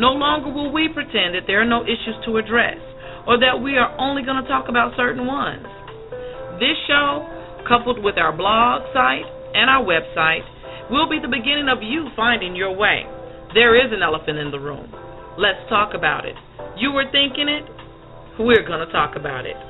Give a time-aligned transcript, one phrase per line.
[0.00, 2.80] No longer will we pretend that there are no issues to address
[3.28, 5.68] or that we are only going to talk about certain ones.
[6.56, 7.28] This show,
[7.68, 10.40] coupled with our blog site and our website,
[10.88, 13.04] will be the beginning of you finding your way.
[13.52, 14.88] There is an elephant in the room.
[15.36, 16.34] Let's talk about it.
[16.80, 17.68] You were thinking it,
[18.40, 19.69] we're going to talk about it.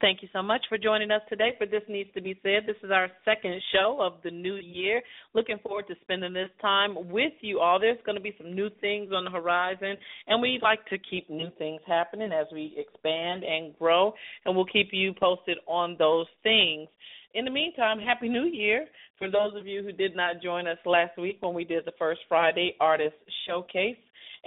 [0.00, 2.68] Thank you so much for joining us today for This Needs to Be Said.
[2.68, 5.02] This is our second show of the new year.
[5.34, 7.80] Looking forward to spending this time with you all.
[7.80, 9.96] There's going to be some new things on the horizon,
[10.28, 14.66] and we like to keep new things happening as we expand and grow, and we'll
[14.66, 16.88] keep you posted on those things.
[17.34, 18.86] In the meantime, Happy New Year.
[19.18, 21.92] For those of you who did not join us last week when we did the
[21.98, 23.16] first Friday Artist
[23.48, 23.96] Showcase,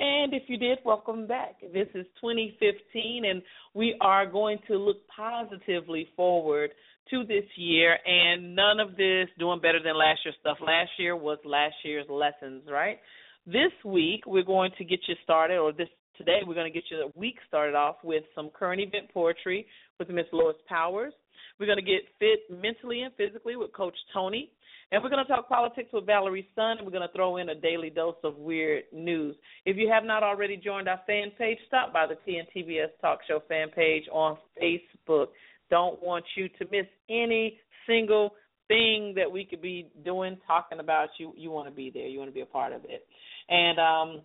[0.02, 1.62] and if you did, welcome back.
[1.62, 3.44] This is 2015, and
[3.76, 6.72] we are going to look positively forward
[7.12, 7.98] to this year.
[8.08, 10.58] And none of this doing better than last year's stuff.
[10.60, 12.98] Last year was last year's lessons, right?
[13.46, 16.86] This week, we're going to get you started, or this today, we're going to get
[16.90, 19.68] you the week started off with some current event poetry
[20.00, 21.14] with Miss Lois Powers.
[21.60, 24.50] We're going to get fit mentally and physically with Coach Tony.
[24.92, 27.50] And we're going to talk politics with Valerie's Son, and we're going to throw in
[27.50, 29.36] a daily dose of weird news.
[29.66, 33.42] If you have not already joined our fan page, stop by the TNTBS Talk Show
[33.48, 35.28] fan page on Facebook.
[35.70, 37.58] Don't want you to miss any
[37.88, 38.32] single
[38.68, 41.10] thing that we could be doing, talking about.
[41.18, 42.08] You you want to be there.
[42.08, 43.08] You want to be a part of it.
[43.48, 44.22] And um,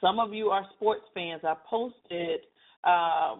[0.00, 1.42] some of you are sports fans.
[1.44, 2.40] I posted
[2.82, 3.36] uh,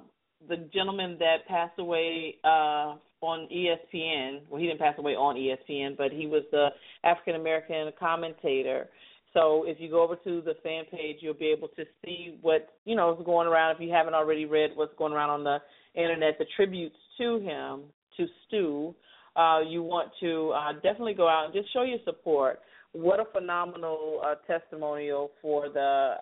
[0.48, 4.40] the gentleman that passed away uh, on ESPN.
[4.48, 6.68] Well, he didn't pass away on ESPN, but he was the
[7.04, 8.88] African American commentator.
[9.34, 12.68] So if you go over to the fan page, you'll be able to see what
[12.84, 13.74] you know is going around.
[13.74, 15.58] If you haven't already read what's going around on the
[15.94, 17.82] internet, the tributes to him,
[18.16, 18.94] to Stu,
[19.36, 22.60] uh, you want to uh, definitely go out and just show your support.
[22.92, 26.14] What a phenomenal uh, testimonial for the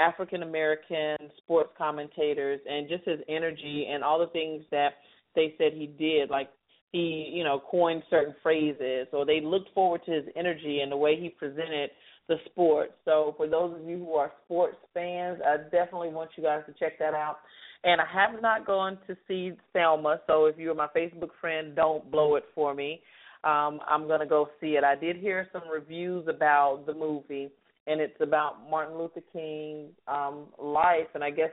[0.00, 4.94] African American sports commentators and just his energy and all the things that
[5.34, 6.48] they said he did, like
[6.92, 10.96] he, you know, coined certain phrases, or they looked forward to his energy and the
[10.96, 11.90] way he presented
[12.28, 12.90] the sport.
[13.04, 16.72] So for those of you who are sports fans, I definitely want you guys to
[16.78, 17.38] check that out.
[17.84, 22.10] And I have not gone to see Selma, so if you're my Facebook friend, don't
[22.10, 23.00] blow it for me.
[23.42, 24.84] Um, I'm gonna go see it.
[24.84, 27.50] I did hear some reviews about the movie,
[27.86, 31.50] and it's about Martin Luther King's um, life, and I guess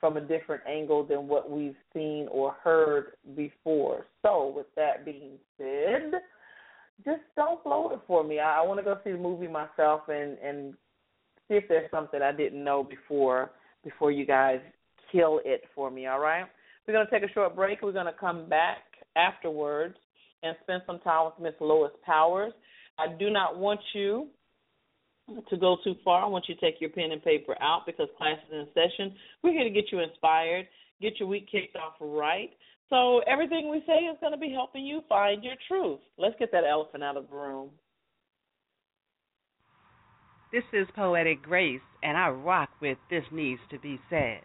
[0.00, 4.06] from a different angle than what we've seen or heard before.
[4.22, 6.20] So, with that being said,
[7.04, 8.38] just don't blow it for me.
[8.38, 10.74] I, I want to go see the movie myself and and
[11.48, 13.50] see if there's something I didn't know before
[13.84, 14.60] before you guys
[15.10, 16.06] kill it for me.
[16.06, 16.44] All right,
[16.86, 17.82] we're gonna take a short break.
[17.82, 18.78] We're gonna come back
[19.16, 19.96] afterwards
[20.42, 22.52] and spend some time with Miss Lois Powers.
[22.98, 24.28] I do not want you
[25.50, 28.08] to go too far, I want you to take your pen and paper out because
[28.16, 29.14] class is in session.
[29.42, 30.66] We're here to get you inspired,
[31.00, 32.50] get your week kicked off right.
[32.90, 36.00] So everything we say is going to be helping you find your truth.
[36.16, 37.70] Let's get that elephant out of the room.
[40.50, 44.40] This is Poetic Grace, and I rock with This Needs to Be Said.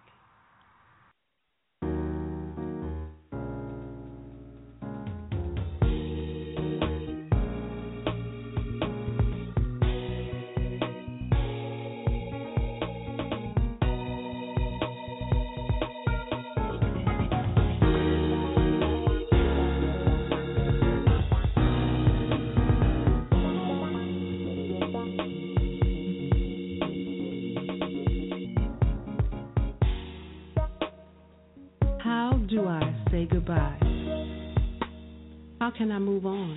[35.78, 36.56] Can I move on?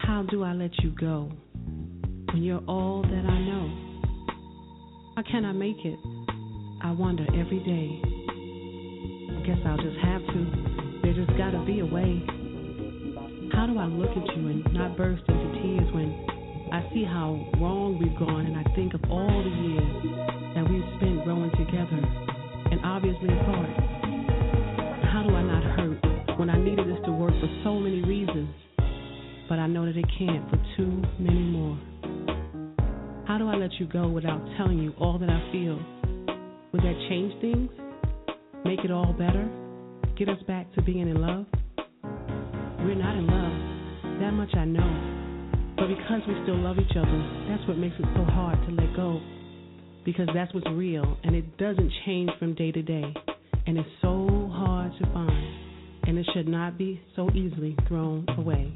[0.00, 1.30] How do I let you go
[2.32, 3.68] when you're all that I know?
[5.16, 5.98] How can I make it?
[6.82, 8.00] I wonder every day.
[9.36, 11.00] I guess I'll just have to.
[11.02, 12.24] There just gotta be a way.
[13.52, 16.26] How do I look at you and not burst into tears when
[16.72, 19.92] I see how wrong we've gone and I think of all the years
[20.56, 22.00] that we've spent growing together
[22.70, 23.68] and obviously apart?
[25.12, 25.59] How do I not
[27.40, 28.54] for so many reasons,
[29.48, 31.78] but I know that it can't for too many more?
[33.26, 35.80] How do I let you go without telling you all that I feel?
[36.72, 37.70] Would that change things?
[38.64, 39.48] Make it all better?
[40.18, 41.46] Get us back to being in love?
[42.80, 44.20] We're not in love.
[44.20, 45.74] That much I know.
[45.76, 48.94] But because we still love each other, that's what makes it so hard to let
[48.94, 49.18] go.
[50.04, 53.14] Because that's what's real, and it doesn't change from day to day.
[53.66, 55.69] And it's so hard to find,
[56.10, 58.74] and it should not be so easily thrown away.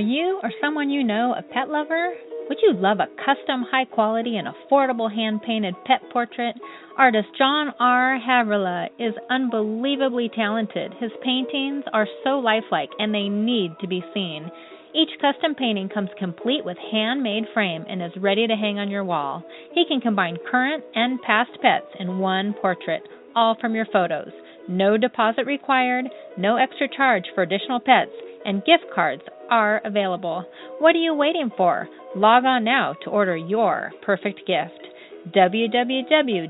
[0.00, 2.14] You or someone you know a pet lover?
[2.48, 6.56] Would you love a custom, high quality, and affordable hand painted pet portrait?
[6.98, 8.18] Artist John R.
[8.18, 10.92] Havrilla is unbelievably talented.
[10.98, 14.50] His paintings are so lifelike and they need to be seen.
[14.92, 19.04] Each custom painting comes complete with handmade frame and is ready to hang on your
[19.04, 19.44] wall.
[19.72, 23.02] He can combine current and past pets in one portrait,
[23.36, 24.32] all from your photos.
[24.68, 26.06] No deposit required,
[26.36, 28.10] no extra charge for additional pets,
[28.44, 30.44] and gift cards are available.
[30.78, 31.88] What are you waiting for?
[32.14, 34.88] Log on now to order your perfect gift.
[35.34, 36.48] www.doggie,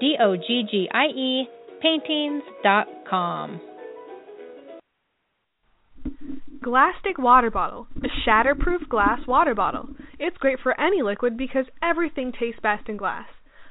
[0.00, 1.48] D-O-G-G-I-E,
[1.80, 3.60] paintings.com.
[6.60, 9.88] Glasstic Water Bottle, a shatterproof glass water bottle.
[10.18, 13.28] It's great for any liquid because everything tastes best in glass.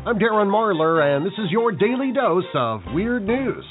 [0.06, 3.64] I'm Darren Marlar, and this is your daily dose of weird news.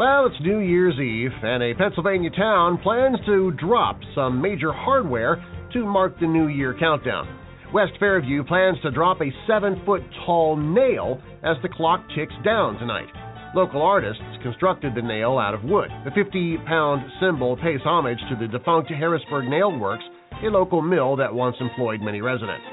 [0.00, 5.44] Well, it's New Year's Eve, and a Pennsylvania town plans to drop some major hardware
[5.74, 7.28] to mark the New Year countdown.
[7.74, 12.78] West Fairview plans to drop a seven foot tall nail as the clock ticks down
[12.78, 13.12] tonight.
[13.54, 15.90] Local artists constructed the nail out of wood.
[16.06, 20.04] The 50 pound symbol pays homage to the defunct Harrisburg Nail Works,
[20.42, 22.64] a local mill that once employed many residents.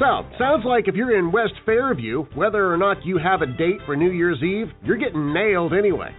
[0.00, 3.78] So, sounds like if you're in West Fairview, whether or not you have a date
[3.86, 6.12] for New Year's Eve, you're getting nailed anyway.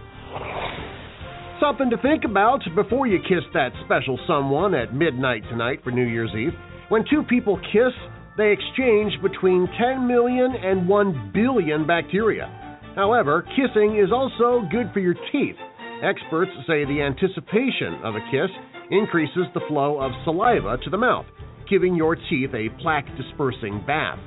[1.62, 6.06] Something to think about before you kiss that special someone at midnight tonight for New
[6.06, 6.52] Year's Eve.
[6.88, 7.94] When two people kiss,
[8.36, 12.50] they exchange between 10 million and 1 billion bacteria.
[12.96, 15.56] However, kissing is also good for your teeth.
[16.02, 18.50] Experts say the anticipation of a kiss
[18.90, 21.26] increases the flow of saliva to the mouth,
[21.70, 24.18] giving your teeth a plaque dispersing bath.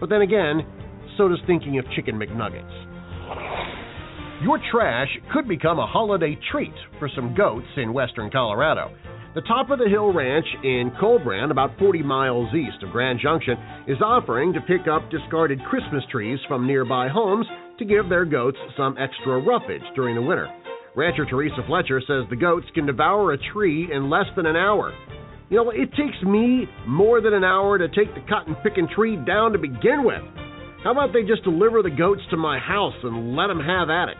[0.00, 0.66] But then again,
[1.18, 3.69] so does thinking of chicken McNuggets.
[4.42, 8.90] Your trash could become a holiday treat for some goats in western Colorado.
[9.34, 13.58] The Top of the Hill Ranch in Collbran, about 40 miles east of Grand Junction,
[13.86, 17.46] is offering to pick up discarded Christmas trees from nearby homes
[17.78, 20.48] to give their goats some extra roughage during the winter.
[20.96, 24.94] Rancher Teresa Fletcher says the goats can devour a tree in less than an hour.
[25.50, 29.16] You know, it takes me more than an hour to take the cotton picking tree
[29.16, 30.22] down to begin with.
[30.82, 34.08] How about they just deliver the goats to my house and let them have at
[34.08, 34.16] it?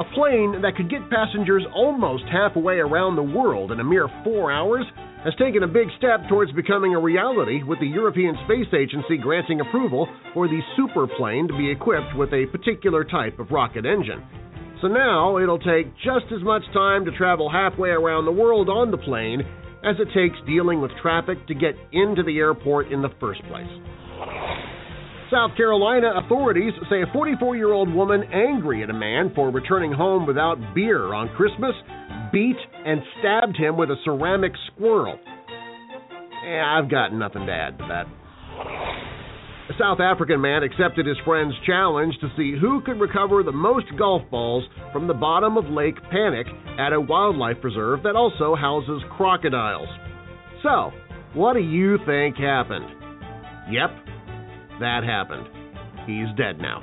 [0.00, 4.50] A plane that could get passengers almost halfway around the world in a mere four
[4.50, 4.86] hours
[5.22, 9.60] has taken a big step towards becoming a reality with the European Space Agency granting
[9.60, 14.24] approval for the superplane to be equipped with a particular type of rocket engine.
[14.80, 18.90] So now it'll take just as much time to travel halfway around the world on
[18.90, 19.42] the plane
[19.84, 24.73] as it takes dealing with traffic to get into the airport in the first place.
[25.30, 29.92] South Carolina authorities say a 44 year old woman angry at a man for returning
[29.92, 31.74] home without beer on Christmas
[32.32, 35.18] beat and stabbed him with a ceramic squirrel.
[36.44, 38.06] I've got nothing to add to that.
[39.70, 43.86] A South African man accepted his friend's challenge to see who could recover the most
[43.96, 46.46] golf balls from the bottom of Lake Panic
[46.78, 49.88] at a wildlife preserve that also houses crocodiles.
[50.62, 50.90] So,
[51.32, 52.84] what do you think happened?
[53.70, 53.90] Yep,
[54.80, 55.46] that happened.
[56.06, 56.80] He's dead now.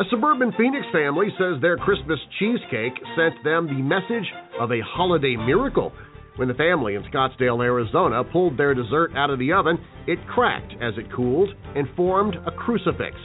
[0.00, 4.26] A suburban Phoenix family says their Christmas cheesecake sent them the message
[4.58, 5.92] of a holiday miracle
[6.36, 10.72] when the family in Scottsdale, Arizona pulled their dessert out of the oven, it cracked
[10.80, 13.16] as it cooled and formed a crucifix.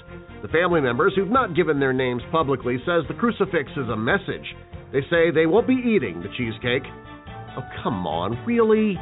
[0.41, 4.45] The family members, who've not given their names publicly, says the crucifix is a message.
[4.91, 6.83] They say they won't be eating the cheesecake.
[7.57, 8.99] Oh, come on, really?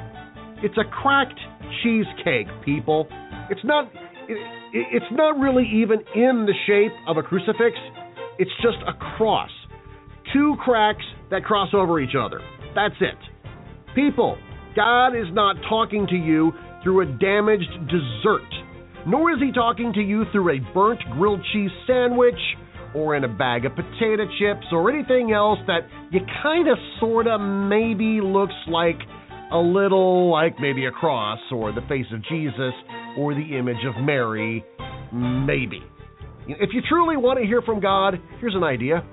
[0.63, 1.39] It's a cracked
[1.81, 3.07] cheesecake, people.
[3.49, 3.91] It's not
[4.27, 4.37] it,
[4.73, 7.77] it's not really even in the shape of a crucifix.
[8.37, 9.51] It's just a cross.
[10.33, 12.41] Two cracks that cross over each other.
[12.73, 13.17] That's it.
[13.93, 14.37] People,
[14.75, 16.51] God is not talking to you
[16.83, 18.49] through a damaged dessert,
[19.07, 22.39] nor is He talking to you through a burnt grilled cheese sandwich
[22.93, 27.27] or in a bag of potato chips or anything else that you kind of, sort
[27.27, 28.99] of, maybe looks like
[29.51, 32.73] a little like maybe a cross or the face of Jesus
[33.17, 34.63] or the image of Mary.
[35.13, 35.81] Maybe.
[36.47, 39.03] If you truly want to hear from God, here's an idea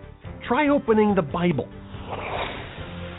[0.49, 1.69] try opening the Bible.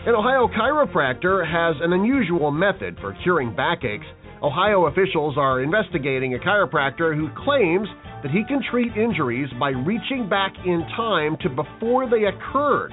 [0.05, 4.05] An Ohio chiropractor has an unusual method for curing backaches.
[4.43, 7.87] Ohio officials are investigating a chiropractor who claims
[8.21, 12.91] that he can treat injuries by reaching back in time to before they occurred.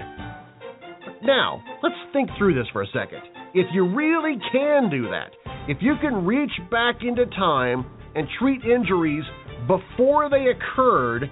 [1.24, 3.22] Now, let's think through this for a second.
[3.54, 5.32] If you really can do that,
[5.70, 7.86] if you can reach back into time
[8.16, 9.22] and treat injuries
[9.68, 11.30] before they occurred,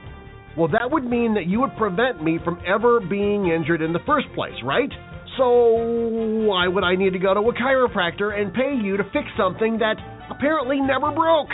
[0.57, 3.99] well, that would mean that you would prevent me from ever being injured in the
[4.07, 4.91] first place, right?
[5.37, 9.27] So, why would I need to go to a chiropractor and pay you to fix
[9.37, 9.97] something that
[10.31, 11.51] apparently never broke?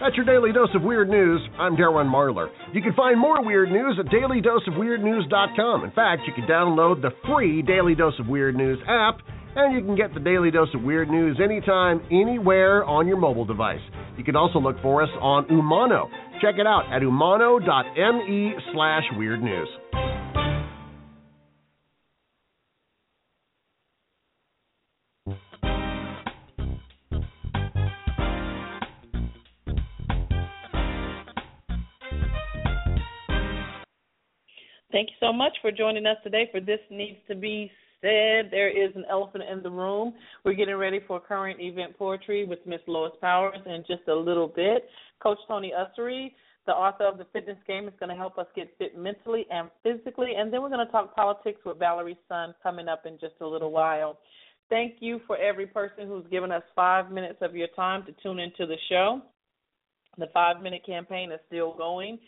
[0.00, 1.42] That's your daily dose of weird news.
[1.58, 2.48] I'm Darren Marlar.
[2.72, 5.84] You can find more weird news at dailydoseofweirdnews.com.
[5.84, 9.18] In fact, you can download the free Daily Dose of Weird News app,
[9.56, 13.44] and you can get the Daily Dose of Weird News anytime, anywhere on your mobile
[13.44, 13.80] device.
[14.16, 16.08] You can also look for us on Umano.
[16.40, 19.68] Check it out at umano.me slash weird news.
[34.90, 38.50] Thank you so much for joining us today for This Needs to Be Said.
[38.50, 40.14] There is an elephant in the room.
[40.44, 44.48] We're getting ready for current event poetry with Miss Lois Powers in just a little
[44.48, 44.88] bit.
[45.22, 46.32] Coach Tony Ussery,
[46.66, 49.68] the author of The Fitness Game, is going to help us get fit mentally and
[49.82, 50.32] physically.
[50.36, 53.46] And then we're going to talk politics with Valerie's Son coming up in just a
[53.46, 54.18] little while.
[54.70, 58.38] Thank you for every person who's given us five minutes of your time to tune
[58.38, 59.22] into the show.
[60.18, 62.18] The five minute campaign is still going.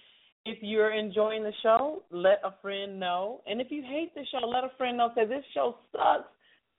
[0.47, 3.43] If you're enjoying the show, let a friend know.
[3.47, 5.11] And if you hate the show, let a friend know.
[5.15, 6.29] Say this show sucks.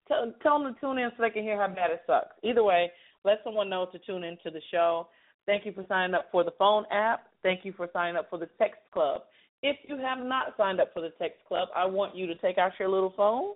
[0.07, 2.35] Tell, tell them to tune in so they can hear how bad it sucks.
[2.43, 2.91] Either way,
[3.23, 5.07] let someone know to tune into the show.
[5.45, 7.27] Thank you for signing up for the phone app.
[7.43, 9.21] Thank you for signing up for the text club.
[9.63, 12.57] If you have not signed up for the text club, I want you to take
[12.57, 13.53] out your little phone,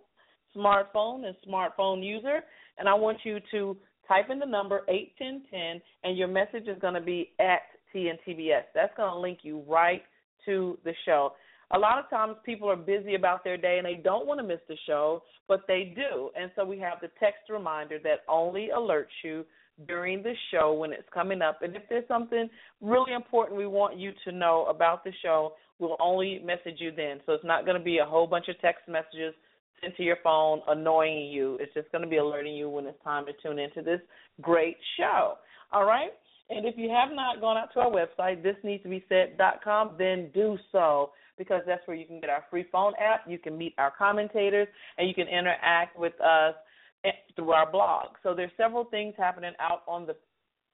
[0.56, 2.42] smartphone, and smartphone user,
[2.78, 3.76] and I want you to
[4.08, 7.62] type in the number 81010, and your message is going to be at
[7.96, 8.64] TNTBS.
[8.74, 10.02] That's going to link you right
[10.46, 11.34] to the show.
[11.72, 14.46] A lot of times people are busy about their day and they don't want to
[14.46, 16.30] miss the show, but they do.
[16.40, 19.46] And so we have the text reminder that only alerts you
[19.88, 21.62] during the show when it's coming up.
[21.62, 22.50] And if there's something
[22.82, 27.20] really important we want you to know about the show, we'll only message you then.
[27.25, 29.34] So it's not going to be a whole bunch of text messages
[29.82, 31.58] sent to your phone annoying you.
[31.60, 34.00] It's just going to be alerting you when it's time to tune into this
[34.42, 35.34] great show.
[35.74, 36.12] All right?
[36.50, 41.62] And if you have not gone out to our website, thisneedstobesaid.com, then do so because
[41.66, 43.22] that's where you can get our free phone app.
[43.28, 46.56] You can meet our commentators and you can interact with us
[47.04, 48.10] eh, through our blog.
[48.24, 50.16] So there's several things happening out on the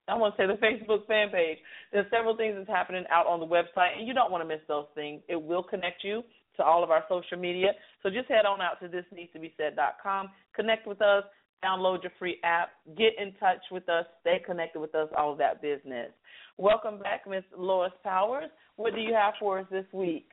[0.07, 1.57] I want to say the Facebook fan page.
[1.93, 4.61] There's several things that's happening out on the website, and you don't want to miss
[4.67, 5.21] those things.
[5.29, 6.23] It will connect you
[6.57, 7.71] to all of our social media.
[8.03, 11.23] So just head on out to thisneedstobesaid.com, connect with us,
[11.63, 15.37] download your free app, get in touch with us, stay connected with us, all of
[15.37, 16.09] that business.
[16.57, 18.49] Welcome back, Miss Lois Powers.
[18.75, 20.29] What do you have for us this week?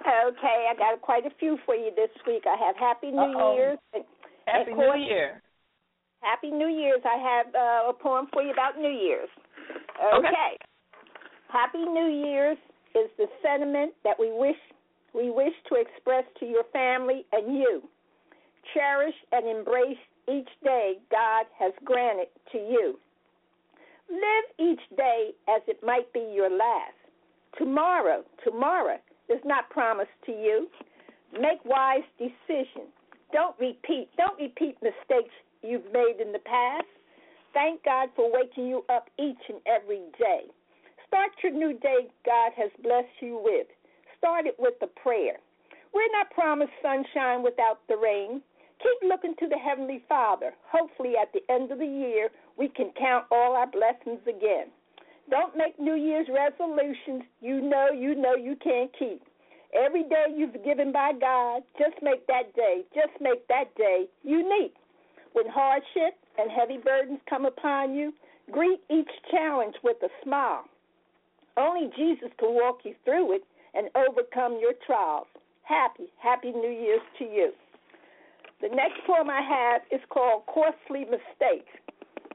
[0.00, 2.42] Okay, I got quite a few for you this week.
[2.46, 3.54] I have Happy New Uh-oh.
[3.54, 3.78] Year's.
[4.46, 5.42] Happy New Year.
[6.20, 7.00] Happy New Year's.
[7.04, 9.28] I have uh, a poem for you about New Year's.
[9.98, 10.28] Okay.
[10.28, 10.56] okay.
[11.48, 12.58] Happy New Year's
[12.94, 14.56] is the sentiment that we wish
[15.14, 17.82] we wish to express to your family and you.
[18.72, 19.98] Cherish and embrace
[20.28, 22.98] each day God has granted to you.
[24.10, 26.94] Live each day as it might be your last.
[27.58, 28.98] Tomorrow, tomorrow
[29.28, 30.68] is not promised to you.
[31.32, 32.92] Make wise decisions.
[33.32, 34.08] Don't repeat.
[34.16, 36.86] Don't repeat mistakes you've made in the past.
[37.54, 40.42] Thank God for waking you up each and every day.
[41.06, 43.66] Start your new day God has blessed you with.
[44.18, 45.36] Start it with a prayer.
[45.92, 48.40] We're not promised sunshine without the rain.
[48.82, 50.52] Keep looking to the Heavenly Father.
[50.70, 54.66] Hopefully, at the end of the year, we can count all our blessings again.
[55.30, 59.22] Don't make New Year's resolutions you know you know you can't keep.
[59.72, 64.74] Every day you've given by God, just make that day, just make that day unique.
[65.32, 68.12] When hardship and heavy burdens come upon you,
[68.50, 70.64] greet each challenge with a smile.
[71.56, 75.26] Only Jesus can walk you through it and overcome your trials.
[75.62, 77.52] Happy, happy New Year's to you.
[78.62, 81.74] The next poem I have is called Costly Mistakes.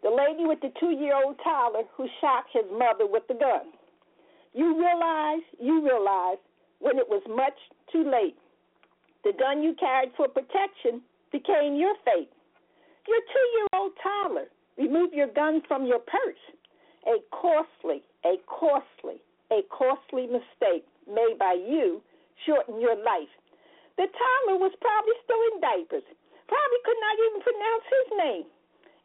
[0.03, 3.71] The lady with the two year old toddler who shot his mother with the gun.
[4.53, 6.37] You realize, you realize
[6.79, 7.55] when it was much
[7.93, 8.35] too late.
[9.23, 10.99] The gun you carried for protection
[11.31, 12.29] became your fate.
[13.07, 16.43] Your two year old toddler, remove your gun from your purse.
[17.07, 22.01] A costly, a costly, a costly mistake made by you
[22.45, 23.31] shortened your life.
[23.97, 26.05] The toddler was probably still in diapers,
[26.47, 28.45] probably could not even pronounce his name.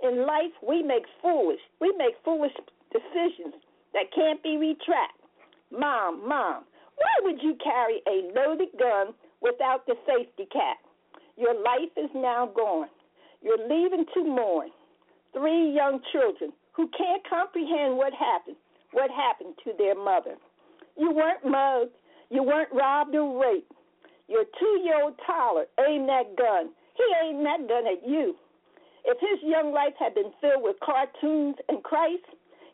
[0.03, 2.53] In life, we make foolish, we make foolish
[2.93, 3.57] decisions
[3.95, 5.25] that can't be retracted.
[5.71, 6.65] Mom, mom,
[6.97, 10.79] why would you carry a loaded gun without the safety cap?
[11.37, 12.89] Your life is now gone.
[13.41, 14.71] You're leaving to mourn.
[15.33, 18.57] Three young children who can't comprehend what happened,
[18.93, 20.37] what happened to their mother.
[20.99, 21.93] You weren't mugged.
[22.31, 23.73] You weren't robbed or raped.
[24.33, 26.73] Your two year old toddler aimed that gun.
[26.97, 28.35] He aimed that gun at you.
[29.05, 32.25] If his young life had been filled with cartoons and Christ,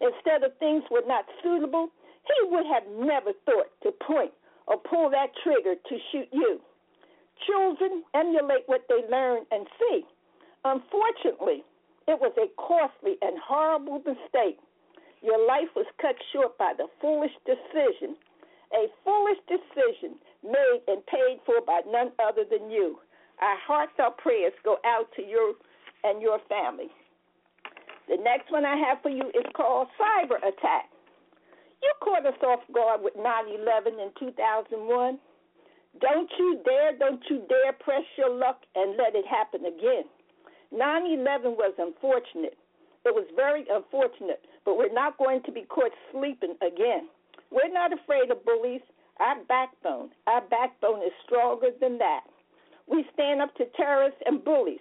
[0.01, 1.91] instead of things were not suitable,
[2.23, 4.31] he would have never thought to point
[4.69, 6.61] or pull that trigger to shoot you.
[7.45, 10.07] Children emulate what they learn and see.
[10.65, 11.65] Unfortunately,
[12.07, 14.61] it was a costly and horrible mistake.
[15.23, 18.15] Your life was cut short by the foolish decision,
[18.71, 22.99] a foolish decision made and paid for by none other than you.
[23.41, 25.57] Our heartfelt prayers go out to you
[26.05, 26.91] and your family.
[28.09, 30.91] The next one I have for you is called cyber attack.
[31.83, 35.19] You caught us off guard with 9 11 in 2001.
[36.01, 40.05] Don't you dare, don't you dare press your luck and let it happen again.
[40.73, 42.57] 9 11 was unfortunate.
[43.05, 47.09] It was very unfortunate, but we're not going to be caught sleeping again.
[47.51, 48.83] We're not afraid of bullies.
[49.21, 52.21] Our backbone, our backbone is stronger than that.
[52.87, 54.81] We stand up to terrorists and bullies.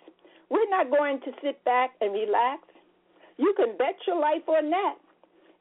[0.50, 2.62] We're not going to sit back and relax.
[3.38, 4.96] You can bet your life on that.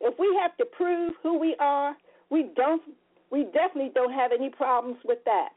[0.00, 1.96] If we have to prove who we are,
[2.30, 2.82] we don't
[3.30, 5.48] we definitely don't have any problems with that.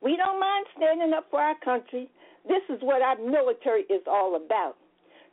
[0.00, 2.10] We don't mind standing up for our country.
[2.48, 4.74] This is what our military is all about.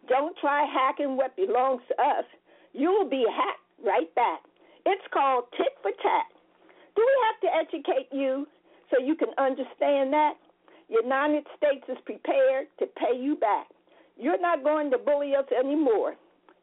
[0.07, 2.25] Don't try hacking what belongs to us.
[2.73, 4.41] You will be hacked right back.
[4.85, 6.29] It's called tit for tat.
[6.99, 8.45] Do we have to educate you
[8.91, 10.33] so you can understand that?
[10.89, 13.67] United States is prepared to pay you back.
[14.17, 16.15] You're not going to bully us anymore.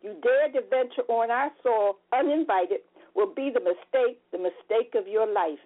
[0.03, 2.81] You dare to venture on our soil uninvited
[3.15, 5.63] will be the mistake, the mistake of your life.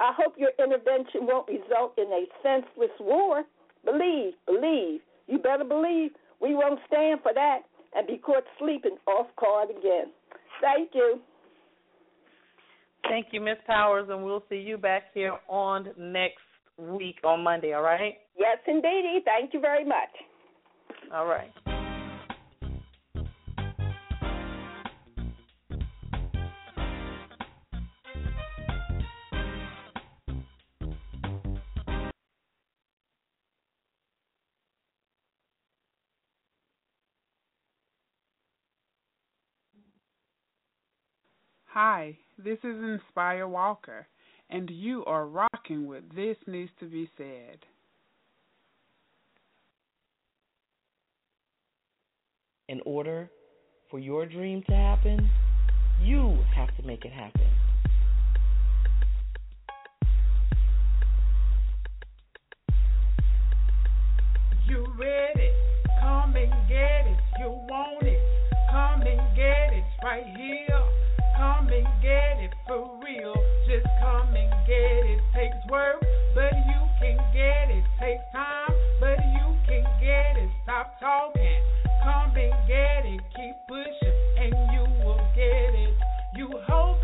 [0.00, 3.44] I hope your intervention won't result in a senseless war.
[3.84, 5.02] Believe, believe.
[5.28, 7.60] You better believe we won't stand for that
[7.94, 10.10] and be caught sleeping off guard again.
[10.60, 11.20] Thank you.
[13.08, 16.38] Thank you, Miss Powers, and we'll see you back here on next
[16.78, 18.14] week on Monday, all right?
[18.38, 19.20] Yes, indeedy.
[19.24, 20.10] Thank you very much.
[21.12, 21.50] All right.
[41.82, 44.06] Hi, this is Inspire Walker,
[44.50, 47.56] and you are rocking with This Needs to Be Said.
[52.68, 53.30] In order
[53.90, 55.30] for your dream to happen,
[56.04, 57.48] you have to make it happen.
[64.68, 65.50] You ready?
[65.98, 67.18] Come and get it.
[67.38, 68.20] You want it.
[68.70, 70.99] Come and get it right here.
[71.40, 73.32] Come and get it for real.
[73.66, 74.76] Just come and get
[75.08, 75.20] it.
[75.32, 77.82] Takes work, but you can get it.
[77.98, 78.68] Takes time,
[79.00, 80.50] but you can get it.
[80.64, 81.62] Stop talking.
[82.04, 83.20] Come and get it.
[83.34, 85.96] Keep pushing, and you will get it.
[86.36, 87.02] You hope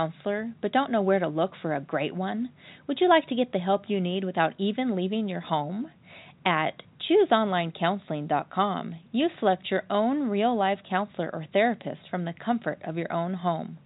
[0.00, 2.50] counselor but don't know where to look for a great one?
[2.86, 5.90] Would you like to get the help you need without even leaving your home?
[6.46, 12.96] At chooseonlinecounseling.com, you select your own real life counselor or therapist from the comfort of
[12.96, 13.78] your own home.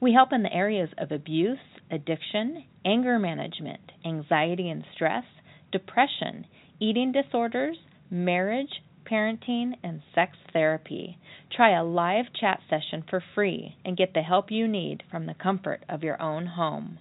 [0.00, 1.58] We help in the areas of abuse,
[1.90, 5.24] addiction, anger management, anxiety and stress,
[5.70, 6.44] depression,
[6.80, 7.78] eating disorders,
[8.10, 8.82] marriage,
[9.12, 11.18] parenting, and sex therapy.
[11.54, 15.34] Try a live chat session for free and get the help you need from the
[15.34, 16.98] comfort of your own home.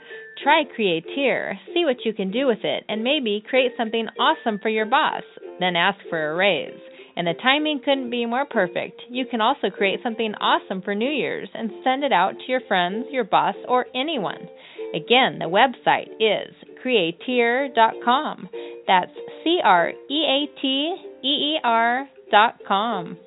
[0.43, 4.69] Try Createer, see what you can do with it, and maybe create something awesome for
[4.69, 5.23] your boss,
[5.59, 6.79] then ask for a raise.
[7.19, 9.01] And the timing couldn't be more perfect.
[9.09, 12.61] You can also create something awesome for New Year's and send it out to your
[12.65, 14.47] friends, your boss, or anyone.
[14.95, 18.47] Again, the website is createer.com.
[18.87, 19.11] That's
[19.43, 23.17] C R E A T E E R dot com.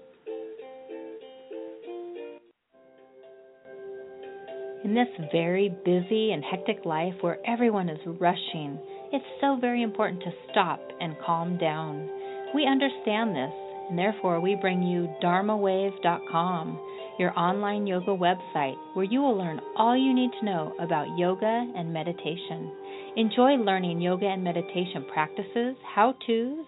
[4.84, 8.78] In this very busy and hectic life where everyone is rushing,
[9.12, 12.08] it's so very important to stop and calm down.
[12.54, 13.52] We understand this,
[13.92, 16.80] and therefore we bring you dharmawave.com
[17.18, 21.70] your online yoga website where you will learn all you need to know about yoga
[21.76, 22.72] and meditation.
[23.18, 26.64] Enjoy learning yoga and meditation practices, how to's,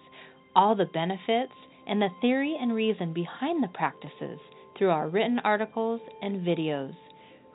[0.55, 1.51] all the benefits,
[1.87, 4.37] and the theory and reason behind the practices
[4.77, 6.93] through our written articles and videos.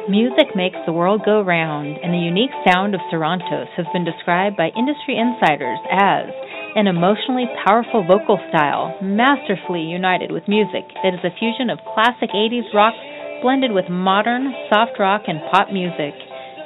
[0.08, 4.56] Music makes the world go round, and the unique sound of Sarantos has been described
[4.56, 6.30] by industry insiders as
[6.78, 12.30] an emotionally powerful vocal style, masterfully united with music that is a fusion of classic
[12.30, 12.94] 80s rock
[13.42, 16.14] blended with modern soft rock and pop music.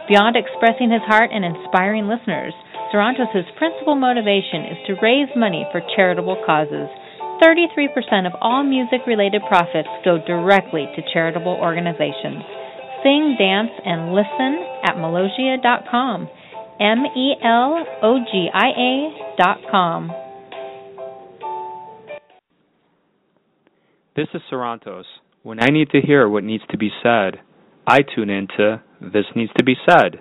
[0.08, 2.52] Beyond expressing his heart and inspiring listeners,
[2.92, 6.88] Sarantos' principal motivation is to raise money for charitable causes
[7.40, 12.42] 33% of all music related profits go directly to charitable organizations.
[13.02, 16.28] Sing, dance, and listen at melogia.com.
[16.80, 18.68] M E L O G I
[19.38, 20.12] A.com.
[24.16, 25.04] This is Sarantos.
[25.42, 27.40] When I need to hear what needs to be said,
[27.86, 30.20] I tune into This Needs to Be Said.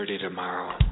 [0.00, 0.89] 30 tomorrow.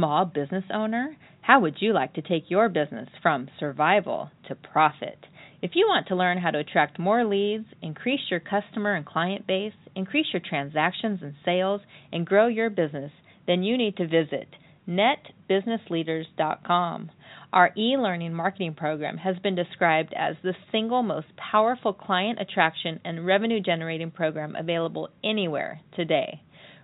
[0.00, 1.14] Small business owner?
[1.42, 5.26] How would you like to take your business from survival to profit?
[5.60, 9.46] If you want to learn how to attract more leads, increase your customer and client
[9.46, 11.82] base, increase your transactions and sales,
[12.12, 13.12] and grow your business,
[13.46, 14.48] then you need to visit
[14.88, 17.10] netbusinessleaders.com.
[17.52, 23.00] Our e learning marketing program has been described as the single most powerful client attraction
[23.04, 26.40] and revenue generating program available anywhere today.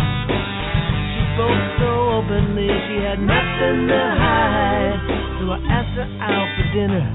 [1.14, 4.98] She spoke so openly, she had nothing to hide.
[5.38, 7.06] So I asked her out for dinner,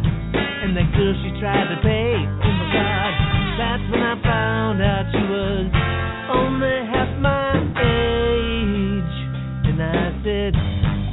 [0.63, 2.15] and that girl she tried to pay.
[2.15, 3.11] Oh my God,
[3.59, 5.67] that's when I found out she was
[6.31, 9.15] only half my age.
[9.67, 10.55] And I said,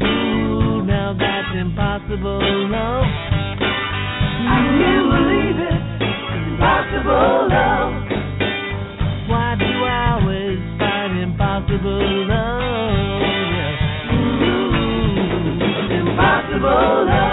[0.07, 2.39] Ooh, now that's impossible
[2.71, 3.03] love.
[4.47, 5.78] I can't believe it.
[6.69, 7.93] Impossible love.
[9.31, 13.23] Why do I always find impossible love?
[14.13, 14.77] Ooh,
[15.97, 17.28] impossible love.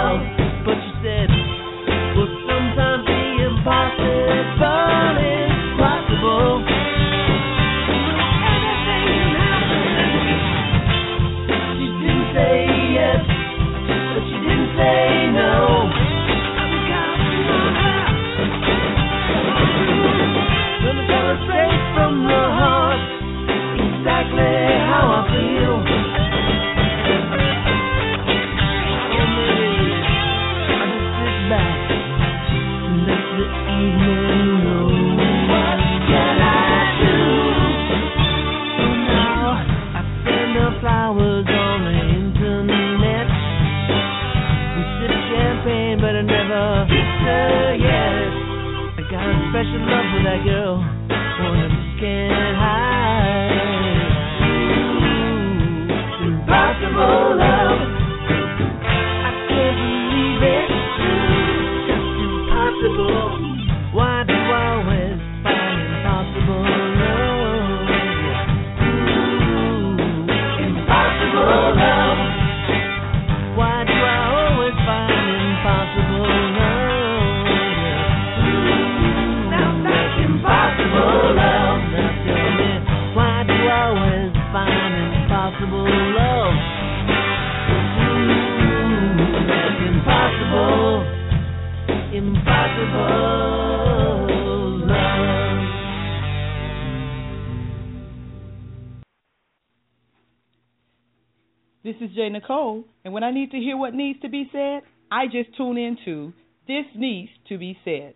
[101.86, 104.82] This is Jay Nicole, and when I need to hear what needs to be said,
[105.08, 106.32] I just tune into
[106.66, 108.14] This Needs to Be Said.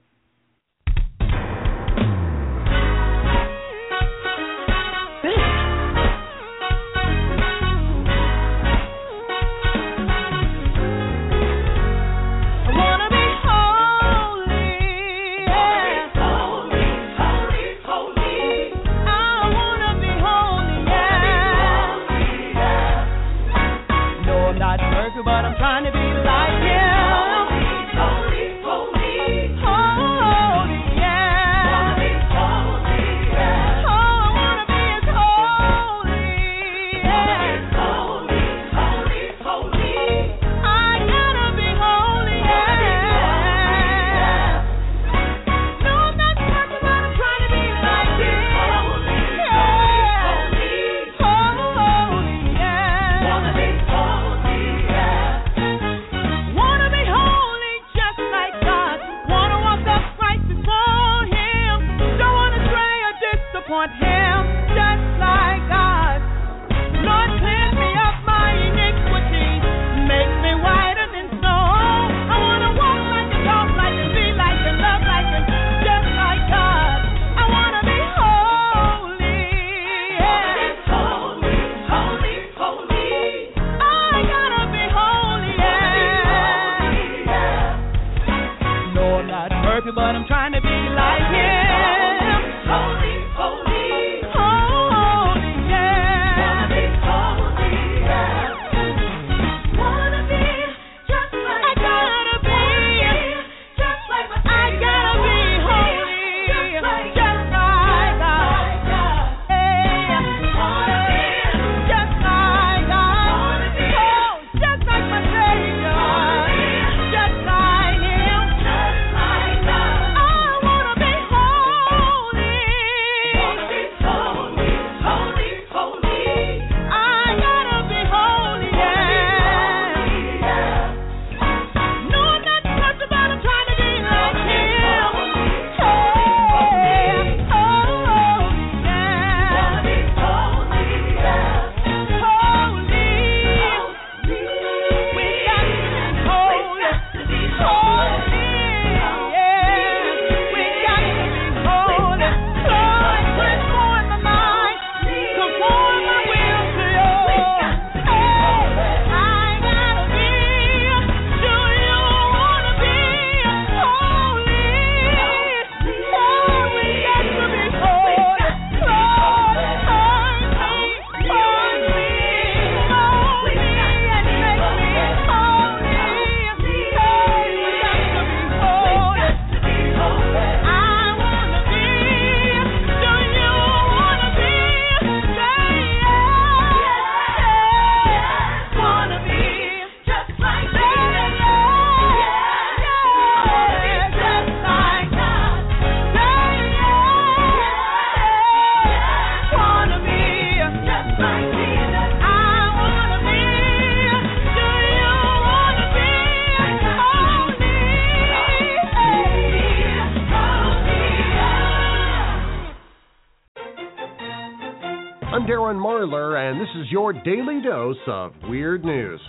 [216.50, 219.20] And this is your daily dose of weird news.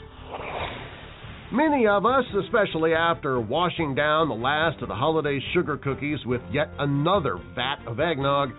[1.51, 6.41] Many of us, especially after washing down the last of the holiday sugar cookies with
[6.51, 8.49] yet another vat of eggnog,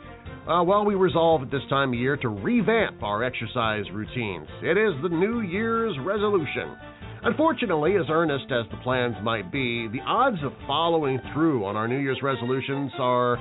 [0.46, 4.46] uh, well, we resolve at this time of year to revamp our exercise routines.
[4.62, 6.76] It is the New Year's resolution.
[7.24, 11.88] Unfortunately, as earnest as the plans might be, the odds of following through on our
[11.88, 13.38] New Year's resolutions are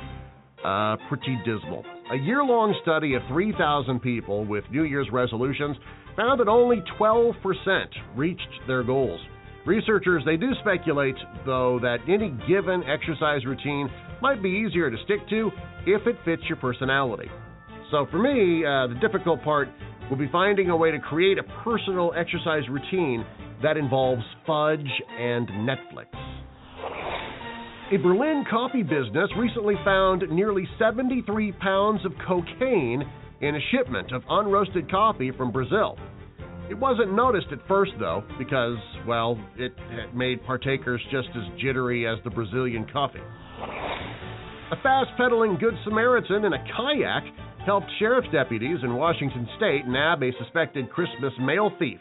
[0.63, 1.83] uh, pretty dismal.
[2.11, 5.77] A year long study of 3,000 people with New Year's resolutions
[6.15, 7.33] found that only 12%
[8.15, 9.19] reached their goals.
[9.65, 13.89] Researchers they do speculate though that any given exercise routine
[14.21, 15.51] might be easier to stick to
[15.85, 17.29] if it fits your personality.
[17.91, 19.67] So for me, uh, the difficult part
[20.09, 23.25] will be finding a way to create a personal exercise routine
[23.61, 24.87] that involves fudge
[25.19, 26.30] and Netflix.
[27.91, 33.03] A Berlin coffee business recently found nearly 73 pounds of cocaine
[33.41, 35.97] in a shipment of unroasted coffee from Brazil.
[36.69, 39.73] It wasn't noticed at first, though, because, well, it
[40.15, 43.19] made partakers just as jittery as the Brazilian coffee.
[43.59, 47.23] A fast pedaling Good Samaritan in a kayak
[47.65, 51.99] helped sheriff's deputies in Washington state nab a suspected Christmas mail thief.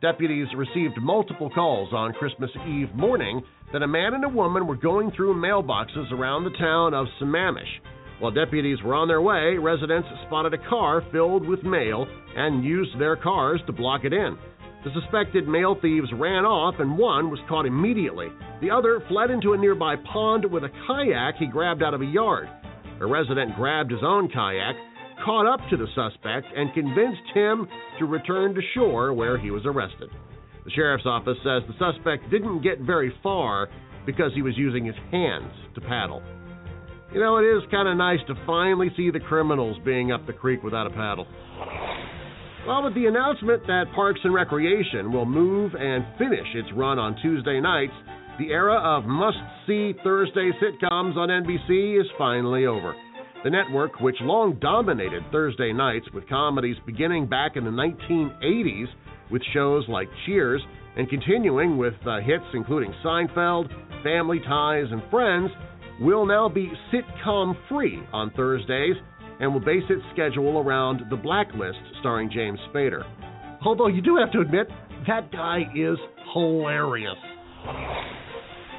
[0.00, 3.42] Deputies received multiple calls on Christmas Eve morning
[3.72, 7.80] that a man and a woman were going through mailboxes around the town of Sammamish.
[8.18, 12.06] While deputies were on their way, residents spotted a car filled with mail
[12.36, 14.36] and used their cars to block it in.
[14.84, 18.28] The suspected mail thieves ran off and one was caught immediately.
[18.60, 22.06] The other fled into a nearby pond with a kayak he grabbed out of a
[22.06, 22.48] yard.
[23.00, 24.76] A resident grabbed his own kayak,
[25.24, 29.62] caught up to the suspect, and convinced him to return to shore where he was
[29.66, 30.10] arrested.
[30.68, 33.70] The sheriff's office says the suspect didn't get very far
[34.04, 36.22] because he was using his hands to paddle.
[37.10, 40.34] You know, it is kind of nice to finally see the criminals being up the
[40.34, 41.26] creek without a paddle.
[42.66, 47.16] Well, with the announcement that Parks and Recreation will move and finish its run on
[47.22, 47.94] Tuesday nights,
[48.38, 52.94] the era of must see Thursday sitcoms on NBC is finally over.
[53.42, 58.88] The network, which long dominated Thursday nights with comedies beginning back in the 1980s
[59.30, 60.62] with shows like Cheers
[60.96, 63.68] and continuing with uh, hits including Seinfeld,
[64.02, 65.50] Family Ties, and Friends,
[66.00, 68.96] will now be sitcom free on Thursdays
[69.40, 73.04] and will base its schedule around The Blacklist starring James Spader.
[73.64, 74.68] Although you do have to admit,
[75.06, 75.98] that guy is
[76.32, 77.16] hilarious.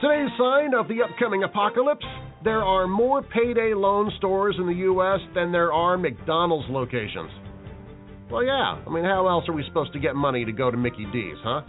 [0.02, 2.06] Today's sign of the upcoming apocalypse
[2.42, 5.20] there are more payday loan stores in the U.S.
[5.36, 7.30] than there are McDonald's locations.
[8.32, 8.78] Well, yeah.
[8.86, 11.38] I mean, how else are we supposed to get money to go to Mickey D's,
[11.44, 11.62] huh?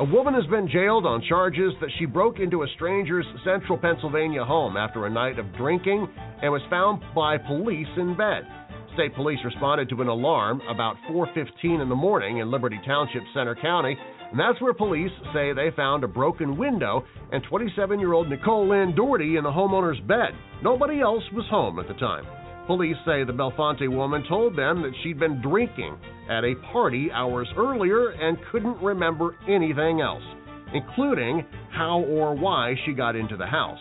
[0.00, 4.44] A woman has been jailed on charges that she broke into a stranger's central Pennsylvania
[4.44, 6.06] home after a night of drinking
[6.40, 8.46] and was found by police in bed.
[8.94, 13.56] State police responded to an alarm about 4:15 in the morning in Liberty Township, Centre
[13.56, 13.98] County,
[14.30, 19.36] and that's where police say they found a broken window and 27-year-old Nicole Lynn Doherty
[19.36, 20.30] in the homeowner's bed.
[20.62, 22.24] Nobody else was home at the time.
[22.68, 25.96] Police say the Bellefonte woman told them that she'd been drinking
[26.28, 30.22] at a party hours earlier and couldn't remember anything else,
[30.74, 33.78] including how or why she got into the house.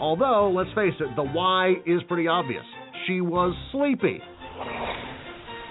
[0.00, 2.64] Although, let's face it, the why is pretty obvious.
[3.06, 4.20] She was sleepy.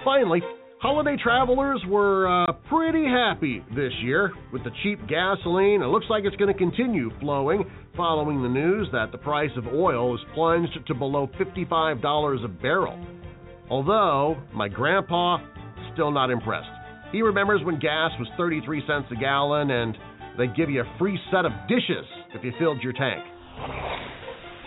[0.02, 0.40] Finally,
[0.80, 5.82] Holiday travelers were uh, pretty happy this year with the cheap gasoline.
[5.82, 9.66] It looks like it's going to continue flowing following the news that the price of
[9.66, 12.96] oil is plunged to below $55 a barrel.
[13.68, 15.38] Although, my grandpa,
[15.94, 16.70] still not impressed.
[17.10, 19.98] He remembers when gas was 33 cents a gallon and
[20.38, 23.24] they'd give you a free set of dishes if you filled your tank.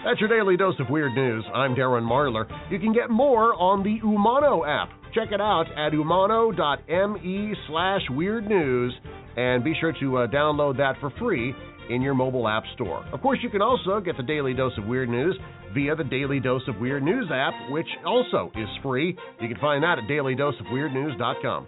[0.03, 1.45] That's your daily dose of weird news.
[1.53, 2.51] I'm Darren Marlar.
[2.69, 5.00] You can get more on the Umano app.
[5.13, 8.93] Check it out at umano.me slash weird news
[9.35, 11.53] and be sure to uh, download that for free
[11.89, 13.05] in your mobile app store.
[13.11, 15.37] Of course, you can also get the Daily Dose of Weird News
[15.73, 19.17] via the Daily Dose of Weird News app, which also is free.
[19.41, 21.67] You can find that at dailydoseofweirdnews.com.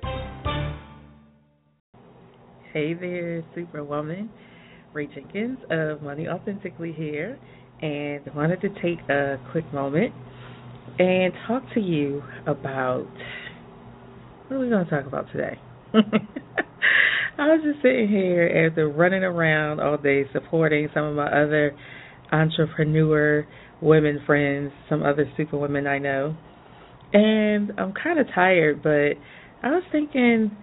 [2.72, 4.30] Hey there, Superwoman.
[4.94, 7.40] Ray Jenkins of Money Authentically here,
[7.82, 10.14] and wanted to take a quick moment
[11.00, 13.08] and talk to you about
[14.48, 15.58] what are we going to talk about today?
[15.94, 21.76] I was just sitting here after running around all day supporting some of my other
[22.32, 23.48] entrepreneur
[23.82, 26.36] women friends, some other super women I know.
[27.12, 29.14] And I'm kind of tired, but
[29.68, 30.56] I was thinking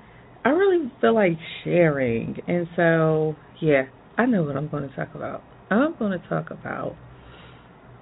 [0.44, 1.32] I really feel like
[1.64, 2.38] sharing.
[2.46, 3.82] And so, yeah,
[4.16, 5.42] I know what I'm going to talk about.
[5.70, 6.96] I'm going to talk about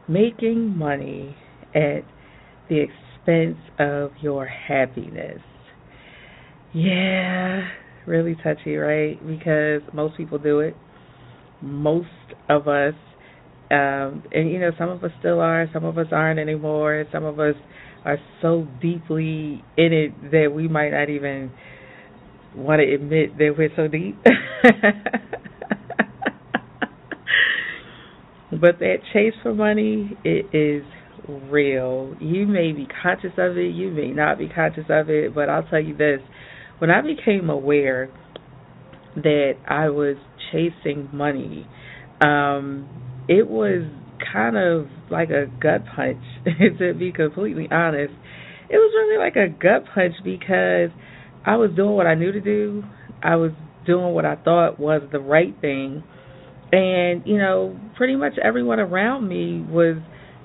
[0.09, 1.37] making money
[1.75, 2.03] at
[2.69, 5.41] the expense of your happiness.
[6.75, 7.69] Yeah,
[8.07, 9.19] really touchy, right?
[9.27, 10.77] Because most people do it.
[11.63, 12.09] Most
[12.49, 12.95] of us,
[13.71, 17.25] um, and you know, some of us still are, some of us aren't anymore, some
[17.25, 17.55] of us
[18.05, 21.51] are so deeply in it that we might not even
[22.55, 24.17] want to admit that we're so deep.
[28.51, 30.85] but that chase for money, it is
[31.29, 32.15] real.
[32.21, 35.67] You may be conscious of it, you may not be conscious of it, but I'll
[35.69, 36.21] tell you this
[36.79, 38.09] when I became aware
[39.17, 40.17] that I was
[40.53, 41.67] chasing money,
[42.21, 42.89] um,
[43.29, 43.91] it was
[44.33, 46.23] kind of like a gut punch,
[46.79, 48.15] to be completely honest.
[48.71, 50.91] It was really like a gut punch because
[51.45, 52.85] I was doing what I knew to do.
[53.23, 53.53] I was
[53.87, 56.05] doing what I thought was the right thing.
[56.71, 59.97] And, you know, pretty much everyone around me was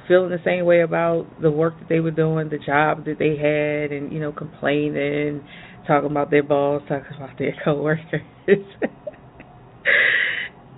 [0.08, 3.38] feeling the same way about the work that they were doing, the job that they
[3.38, 5.44] had, and you know, complaining,
[5.88, 8.22] talking about their boss, talking about their coworkers.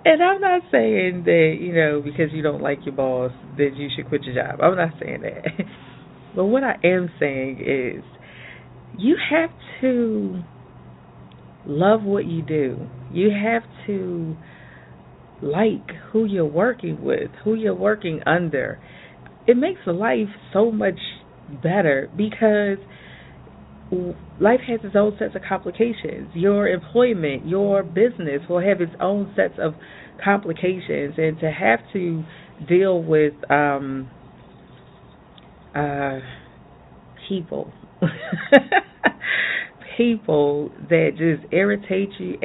[0.05, 3.89] and I'm not saying that you know because you don't like your boss that you
[3.95, 4.59] should quit your job.
[4.61, 5.65] I'm not saying that.
[6.35, 8.03] but what I am saying is,
[8.97, 9.49] you have
[9.81, 10.41] to
[11.65, 12.87] love what you do.
[13.11, 14.35] You have to
[15.41, 18.79] like who you're working with, who you're working under.
[19.47, 20.99] It makes life so much
[21.61, 22.77] better because
[24.39, 26.29] life has its own sets of complications.
[26.33, 29.75] Your employment, your business will have its own sets of
[30.23, 32.23] complications, and to have to
[32.67, 34.09] deal with um,
[35.75, 36.19] uh,
[37.27, 37.71] people
[39.97, 42.35] people that just irritate you,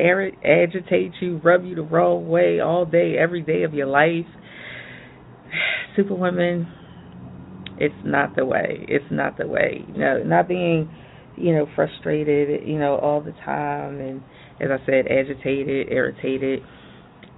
[0.45, 4.27] agitate you, rub you the wrong way all day, every day of your life.
[5.97, 6.69] Superwoman,
[7.81, 8.85] it's not the way.
[8.89, 9.85] It's not the way.
[9.89, 10.91] You know, not being,
[11.37, 14.23] you know, frustrated, you know, all the time and
[14.61, 16.61] as I said, agitated, irritated.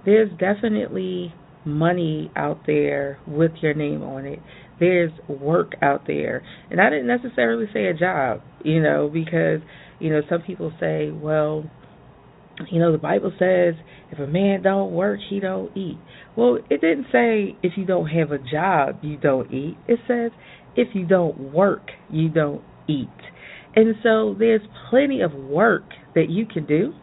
[0.05, 1.33] There's definitely
[1.65, 4.39] money out there with your name on it.
[4.79, 6.43] There's work out there.
[6.69, 9.61] And I didn't necessarily say a job, you know, because
[9.99, 11.63] you know, some people say, well,
[12.69, 13.75] you know, the Bible says
[14.13, 15.97] if a man don't work, he don't eat.
[16.35, 19.75] Well, it didn't say if you don't have a job, you don't eat.
[19.87, 20.31] It says
[20.75, 23.09] if you don't work, you don't eat.
[23.75, 24.61] And so there's
[24.91, 25.83] plenty of work
[26.13, 26.93] that you can do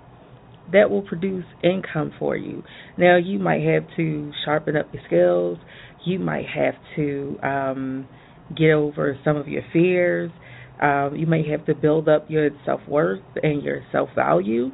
[0.73, 2.63] that will produce income for you.
[2.97, 5.59] Now, you might have to sharpen up your skills.
[6.07, 8.09] You might have to um,
[8.57, 10.31] get over some of your fears.
[10.81, 14.71] Um, you may have to build up your self worth and your self value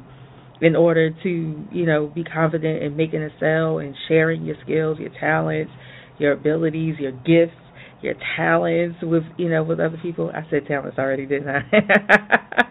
[0.61, 4.97] in order to, you know, be confident in making a sale and sharing your skills,
[4.99, 5.71] your talents,
[6.17, 7.57] your abilities, your gifts,
[8.01, 10.31] your talents with, you know, with other people.
[10.33, 11.61] I said talents already, didn't I?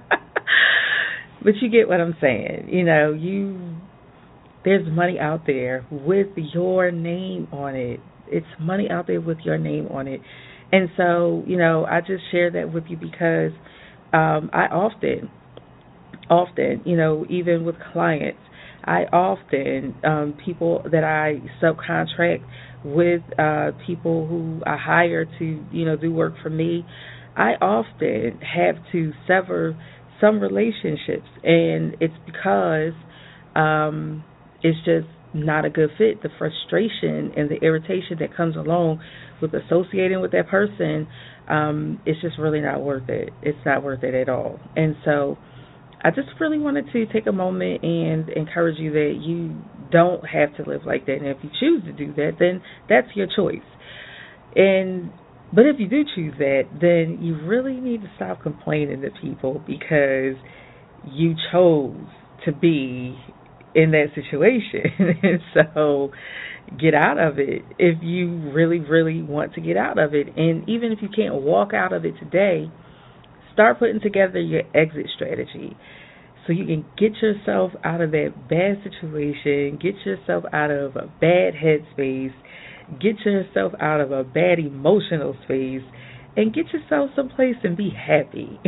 [1.42, 2.68] but you get what I'm saying.
[2.70, 3.76] You know, you
[4.66, 8.00] there's money out there with your name on it.
[8.26, 10.20] It's money out there with your name on it.
[10.72, 13.52] And so, you know, I just share that with you because
[14.12, 15.30] um, I often,
[16.30, 18.40] often, you know, even with clients,
[18.84, 22.44] I often um, people that I subcontract
[22.84, 26.84] with uh, people who I hire to, you know, do work for me.
[27.36, 29.76] I often have to sever
[30.20, 32.94] some relationships, and it's because
[33.54, 34.24] um,
[34.62, 36.22] it's just not a good fit.
[36.22, 39.00] The frustration and the irritation that comes along
[39.42, 41.08] with associating with that person,
[41.48, 43.30] um, it's just really not worth it.
[43.42, 44.58] It's not worth it at all.
[44.76, 45.36] And so
[46.06, 49.56] I just really wanted to take a moment and encourage you that you
[49.90, 51.14] don't have to live like that.
[51.14, 53.66] And if you choose to do that, then that's your choice.
[54.54, 55.10] And
[55.52, 59.60] but if you do choose that, then you really need to stop complaining to people
[59.66, 60.36] because
[61.10, 61.96] you chose
[62.44, 63.18] to be
[63.74, 64.84] in that situation.
[65.24, 66.12] and so
[66.80, 70.28] get out of it if you really, really want to get out of it.
[70.36, 72.70] And even if you can't walk out of it today,
[73.52, 75.76] start putting together your exit strategy
[76.46, 81.06] so you can get yourself out of that bad situation, get yourself out of a
[81.20, 82.34] bad headspace,
[83.00, 85.82] get yourself out of a bad emotional space,
[86.36, 88.60] and get yourself someplace and be happy.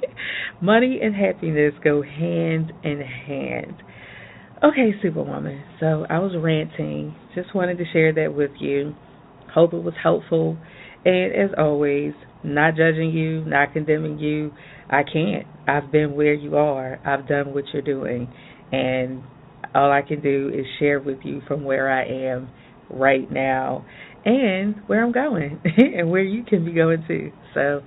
[0.60, 3.82] Money and happiness go hand in hand.
[4.62, 5.62] Okay, Superwoman.
[5.80, 7.14] So I was ranting.
[7.34, 8.94] Just wanted to share that with you.
[9.54, 10.56] Hope it was helpful.
[11.04, 12.12] And as always,
[12.44, 14.52] not judging you, not condemning you.
[14.88, 15.46] I can't.
[15.66, 17.00] I've been where you are.
[17.04, 18.32] I've done what you're doing.
[18.72, 19.22] And
[19.74, 22.50] all I can do is share with you from where I am
[22.90, 23.84] right now
[24.24, 27.32] and where I'm going and where you can be going too.
[27.54, 27.82] So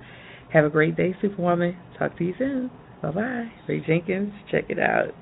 [0.52, 1.76] have a great day, Superwoman.
[1.98, 2.70] Talk to you soon.
[3.02, 3.52] Bye bye.
[3.68, 5.14] Ray Jenkins, check it out.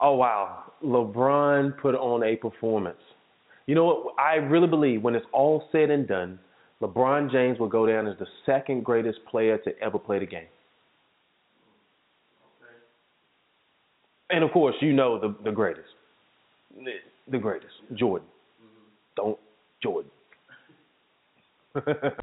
[0.00, 3.00] Oh wow, LeBron put on a performance.
[3.66, 4.14] You know what?
[4.18, 6.38] I really believe when it's all said and done,
[6.82, 10.46] LeBron James will go down as the second greatest player to ever play the game.
[14.30, 15.88] And of course, you know the the greatest,
[17.30, 18.28] the greatest, Jordan.
[18.62, 18.86] Mm-hmm.
[19.16, 19.38] Don't
[19.82, 20.10] Jordan.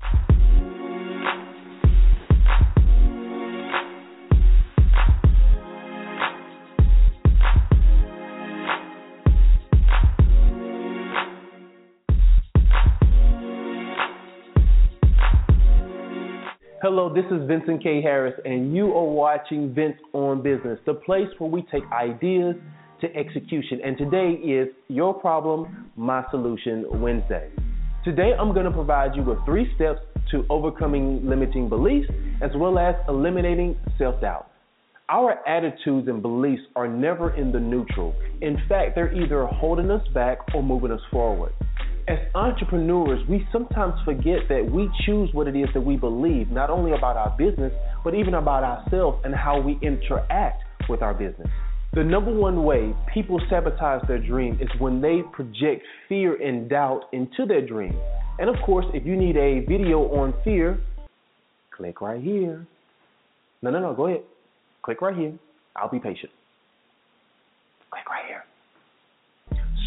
[17.13, 18.01] This is Vincent K.
[18.01, 22.55] Harris, and you are watching Vince on Business, the place where we take ideas
[23.01, 23.79] to execution.
[23.83, 27.49] And today is Your Problem, My Solution Wednesday.
[28.03, 29.99] Today I'm going to provide you with three steps
[30.31, 32.09] to overcoming limiting beliefs
[32.41, 34.51] as well as eliminating self doubt.
[35.07, 38.13] Our attitudes and beliefs are never in the neutral.
[38.41, 41.53] In fact, they're either holding us back or moving us forward.
[42.07, 46.69] As entrepreneurs, we sometimes forget that we choose what it is that we believe, not
[46.69, 51.49] only about our business, but even about ourselves and how we interact with our business.
[51.93, 57.01] The number one way people sabotage their dream is when they project fear and doubt
[57.11, 57.99] into their dream.
[58.39, 60.79] And of course, if you need a video on fear,
[61.75, 62.65] click right here.
[63.61, 64.21] No, no, no, go ahead.
[64.81, 65.33] Click right here.
[65.75, 66.31] I'll be patient.
[67.91, 68.43] Click right here.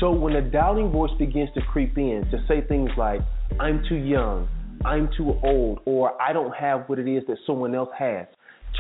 [0.01, 3.21] So when the doubting voice begins to creep in to say things like,
[3.61, 4.49] I'm too young,
[4.83, 8.27] I'm too old, or I don't have what it is that someone else has,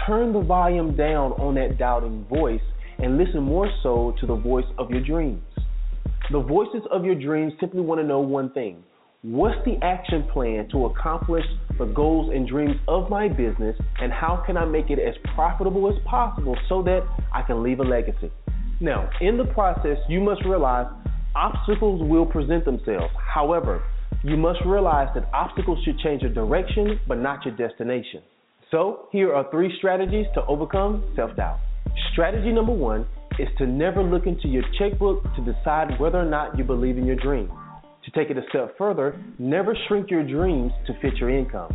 [0.07, 2.62] turn the volume down on that doubting voice
[2.99, 5.43] and listen more so to the voice of your dreams.
[6.33, 8.83] The voices of your dreams simply want to know one thing
[9.23, 11.45] What's the action plan to accomplish
[11.79, 15.91] the goals and dreams of my business, and how can I make it as profitable
[15.91, 18.31] as possible so that I can leave a legacy?
[18.81, 20.87] Now, in the process, you must realize
[21.35, 23.12] obstacles will present themselves.
[23.35, 23.83] However,
[24.22, 28.22] you must realize that obstacles should change your direction, but not your destination.
[28.70, 31.59] So, here are three strategies to overcome self doubt.
[32.12, 33.07] Strategy number one
[33.39, 37.07] is to never look into your checkbook to decide whether or not you believe in
[37.07, 37.51] your dream.
[38.05, 41.74] To take it a step further, never shrink your dreams to fit your income.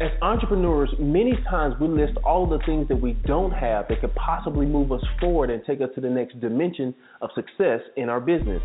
[0.00, 4.14] As entrepreneurs, many times we list all the things that we don't have that could
[4.14, 8.20] possibly move us forward and take us to the next dimension of success in our
[8.20, 8.62] business.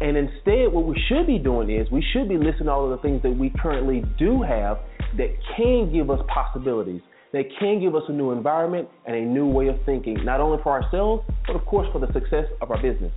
[0.00, 3.02] And instead, what we should be doing is we should be listing all of the
[3.02, 4.78] things that we currently do have
[5.16, 7.00] that can give us possibilities,
[7.32, 10.62] that can give us a new environment and a new way of thinking, not only
[10.62, 13.12] for ourselves, but of course for the success of our business.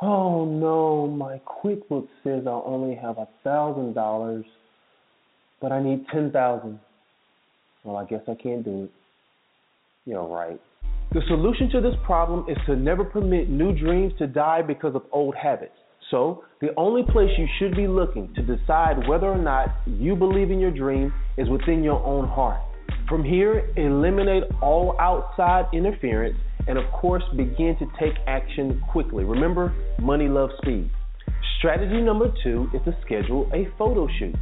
[0.00, 4.44] Oh no, my QuickBooks says I only have a thousand dollars,
[5.60, 6.80] but I need ten thousand.
[7.84, 8.90] Well, I guess I can't do it.
[10.06, 10.60] You're right.
[11.12, 15.02] The solution to this problem is to never permit new dreams to die because of
[15.12, 15.72] old habits.
[16.10, 20.50] So, the only place you should be looking to decide whether or not you believe
[20.50, 22.60] in your dream is within your own heart.
[23.08, 26.36] From here, eliminate all outside interference
[26.68, 29.24] and of course begin to take action quickly.
[29.24, 30.90] Remember, money loves speed.
[31.58, 34.34] Strategy number two is to schedule a photo shoot.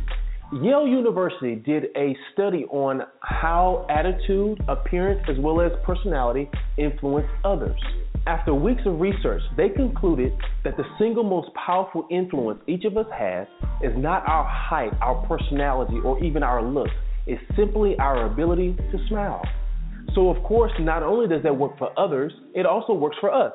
[0.53, 7.81] Yale University did a study on how attitude, appearance, as well as personality influence others.
[8.27, 10.33] After weeks of research, they concluded
[10.65, 13.47] that the single most powerful influence each of us has
[13.83, 16.91] is not our height, our personality, or even our looks.
[17.27, 19.43] It's simply our ability to smile.
[20.15, 23.53] So, of course, not only does that work for others, it also works for us.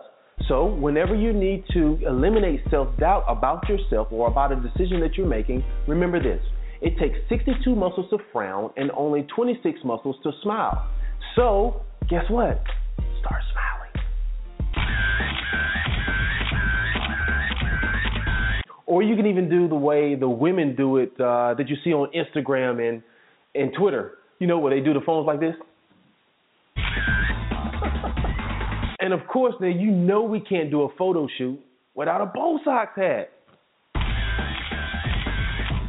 [0.47, 5.15] So, whenever you need to eliminate self doubt about yourself or about a decision that
[5.15, 6.41] you're making, remember this
[6.81, 10.87] it takes 62 muscles to frown and only 26 muscles to smile.
[11.35, 12.61] So, guess what?
[13.19, 13.88] Start smiling.
[18.85, 21.93] Or you can even do the way the women do it uh, that you see
[21.93, 23.03] on Instagram and,
[23.53, 24.13] and Twitter.
[24.39, 25.55] You know, where they do the phones like this.
[29.01, 31.59] And of course, now you know we can't do a photo shoot
[31.95, 33.31] without a Bo Sox hat.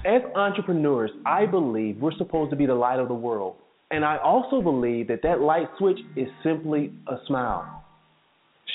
[0.07, 3.57] As entrepreneurs, I believe we're supposed to be the light of the world.
[3.91, 7.80] And I also believe that that light switch is simply a smile.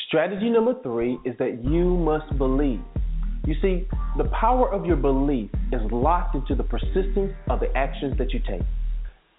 [0.08, 2.82] Strategy number three is that you must believe.
[3.48, 3.88] You see,
[4.18, 8.40] the power of your belief is locked into the persistence of the actions that you
[8.48, 8.62] take.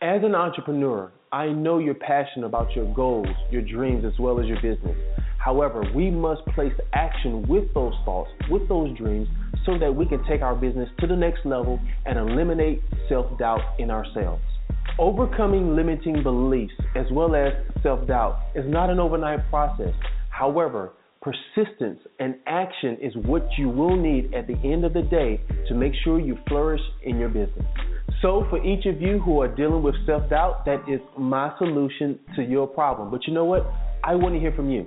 [0.03, 4.47] As an entrepreneur, I know you're passionate about your goals, your dreams, as well as
[4.47, 4.97] your business.
[5.39, 9.29] However, we must place action with those thoughts, with those dreams,
[9.65, 13.61] so that we can take our business to the next level and eliminate self doubt
[13.79, 14.43] in ourselves.
[14.99, 17.53] Overcoming limiting beliefs as well as
[17.85, 19.95] self doubt is not an overnight process.
[20.37, 25.41] However, persistence and action is what you will need at the end of the day
[25.67, 27.65] to make sure you flourish in your business.
[28.21, 32.19] So, for each of you who are dealing with self doubt, that is my solution
[32.37, 33.11] to your problem.
[33.11, 33.67] But you know what?
[34.05, 34.85] I want to hear from you.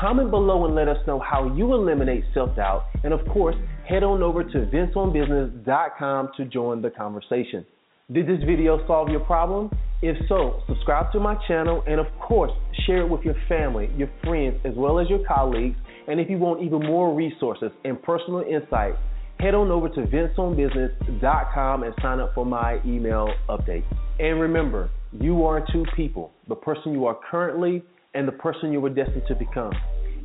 [0.00, 2.86] Comment below and let us know how you eliminate self doubt.
[3.04, 3.54] And of course,
[3.88, 7.64] head on over to vinceonbusiness.com to join the conversation.
[8.12, 9.70] Did this video solve your problem?
[10.02, 12.50] If so, subscribe to my channel and of course,
[12.84, 15.76] share it with your family, your friends, as well as your colleagues.
[16.08, 18.96] And if you want even more resources and personal insights,
[19.38, 23.84] head on over to vinceonbusiness.com and sign up for my email update.
[24.18, 27.84] And remember, you are two people, the person you are currently
[28.14, 29.72] and the person you were destined to become.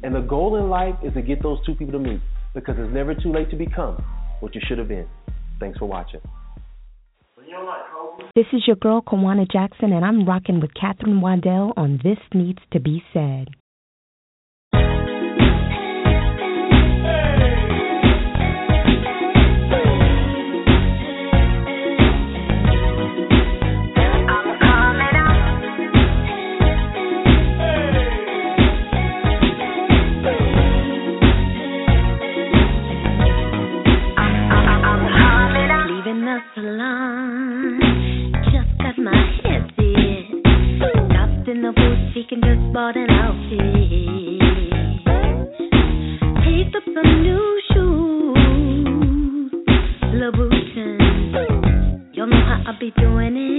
[0.01, 2.21] And the goal in life is to get those two people to meet
[2.55, 4.03] because it's never too late to become
[4.39, 5.05] what you should have been.
[5.59, 6.21] Thanks for watching.
[8.35, 12.61] This is your girl, Kawana Jackson, and I'm rocking with Katherine Waddell on This Needs
[12.73, 13.49] to Be Said.
[36.55, 37.34] salon.
[41.61, 41.71] 너
[42.27, 43.59] can just 뻔한 outfit.
[46.43, 49.51] Picked up some new shoes.
[50.13, 51.05] Louboutin
[52.13, 53.54] y'all know how I be doing it.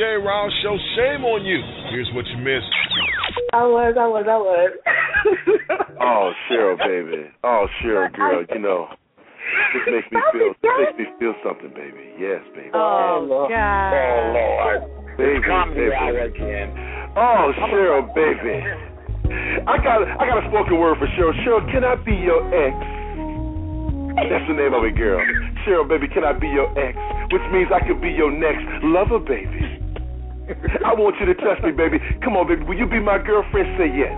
[0.00, 0.26] You missed the J.
[0.26, 1.60] Rouse show, shame on you.
[1.90, 2.66] Here's what you missed.
[3.52, 4.70] I was, I was, I was.
[6.02, 7.28] Oh, Cheryl, baby.
[7.44, 8.42] Oh, Cheryl, girl.
[8.48, 12.16] You know, this makes me feel this makes me feel something, baby.
[12.18, 12.72] Yes, baby.
[12.72, 13.92] Oh, God.
[13.92, 15.92] Oh Lord, oh, baby, Comedy baby.
[15.92, 16.68] hour again.
[17.20, 18.64] Oh, Cheryl, baby.
[19.68, 21.36] I got I got a spoken word for Cheryl.
[21.44, 22.72] Cheryl, can I be your ex?
[24.16, 25.20] That's the name of it, girl.
[25.68, 26.96] Cheryl, baby, can I be your ex?
[27.28, 29.69] Which means I could be your next lover, baby.
[30.84, 31.98] I want you to trust me, baby.
[32.22, 32.64] Come on, baby.
[32.64, 33.78] Will you be my girlfriend?
[33.78, 34.12] Say yes.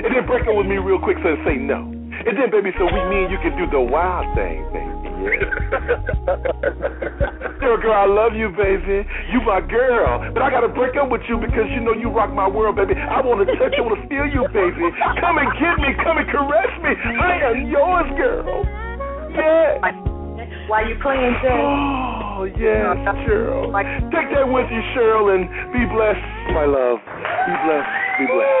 [0.00, 1.84] And then break up with me real quick so say no.
[2.20, 5.00] And then, baby, so we, me and you can do the wild thing, baby.
[5.20, 5.40] Yeah.
[7.60, 9.04] girl, girl, I love you, baby.
[9.32, 10.32] You my girl.
[10.32, 12.94] But I gotta break up with you because you know you rock my world, baby.
[12.96, 14.88] I wanna touch you, I wanna feel you, baby.
[15.20, 16.92] Come and get me, come and caress me.
[16.96, 18.64] I am yours, girl.
[19.36, 19.80] Yeah.
[20.68, 22.06] Why you playing, Jay?
[22.40, 22.96] Oh, yes,
[23.28, 23.68] Cheryl.
[24.08, 25.44] Take that with you, Cheryl, and
[25.76, 26.24] be blessed,
[26.56, 26.96] my love.
[27.04, 27.92] Be blessed.
[28.16, 28.56] Be blessed.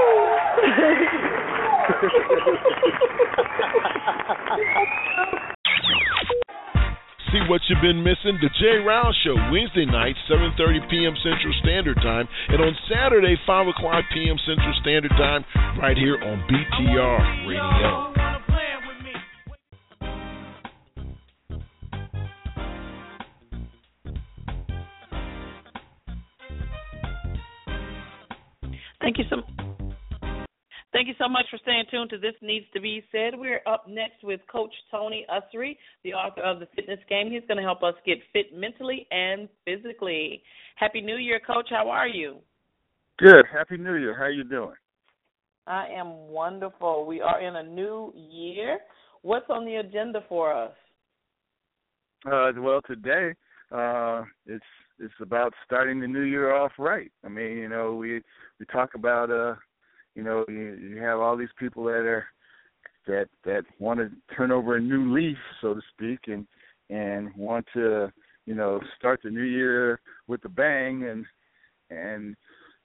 [7.32, 8.36] See what you've been missing?
[8.42, 8.84] The J.
[8.84, 11.16] Rouse Show, Wednesday night, 7.30 p.m.
[11.24, 14.36] Central Standard Time, and on Saturday, 5 o'clock p.m.
[14.44, 15.42] Central Standard Time,
[15.80, 18.09] right here on BTR Radio.
[29.20, 29.36] You so
[30.92, 33.38] Thank you so much for staying tuned to This Needs to Be Said.
[33.38, 37.30] We're up next with Coach Tony Ussery, the author of The Fitness Game.
[37.30, 40.42] He's going to help us get fit mentally and physically.
[40.74, 41.68] Happy New Year, Coach.
[41.70, 42.38] How are you?
[43.18, 43.44] Good.
[43.52, 44.16] Happy New Year.
[44.16, 44.74] How are you doing?
[45.66, 47.06] I am wonderful.
[47.06, 48.80] We are in a new year.
[49.22, 50.72] What's on the agenda for us?
[52.26, 53.34] Uh, well, today
[53.70, 54.64] uh, it's
[55.00, 57.10] it's about starting the new year off right.
[57.24, 58.20] I mean, you know, we
[58.58, 59.54] we talk about uh,
[60.14, 62.26] you know, you, you have all these people that are
[63.06, 66.46] that that want to turn over a new leaf, so to speak, and
[66.90, 68.12] and want to
[68.46, 71.24] you know start the new year with a bang, and
[71.90, 72.36] and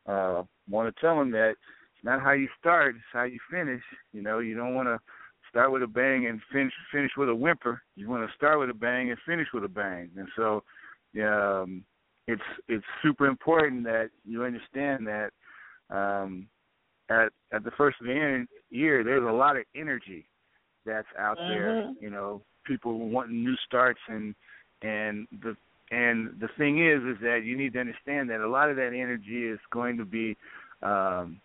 [0.07, 3.81] uh, want to tell them that it's not how you start, it's how you finish.
[4.13, 4.99] You know, you don't want to
[5.49, 7.81] start with a bang and finish finish with a whimper.
[7.95, 10.63] You want to start with a bang and finish with a bang, and so
[11.21, 11.83] um,
[12.27, 15.31] it's it's super important that you understand that
[15.89, 16.47] um,
[17.09, 20.25] at at the first of the year, there's a lot of energy
[20.85, 21.83] that's out there.
[21.83, 22.01] Mhm.
[22.01, 24.35] You know, people wanting new starts, and
[24.81, 25.55] and the
[25.91, 28.93] and the thing is, is that you need to understand that a lot of that
[28.93, 30.35] energy is going to be
[30.81, 31.39] um,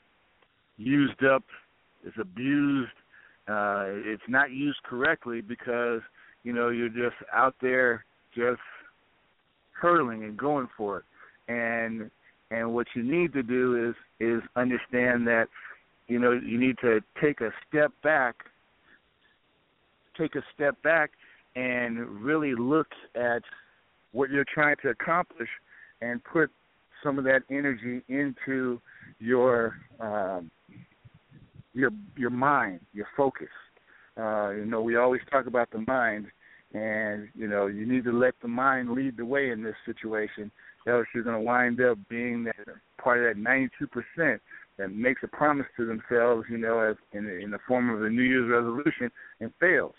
[0.79, 1.45] used up,
[2.05, 2.91] it's abused.
[3.49, 6.01] Uh, it's not used correctly because
[6.45, 8.05] you know you're just out there
[8.35, 8.61] just
[9.81, 11.05] hurtling and going for it,
[11.53, 12.11] and
[12.51, 15.47] and what you need to do is is understand that
[16.09, 18.37] you know you need to take a step back
[20.21, 21.11] take a step back
[21.57, 23.43] and really look at
[24.13, 25.49] what you're trying to accomplish
[26.01, 26.51] and put
[27.03, 28.81] some of that energy into
[29.19, 30.51] your um
[31.73, 33.49] your your mind your focus.
[34.17, 36.27] Uh you know we always talk about the mind
[36.73, 40.51] and you know you need to let the mind lead the way in this situation
[40.87, 42.57] else you're going to wind up being that
[43.03, 43.43] part of that
[44.19, 44.39] 92%
[44.79, 48.09] that makes a promise to themselves, you know, as in in the form of a
[48.09, 49.11] New Year's resolution
[49.41, 49.95] and fails,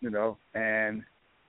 [0.00, 1.02] you know, and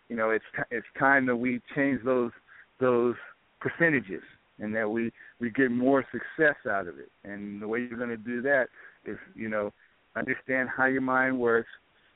[0.08, 2.32] you know it's it's time that we change those
[2.80, 3.16] those
[3.60, 4.24] percentages
[4.60, 7.12] and that we we get more success out of it.
[7.26, 8.68] And the way you're going to do that
[9.06, 9.74] is, you know,
[10.16, 11.70] understand how your mind works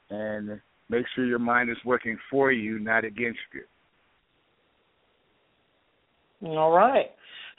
[0.10, 3.64] and make sure your mind is working for you, not against you.
[6.50, 7.12] All right.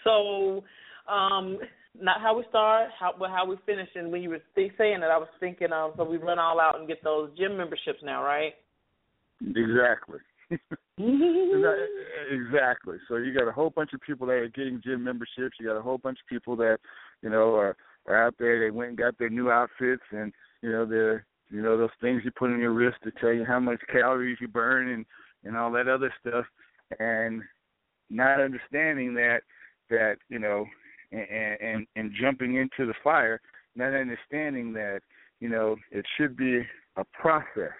[0.05, 0.62] So,
[1.10, 1.59] um,
[1.98, 3.88] not how we start, how but how we finish.
[3.94, 6.60] And when you were th- saying that, I was thinking of so we run all
[6.60, 8.55] out and get those gym memberships now, right?
[9.40, 10.18] Exactly.
[10.98, 12.98] exactly.
[13.09, 15.56] So you got a whole bunch of people that are getting gym memberships.
[15.59, 16.78] You got a whole bunch of people that,
[17.22, 17.76] you know, are
[18.06, 18.60] are out there.
[18.60, 20.32] They went and got their new outfits, and
[20.62, 23.45] you know they're you know those things you put on your wrist to tell you
[23.45, 25.07] how much calories you burn and
[25.45, 26.47] and all that other stuff,
[26.99, 27.43] and
[28.11, 29.41] not understanding that
[29.91, 30.66] that you know
[31.12, 33.41] and and and jumping into the fire,
[33.77, 35.01] not understanding that
[35.41, 36.62] you know it should be
[36.97, 37.73] a process.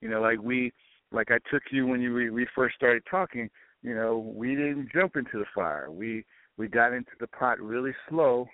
[0.00, 0.72] You know, like we,
[1.12, 3.48] like I took you when you we, we first started talking.
[3.82, 5.90] You know, we didn't jump into the fire.
[5.90, 6.24] We
[6.56, 8.46] we got into the pot really slow,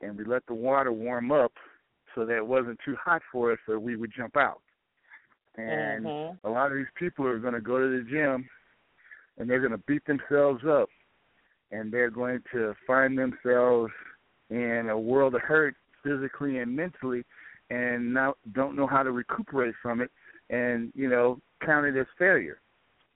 [0.00, 1.52] and we let the water warm up
[2.14, 4.60] so that it wasn't too hot for us, so we would jump out.
[5.56, 6.38] And Mhm.
[6.44, 8.48] a lot of these people are going to go to the gym,
[9.38, 10.88] and they're going to beat themselves up,
[11.70, 13.92] and they're going to find themselves
[14.50, 17.24] in a world of hurt physically and mentally,
[17.70, 20.10] and now don't know how to recuperate from it,
[20.50, 22.60] and you know count it as failure.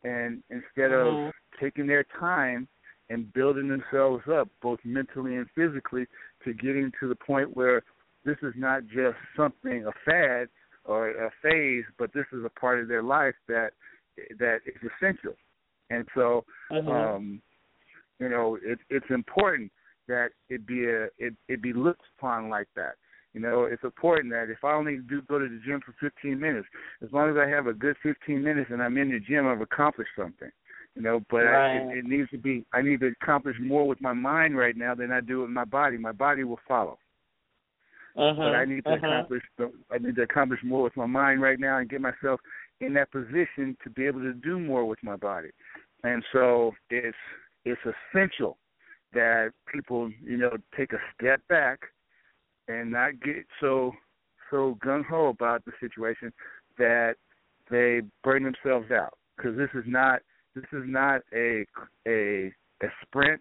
[0.04, 1.28] And instead Mhm.
[1.28, 2.68] of taking their time
[3.10, 6.06] and building themselves up both mentally and physically
[6.44, 7.82] to getting to the point where
[8.24, 10.48] this is not just something a fad
[10.84, 13.70] or a phase, but this is a part of their life that
[14.38, 15.34] that is essential.
[15.90, 16.90] And so, Mhm.
[16.90, 17.42] um,
[18.18, 19.72] you know, it, it's important
[20.08, 22.96] that it be a it, it be looked upon like that.
[23.34, 26.40] You know, it's important that if I only do go to the gym for 15
[26.40, 26.66] minutes,
[27.02, 29.60] as long as I have a good 15 minutes and I'm in the gym, I've
[29.60, 30.50] accomplished something.
[30.96, 32.64] You know, but I, it, it needs to be.
[32.72, 35.64] I need to accomplish more with my mind right now than I do with my
[35.64, 35.96] body.
[35.96, 36.98] My body will follow
[38.18, 38.36] Mhm.
[38.44, 39.04] but I need to Mhm.
[39.04, 42.40] accomplish the, I need to accomplish more with my mind right now and get myself
[42.80, 45.50] in that position to be able to do more with my body.
[46.04, 47.16] And so it's
[47.64, 48.58] it's essential
[49.12, 51.80] that people, you know, take a step back
[52.68, 53.94] and not get so
[54.50, 56.32] so gung ho about the situation
[56.78, 57.16] that
[57.70, 60.22] they burn themselves out because this is not
[60.54, 61.64] this is not a
[62.06, 63.40] a a sprint.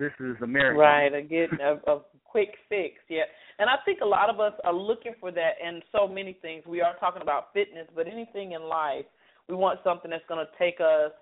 [0.00, 0.80] This is a marathon.
[0.80, 3.24] Right, a get a, a quick fix, yeah.
[3.58, 6.64] And I think a lot of us are looking for that in so many things.
[6.66, 9.04] We are talking about fitness, but anything in life,
[9.46, 11.12] we want something that's going to take us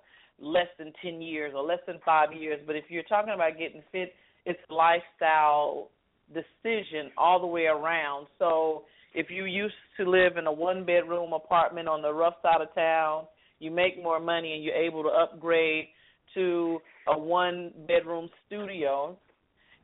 [0.40, 2.60] less than 10 years or less than 5 years.
[2.64, 4.14] But if you're talking about getting fit,
[4.46, 5.90] it's lifestyle
[6.32, 8.28] decision all the way around.
[8.38, 12.60] So if you used to live in a one bedroom apartment on the rough side
[12.60, 13.24] of town,
[13.58, 15.86] you make more money and you're able to upgrade
[16.34, 16.78] to
[17.08, 19.16] a one bedroom studio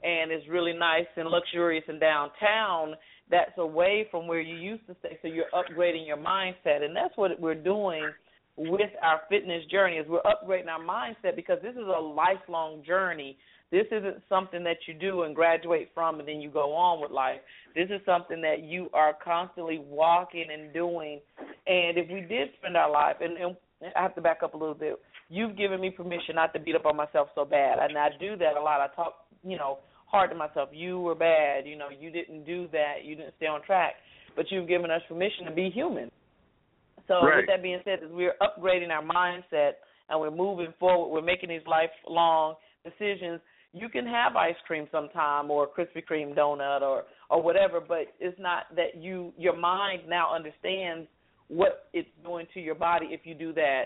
[0.03, 2.95] and it's really nice and luxurious in downtown.
[3.31, 7.17] That's away from where you used to stay so you're upgrading your mindset and that's
[7.17, 8.11] what we're doing
[8.57, 13.37] with our fitness journey is we're upgrading our mindset because this is a lifelong journey.
[13.73, 17.11] This isn't something that you do and graduate from and then you go on with
[17.11, 17.41] life.
[17.75, 21.21] This is something that you are constantly walking and doing.
[21.67, 23.57] And if we did spend our life and, and
[23.97, 24.99] I have to back up a little bit.
[25.29, 28.37] You've given me permission not to beat up on myself so bad, and I do
[28.37, 28.81] that a lot.
[28.81, 30.69] I talk, you know, hard to myself.
[30.73, 31.67] You were bad.
[31.67, 33.05] You know, you didn't do that.
[33.05, 33.95] You didn't stay on track.
[34.37, 36.11] But you've given us permission to be human.
[37.09, 37.37] So Right.
[37.37, 39.73] with that being said, is we're upgrading our mindset
[40.09, 41.13] and we're moving forward.
[41.13, 42.55] We're making these lifelong
[42.85, 43.41] decisions.
[43.73, 48.15] You can have ice cream sometime or a Krispy Kreme donut or or whatever, but
[48.21, 51.09] it's not that you your mind now understands
[51.49, 53.85] what it's doing to your body if you do that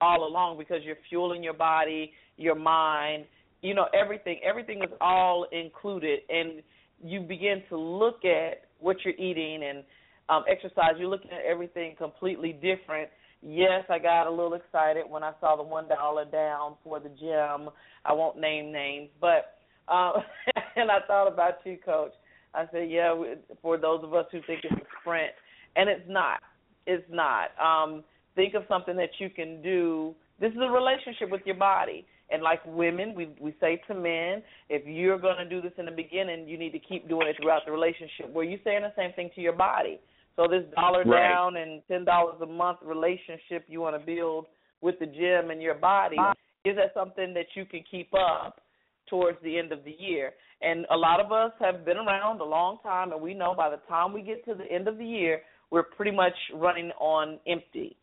[0.00, 3.24] all along because you're fueling your body, your mind,
[3.62, 4.40] you know, everything.
[4.44, 6.62] Everything is all included and
[7.02, 9.84] you begin to look at what you're eating and
[10.28, 13.08] um exercise, you're looking at everything completely different.
[13.42, 17.10] Yes, I got a little excited when I saw the one dollar down for the
[17.10, 17.70] gym.
[18.04, 19.58] I won't name names, but
[19.88, 20.14] um
[20.76, 22.12] and I thought about you, Coach.
[22.54, 23.14] I said, yeah,
[23.60, 25.32] for those of us who think it's a sprint,
[25.76, 26.40] and it's not.
[26.86, 27.50] It's not.
[27.62, 28.04] Um,
[28.34, 30.14] think of something that you can do.
[30.40, 32.06] This is a relationship with your body.
[32.30, 35.84] And like women, we we say to men, if you're going to do this in
[35.84, 38.32] the beginning, you need to keep doing it throughout the relationship.
[38.32, 40.00] Where you saying the same thing to your body.
[40.34, 41.28] So this dollar Right.
[41.28, 44.46] down and ten dollars a month relationship you want to build
[44.80, 46.18] with the gym and your body
[46.64, 48.60] is that something that you can keep up
[49.08, 50.34] towards the end of the year.
[50.62, 53.70] And a lot of us have been around a long time, and we know by
[53.70, 57.38] the time we get to the end of the year, we're pretty much running on
[57.46, 57.96] empty.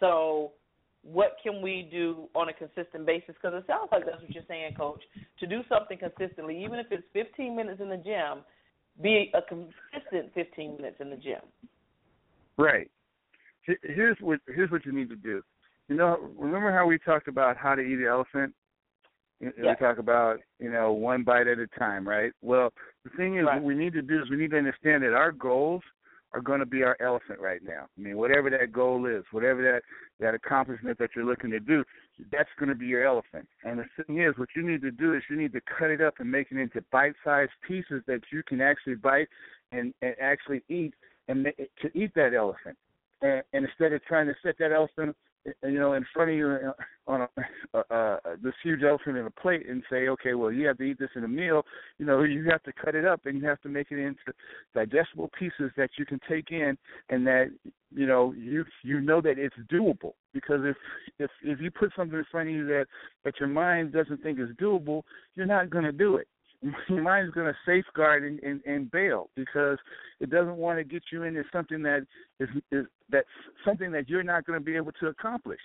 [0.00, 0.52] So,
[1.02, 3.34] what can we do on a consistent basis?
[3.40, 5.02] Because it sounds like that's what you're saying, Coach.
[5.40, 8.44] To do something consistently, even if it's 15 minutes in the gym,
[9.02, 11.40] be a consistent 15 minutes in the gym.
[12.58, 12.90] Right.
[13.82, 15.42] Here's what here's what you need to do.
[15.88, 18.54] You know, remember how we talked about how to eat an elephant?
[19.40, 19.74] You- We Yeah.
[19.74, 22.32] talk about you know one bite at a time, right?
[22.42, 22.72] Well,
[23.04, 25.32] the thing is, what we need to do is we need to understand that our
[25.32, 25.82] goals
[26.34, 27.86] are going to be our elephant right now.
[27.96, 29.82] I mean, whatever that goal is, whatever that
[30.20, 31.84] that accomplishment that you're looking to do,
[32.30, 33.46] that's going to be your elephant.
[33.64, 36.00] And the thing is, what you need to do is you need to cut it
[36.00, 39.28] up and make it into bite-sized pieces that you can actually bite
[39.72, 40.94] and, and actually eat
[41.28, 41.46] and
[41.80, 42.76] to eat that elephant.
[43.20, 46.72] And, and instead of trying to set that elephant you know, in front of you
[47.06, 47.28] on a,
[47.74, 50.84] uh, uh, this huge elephant in a plate and say, okay, well, you have to
[50.84, 51.62] eat this in a meal.
[51.98, 54.20] You know, you have to cut it up and you have to make it into
[54.74, 56.76] digestible pieces that you can take in,
[57.10, 57.50] and that
[57.94, 60.12] you know you you know that it's doable.
[60.32, 60.76] Because if
[61.18, 62.86] if if you put something in front of you that
[63.24, 65.02] that your mind doesn't think is doable,
[65.34, 66.28] you're not going to do it
[66.88, 69.78] your mind's going to safeguard and, and, and bail because
[70.20, 72.06] it doesn't want to get you into something that
[72.38, 73.26] is, is that's
[73.64, 75.60] something that you're not going to be able to accomplish.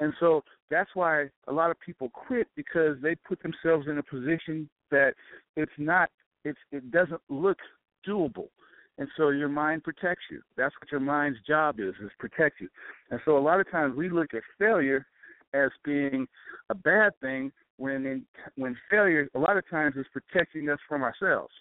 [0.00, 4.02] And so that's why a lot of people quit because they put themselves in a
[4.02, 5.14] position that
[5.56, 6.08] it's not
[6.44, 7.58] it's it doesn't look
[8.06, 8.48] doable.
[8.96, 10.42] And so your mind protects you.
[10.56, 12.68] That's what your mind's job is, is protect you.
[13.10, 15.06] And so a lot of times we look at failure
[15.54, 16.26] as being
[16.68, 18.24] a bad thing when in,
[18.56, 21.52] when failure a lot of times is protecting us from ourselves.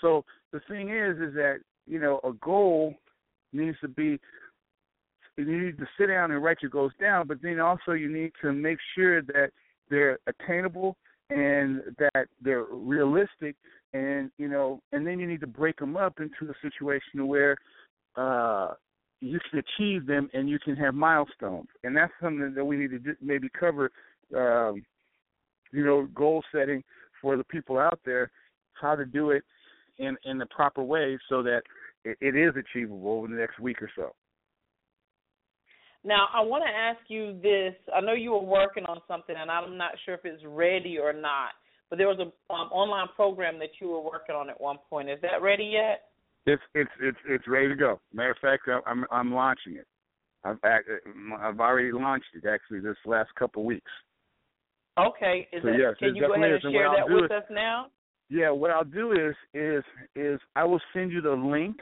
[0.00, 2.94] So the thing is is that you know a goal
[3.52, 4.18] needs to be
[5.36, 8.32] you need to sit down and write your goals down, but then also you need
[8.42, 9.50] to make sure that
[9.88, 10.96] they're attainable
[11.30, 13.56] and that they're realistic
[13.92, 17.56] and you know and then you need to break them up into a situation where
[18.16, 18.68] uh
[19.20, 22.90] you can achieve them and you can have milestones and that's something that we need
[22.90, 23.90] to maybe cover
[24.36, 24.82] um
[25.72, 26.82] you know, goal setting
[27.20, 28.30] for the people out there,
[28.72, 29.42] how to do it
[29.98, 31.62] in in the proper way so that
[32.04, 34.14] it, it is achievable over the next week or so.
[36.02, 37.74] Now, I want to ask you this.
[37.94, 41.12] I know you were working on something, and I'm not sure if it's ready or
[41.12, 41.50] not.
[41.90, 45.10] But there was a um, online program that you were working on at one point.
[45.10, 46.04] Is that ready yet?
[46.46, 48.00] It's it's it's it's ready to go.
[48.14, 49.86] Matter of fact, I'm I'm launching it.
[50.44, 53.90] I've I've already launched it actually this last couple of weeks.
[55.08, 55.48] Okay.
[55.52, 57.86] Is so, that, yes, can you go ahead and share that with is, us now?
[58.28, 61.76] Yeah, what I'll do is is is I will send you the link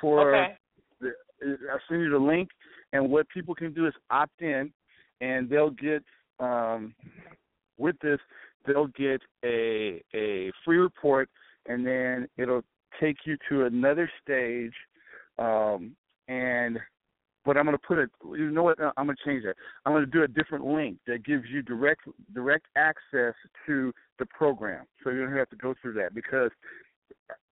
[0.00, 0.56] for okay.
[1.00, 1.12] the
[1.70, 2.48] I'll send you the link
[2.92, 4.72] and what people can do is opt in
[5.20, 6.02] and they'll get
[6.40, 6.94] um
[7.78, 8.18] with this
[8.66, 11.28] they'll get a a free report
[11.66, 12.62] and then it'll
[13.00, 14.74] take you to another stage
[15.38, 15.94] um
[16.28, 16.78] and
[17.44, 18.06] but I'm going to put a
[18.36, 19.56] you know what I'm going to change that.
[19.84, 22.02] I'm going to do a different link that gives you direct
[22.34, 23.34] direct access
[23.66, 26.50] to the program, so you don't have to go through that because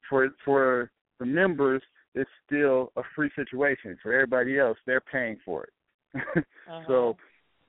[0.09, 1.83] for for the members
[2.15, 3.97] it's still a free situation.
[4.03, 5.71] For everybody else, they're paying for it.
[6.37, 6.83] uh-huh.
[6.87, 7.17] So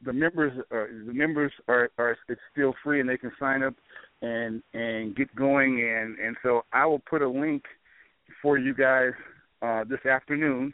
[0.03, 3.75] the members are the members are are it's still free and they can sign up
[4.21, 7.63] and and get going and and so I will put a link
[8.41, 9.11] for you guys
[9.61, 10.73] uh this afternoon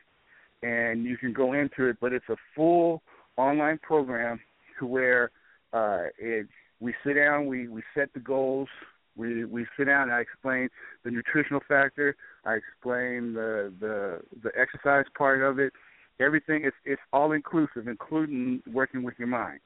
[0.63, 1.97] and you can go into it.
[1.99, 3.01] But it's a full
[3.37, 4.39] online program
[4.79, 5.31] to where
[5.73, 6.47] uh, it,
[6.79, 8.69] we sit down, we we set the goals,
[9.15, 10.03] we we sit down.
[10.03, 10.69] And I explain
[11.03, 12.15] the nutritional factor.
[12.45, 15.73] I explain the the the exercise part of it.
[16.19, 19.59] Everything it's it's all inclusive, including working with your mind.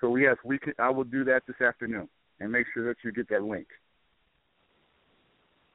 [0.00, 0.74] So yes, we can.
[0.78, 2.08] I will do that this afternoon
[2.40, 3.66] and make sure that you get that link.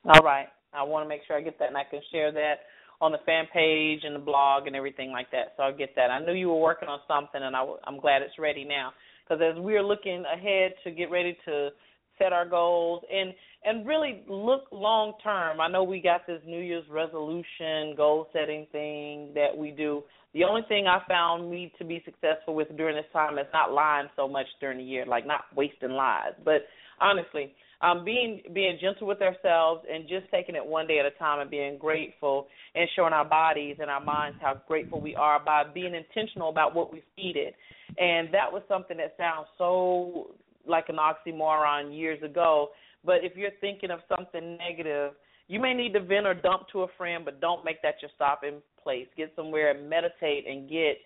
[0.06, 0.48] All right.
[0.74, 2.60] I want to make sure I get that and I can share that
[3.02, 5.54] on the fan page and the blog and everything like that.
[5.56, 6.12] So I'll get that.
[6.12, 8.92] I knew you were working on something, and I, I'm glad it's ready now.
[9.24, 11.70] Because as we're looking ahead to get ready to
[12.20, 13.34] set our goals and
[13.66, 15.60] and really look long term.
[15.60, 20.04] I know we got this New Year's resolution goal setting thing that we do.
[20.34, 23.74] The only thing I found me to be successful with during this time is not
[23.74, 26.34] lying so much during the year, like not wasting lies.
[26.46, 26.68] But
[27.02, 31.12] honestly, um, being being gentle with ourselves and just taking it one day at a
[31.12, 35.44] time and being grateful and showing our bodies and our minds how grateful we are
[35.44, 37.56] by being intentional about what we feed it.
[37.98, 40.32] And that was something that sounds so
[40.68, 42.70] like an oxymoron years ago.
[43.06, 45.14] But if you're thinking of something negative,
[45.48, 48.12] you may need to vent or dump to a friend, but don't make that your
[48.16, 49.08] stopping place.
[49.18, 50.98] Get somewhere and meditate and get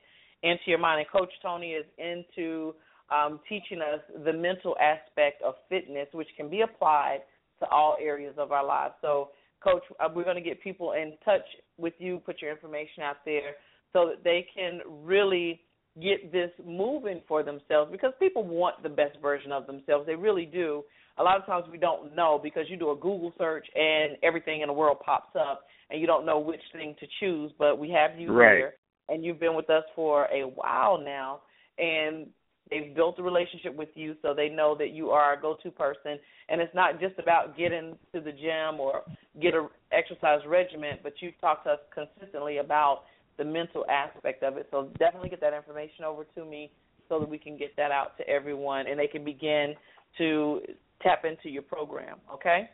[0.41, 0.99] into your mind.
[0.99, 2.73] And Coach Tony is into
[3.11, 7.19] um, teaching us the mental aspect of fitness, which can be applied
[7.59, 8.93] to all areas of our lives.
[9.01, 9.29] So,
[9.63, 11.45] Coach, uh, we're going to get people in touch
[11.77, 13.55] with you, put your information out there
[13.93, 15.61] so that they can really
[16.01, 20.05] get this moving for themselves because people want the best version of themselves.
[20.07, 20.83] They really do.
[21.19, 24.61] A lot of times we don't know because you do a Google search and everything
[24.61, 27.51] in the world pops up and you don't know which thing to choose.
[27.59, 28.57] But we have you right.
[28.57, 28.73] here
[29.09, 31.41] and you've been with us for a while now.
[31.77, 32.27] And
[32.69, 36.17] They've built a relationship with you so they know that you are a go-to person.
[36.49, 39.01] And it's not just about getting to the gym or
[39.41, 43.03] get a exercise regimen, but you talk to us consistently about
[43.37, 44.67] the mental aspect of it.
[44.71, 46.71] So definitely get that information over to me
[47.09, 49.75] so that we can get that out to everyone and they can begin
[50.17, 50.61] to
[51.01, 52.17] tap into your program.
[52.33, 52.69] Okay?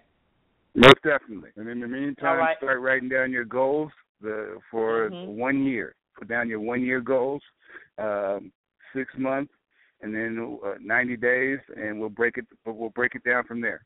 [0.75, 1.49] Most definitely.
[1.57, 2.57] And in the meantime, right.
[2.57, 3.91] start writing down your goals
[4.21, 5.37] the, for mm-hmm.
[5.37, 5.95] one year.
[6.17, 7.41] Put down your one year goals
[7.97, 8.51] um,
[8.95, 9.51] six months,
[10.01, 12.45] and then uh, 90 days, and we'll break it.
[12.65, 13.85] We'll break it down from there.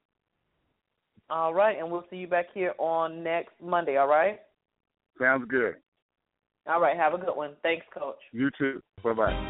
[1.29, 3.97] All right, and we'll see you back here on next Monday.
[3.97, 4.39] All right.
[5.19, 5.75] Sounds good.
[6.67, 6.97] All right.
[6.97, 7.51] Have a good one.
[7.61, 8.19] Thanks, Coach.
[8.31, 8.81] You too.
[9.03, 9.49] Bye bye.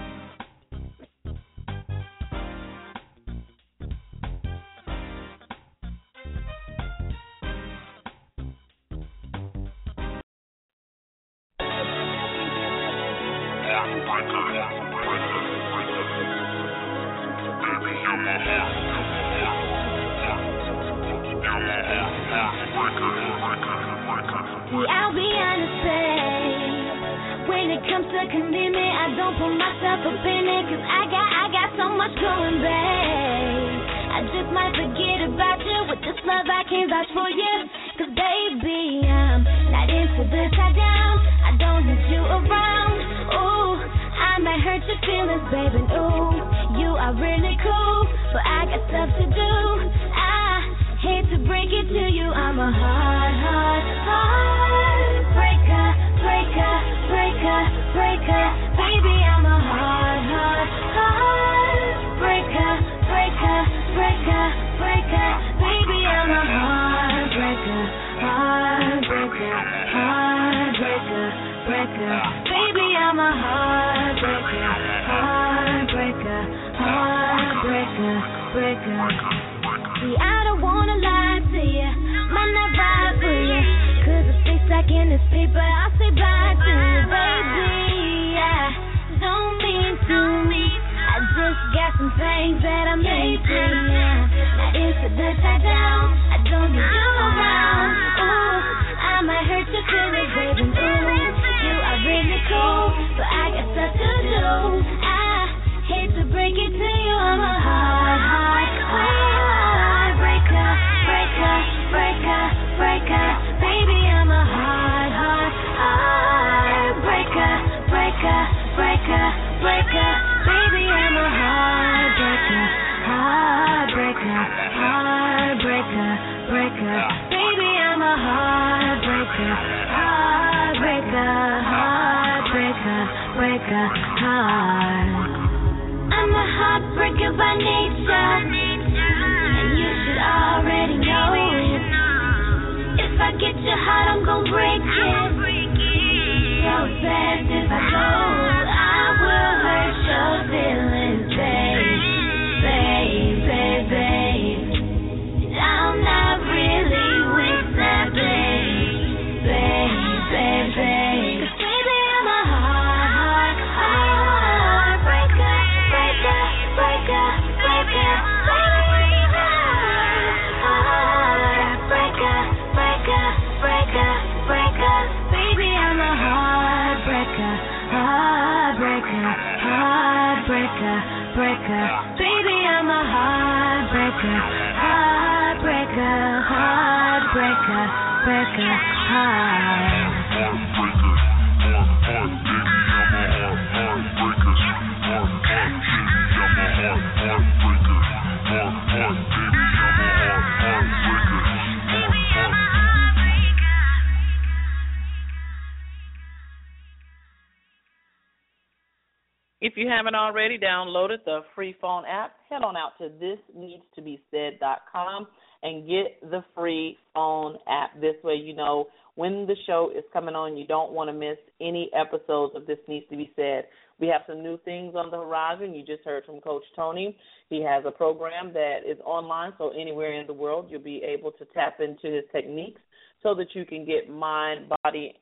[209.63, 215.27] If you haven't already downloaded the free phone app, head on out to thisneedstobesaid.com
[215.63, 217.97] and get the free phone app.
[218.01, 220.57] This way, you know when the show is coming on.
[220.57, 223.65] You don't want to miss any episodes of This Needs to Be Said.
[223.99, 225.73] We have some new things on the horizon.
[225.73, 227.17] You just heard from Coach Tony.
[227.49, 231.31] He has a program that is online, so anywhere in the world, you'll be able
[231.33, 232.81] to tap into his techniques
[233.21, 235.13] so that you can get mind, body,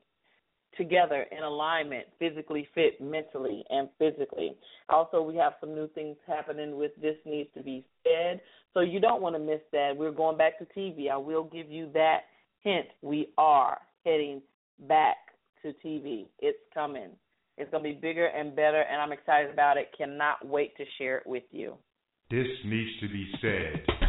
[0.78, 4.56] together in alignment, physically fit, mentally, and physically.
[4.90, 8.42] Also, we have some new things happening with This Needs to Be Said,
[8.74, 9.92] so you don't want to miss that.
[9.96, 11.12] We're going back to TV.
[11.12, 12.22] I will give you that
[12.64, 12.88] hint.
[13.02, 14.42] We are heading
[14.88, 15.18] back
[15.64, 16.28] to TV.
[16.40, 17.10] It's coming.
[17.58, 19.90] It's going to be bigger and better, and I'm excited about it.
[19.98, 21.76] Cannot wait to share it with you.
[22.30, 24.01] This needs to be said.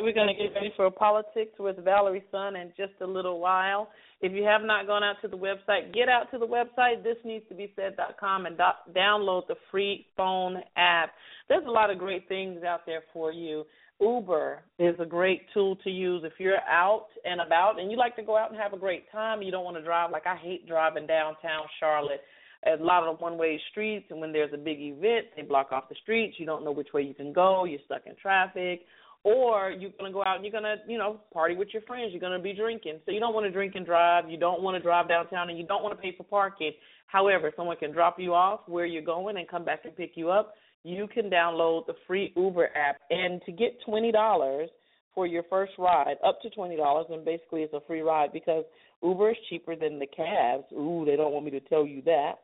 [0.00, 3.88] We're going to get ready for politics with Valerie's Son in just a little while.
[4.20, 7.16] If you have not gone out to the website, get out to the website, this
[7.24, 11.10] needs to be thisneedstobesaid.com, and do- download the free phone app.
[11.48, 13.64] There's a lot of great things out there for you.
[14.00, 18.14] Uber is a great tool to use if you're out and about and you like
[18.14, 19.42] to go out and have a great time.
[19.42, 22.20] You don't want to drive like I hate driving downtown Charlotte.
[22.66, 25.94] A lot of one-way streets, and when there's a big event, they block off the
[26.02, 26.36] streets.
[26.38, 27.64] You don't know which way you can go.
[27.64, 28.82] You're stuck in traffic
[29.24, 31.82] or you're going to go out and you're going to, you know, party with your
[31.82, 32.12] friends.
[32.12, 33.00] You're going to be drinking.
[33.04, 34.30] So you don't want to drink and drive.
[34.30, 36.72] You don't want to drive downtown and you don't want to pay for parking.
[37.06, 40.30] However, someone can drop you off where you're going and come back and pick you
[40.30, 40.54] up.
[40.84, 44.66] You can download the free Uber app and to get $20
[45.14, 48.64] for your first ride, up to $20 and basically it's a free ride because
[49.02, 50.64] Uber is cheaper than the cabs.
[50.72, 52.34] Ooh, they don't want me to tell you that.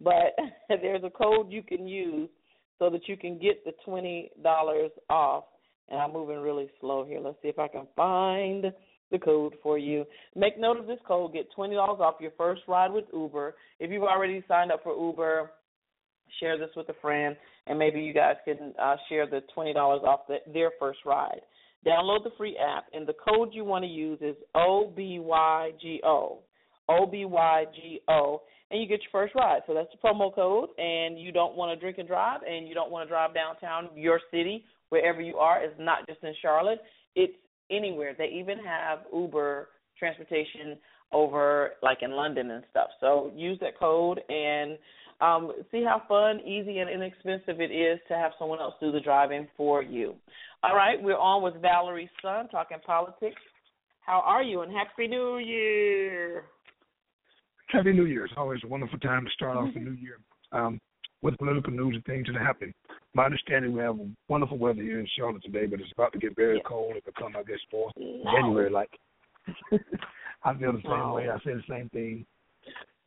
[0.00, 0.34] But
[0.68, 2.30] there's a code you can use
[2.78, 4.30] so that you can get the $20
[5.10, 5.44] off
[5.88, 7.20] and I'm moving really slow here.
[7.20, 8.72] Let's see if I can find
[9.10, 10.04] the code for you.
[10.34, 11.32] Make note of this code.
[11.34, 13.54] Get twenty dollars off your first ride with Uber.
[13.78, 15.50] If you've already signed up for Uber,
[16.40, 17.36] share this with a friend,
[17.66, 21.42] and maybe you guys can uh, share the twenty dollars off the, their first ride.
[21.86, 26.36] Download the free app, and the code you want to use is OBYGO.
[26.88, 28.38] OBYGO,
[28.70, 29.62] and you get your first ride.
[29.66, 32.74] So that's the promo code, and you don't want to drink and drive, and you
[32.74, 35.64] don't want to drive downtown your city wherever you are.
[35.64, 36.80] It's not just in Charlotte,
[37.16, 37.32] it's
[37.70, 38.14] anywhere.
[38.16, 40.76] They even have Uber transportation
[41.12, 42.88] over like in London and stuff.
[43.00, 44.76] So use that code and
[45.22, 49.00] um, see how fun, easy, and inexpensive it is to have someone else do the
[49.00, 50.14] driving for you.
[50.62, 53.40] All right, we're on with Valerie's Son talking politics.
[54.00, 54.60] How are you?
[54.60, 56.44] And Happy New Year!
[57.68, 58.26] Happy New Year!
[58.26, 60.18] It's always a wonderful time to start off the new year
[60.50, 60.78] um,
[61.22, 62.74] with political news and things that are happening
[63.14, 66.34] my understanding, we have wonderful weather here in Charlotte today, but it's about to get
[66.34, 66.96] very cold.
[66.96, 68.90] It become, I guess, more January like.
[70.44, 71.16] I feel the same wow.
[71.16, 71.28] way.
[71.28, 72.24] I say the same thing.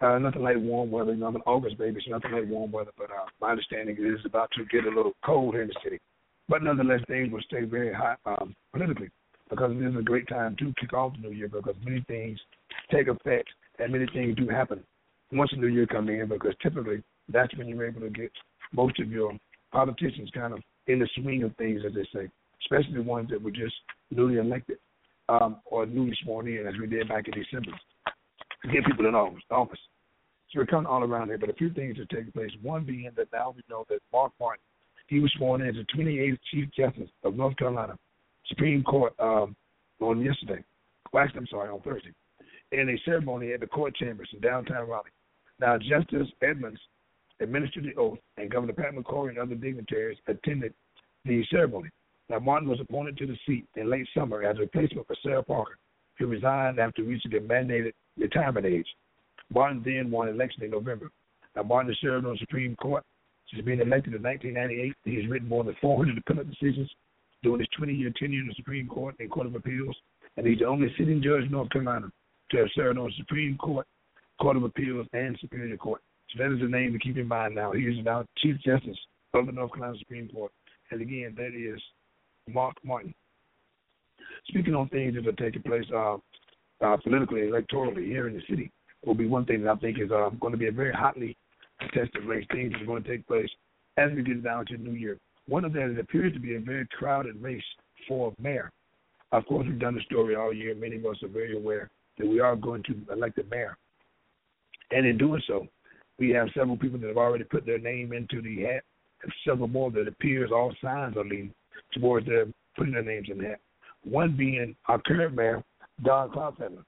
[0.02, 1.14] Uh, nothing like warm weather.
[1.14, 2.92] You know, I'm an August baby, so nothing like warm weather.
[2.98, 5.76] But uh, my understanding is it's about to get a little cold here in the
[5.84, 6.00] city.
[6.48, 9.10] But nonetheless, things will stay very hot um, politically
[9.50, 12.40] because it is a great time to kick off the new year because many things
[12.92, 14.84] take effect and many things do happen
[15.32, 18.32] once the new year comes in because typically that's when you're able to get
[18.74, 19.34] most of your
[19.72, 22.30] politicians kind of in the swing of things, as they say,
[22.62, 23.76] especially the ones that were just
[24.12, 24.78] newly elected
[25.30, 27.72] um, or newly sworn in, as we did back in December,
[28.64, 29.80] to get people in office.
[30.52, 32.52] So we're coming all around here, but a few things are taking place.
[32.62, 34.64] One being that now we know that Mark Martin,
[35.08, 37.98] he was sworn in as the 28th Chief Justice of North Carolina
[38.48, 39.56] Supreme Court um,
[40.00, 40.64] on yesterday.
[41.12, 42.14] Well, actually, I'm sorry, on Thursday,
[42.72, 45.10] in a ceremony at the court chambers in downtown Raleigh.
[45.60, 46.80] Now, Justice Edmonds
[47.40, 50.74] administered the oath, and Governor Pat McCrory and other dignitaries attended
[51.26, 51.90] the ceremony.
[52.30, 55.44] Now, Martin was appointed to the seat in late summer as a replacement for Sarah
[55.44, 55.78] Parker,
[56.18, 58.88] who resigned after reaching the mandated retirement age.
[59.54, 61.12] Martin then won election in November.
[61.56, 63.04] Now, Martin served on the Supreme Court
[63.52, 64.94] since being elected in 1998.
[65.04, 66.90] He has written more than 400 appellate decisions
[67.44, 69.96] during his 20-year tenure in the Supreme Court and Court of Appeals,
[70.38, 72.08] and he's the only sitting judge in North Carolina
[72.52, 73.86] to have served on the Supreme Court,
[74.42, 76.02] Court of Appeals, and Superior Court.
[76.38, 77.72] That is the name to keep in mind now.
[77.72, 78.98] He is now Chief Justice
[79.34, 80.52] of the North Carolina Supreme Court.
[80.92, 81.82] And again, that is
[82.54, 83.14] Mark Martin.
[84.48, 86.18] Speaking on things that are taking place uh,
[86.82, 88.72] uh, politically, electorally here in the city,
[89.06, 91.38] will be one thing that I think is uh, going to be a very hotly
[91.80, 92.46] contested race.
[92.52, 93.50] Things that are going to take place
[93.98, 95.18] as we get down to the new year.
[95.48, 97.64] One of them, it appears to be a very crowded race
[98.08, 98.72] for mayor.
[99.32, 100.76] Of course, we've done the story all year.
[100.76, 103.78] Many of us are very aware that we are going to elect a mayor.
[104.92, 105.68] And in doing so,
[106.20, 108.84] we have several people that have already put their name into the hat,
[109.24, 111.54] and several more that appears all signs are leading
[111.94, 112.46] towards their
[112.78, 113.60] putting their names in the hat.
[114.04, 115.64] One being our current mayor,
[116.04, 116.84] Dan Clodfelter.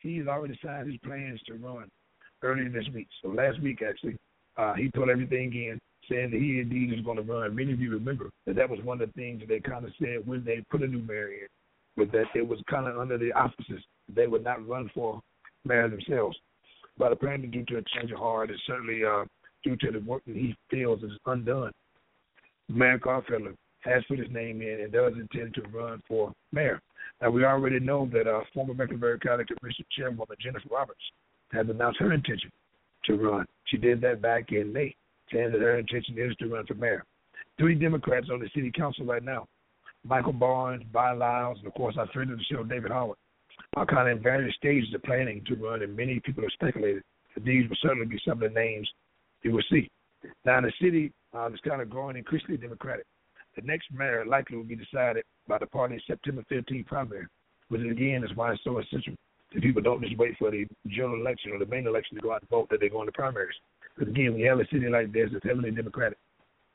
[0.00, 1.90] He has already signed his plans to run
[2.42, 3.08] earlier this week.
[3.22, 4.18] So last week, actually,
[4.56, 5.80] uh, he put everything in,
[6.10, 7.56] saying that he indeed is going to run.
[7.56, 9.92] Many of you remember that that was one of the things that they kind of
[9.98, 11.48] said when they put a new mayor in,
[11.96, 13.82] but that it was kind of under the auspices.
[14.14, 15.20] They would not run for
[15.64, 16.36] mayor themselves
[16.98, 19.24] but apparently due to a change of heart and certainly uh,
[19.62, 21.72] due to the work that he feels is undone.
[22.68, 26.80] Mayor Garfeller has put his name in and does intend to run for mayor.
[27.20, 31.00] Now, we already know that uh, former Mecklenburg County Commission Chairwoman Jennifer Roberts
[31.52, 32.50] has announced her intention
[33.04, 33.46] to run.
[33.66, 34.94] She did that back in May,
[35.32, 37.04] saying that her intention is to run for mayor.
[37.58, 39.46] Three Democrats on the city council right now
[40.04, 43.16] Michael Barnes, Bob Lyles, and of course our friend of the show, David Howard,
[43.76, 47.02] of in various stages of planning to run, and many people have speculated
[47.34, 48.88] that these will certainly be some of the names
[49.42, 49.88] you will see.
[50.44, 53.04] Now, in the city uh, it's kind of growing increasingly democratic.
[53.56, 57.26] the next mayor likely will be decided by the party's September 15th primary,
[57.68, 59.14] which again is why it's so essential
[59.52, 62.32] that people don't just wait for the general election or the main election to go
[62.32, 63.54] out and vote that they go into primaries.
[63.96, 66.18] Because again, when you have a city like this that's heavily Democratic,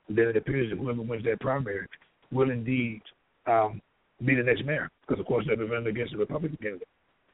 [0.08, 1.88] then it appears that whoever wins that primary
[2.32, 3.02] will indeed
[3.46, 3.82] um,
[4.26, 6.88] be the next mayor, because of course they'll be running against the Republican candidate.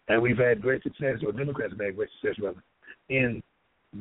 [0.07, 2.63] And we've had great success, or Democrats have had great success rather,
[3.09, 3.41] in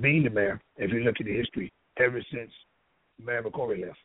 [0.01, 0.61] being the mayor.
[0.77, 2.51] If you look at the history, ever since
[3.25, 3.99] Mayor McCrory left,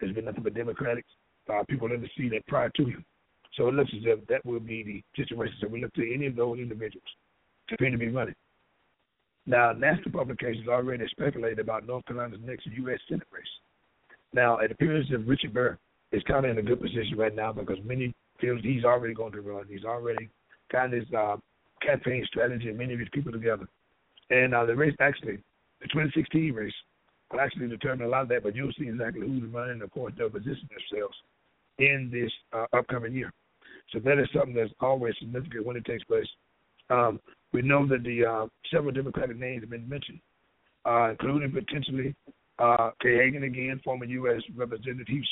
[0.00, 1.06] there's been nothing but Democrats,
[1.52, 3.04] uh, people in the seat that prior to him.
[3.54, 5.54] So it looks as if that will be the situation.
[5.60, 7.06] So we look to any of those individuals
[7.72, 8.34] appear to be running.
[9.46, 12.98] Now, national publications already speculated about North Carolina's next U.S.
[13.08, 13.44] Senate race.
[14.32, 15.78] Now, it appears that Richard Burr
[16.12, 19.32] is kind of in a good position right now because many feel he's already going
[19.32, 19.64] to run.
[19.68, 20.28] He's already
[20.70, 21.36] got his uh,
[21.82, 23.66] campaign strategy and many of his people together.
[24.30, 25.38] And uh, the race, actually,
[25.80, 26.72] the 2016 race,
[27.32, 30.12] will actually determine a lot of that, but you'll see exactly who's running of course,
[30.16, 31.16] they'll position themselves
[31.78, 33.32] in this uh, upcoming year.
[33.92, 36.26] So that is something that's always significant when it takes place.
[36.90, 37.20] Um,
[37.52, 40.20] we know that the uh, several Democratic names have been mentioned,
[40.84, 42.14] uh, including potentially
[42.58, 44.42] uh, Kay Hagan again, former U.S.
[44.54, 45.24] Representative Heath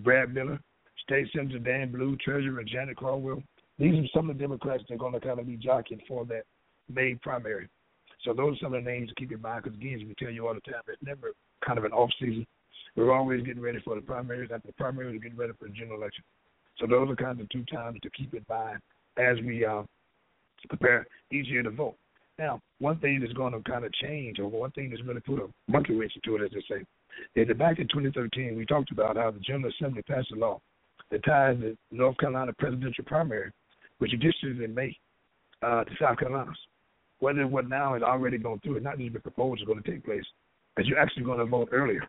[0.00, 0.60] Brad Miller,
[1.02, 3.42] State Senator Dan Blue, Treasurer Janet Cowell.
[3.78, 6.24] These are some of the Democrats that are going to kind of be jockeying for
[6.26, 6.44] that
[6.92, 7.68] May primary.
[8.24, 10.14] So those are some of the names to keep in mind because, again, as we
[10.18, 11.32] tell you all the time, it's never
[11.64, 12.46] kind of an off season.
[12.96, 14.50] We're always getting ready for the primaries.
[14.52, 16.24] After the primaries, we're getting ready for the general election.
[16.78, 18.80] So those are kind of two times to keep in mind
[19.18, 19.82] as we uh,
[20.68, 21.96] prepare each year to vote.
[22.38, 25.38] Now, one thing that's going to kind of change, or one thing that's really put
[25.38, 26.84] a monkey wrench into it, as they say,
[27.34, 30.60] that back in 2013, we talked about how the General Assembly passed a law
[31.10, 33.50] that ties the North Carolina presidential primary,
[33.98, 34.96] which existed in May,
[35.62, 36.58] uh, to South Carolina's.
[37.20, 40.04] Whether what now is already going through, it's not been proposed is going to take
[40.04, 40.24] place,
[40.74, 42.06] but you're actually going to vote earlier.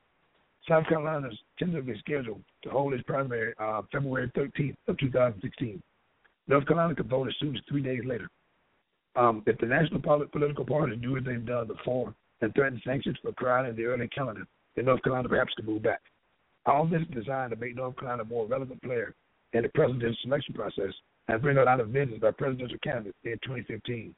[0.68, 5.82] South Carolina is tentatively scheduled to hold its primary uh, February 13th of 2016.
[6.48, 8.30] North Carolina could vote as soon as three days later.
[9.16, 13.32] Um, if the national political parties do as they've done before and threaten sanctions for
[13.34, 14.46] crowding the early calendar,
[14.78, 16.02] then North Carolina perhaps could move back.
[16.68, 19.16] All this is designed to make North Carolina a more relevant player
[19.54, 20.94] in the presidential selection process
[21.28, 24.16] and bring lot of business by presidential candidates in 2015.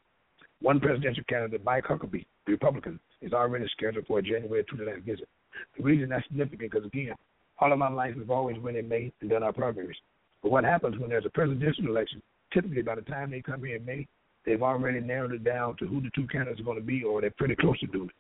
[0.61, 5.29] One presidential candidate, Mike Huckabee, the Republican, is already scheduled for a January 29th visit.
[5.77, 7.15] The reason that's significant because, again,
[7.59, 9.95] all of my life we've always been in May and done our primaries.
[10.43, 12.21] But what happens when there's a presidential election,
[12.53, 14.07] typically by the time they come here in May,
[14.45, 17.21] they've already narrowed it down to who the two candidates are going to be, or
[17.21, 18.15] they're pretty close to doing it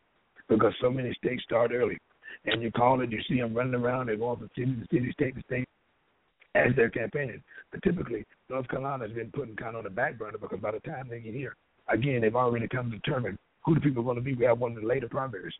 [0.47, 1.97] because so many states start early.
[2.45, 5.11] And you call it, you see them running around, they're going from city to city,
[5.11, 5.67] state to state
[6.55, 7.43] as they're campaigning.
[7.71, 10.71] But typically, North Carolina has been putting kind of on the back burner because by
[10.71, 11.55] the time they get here,
[11.87, 14.33] again, they've already come to determine who the people are going to be.
[14.33, 15.53] We have one of the later primaries.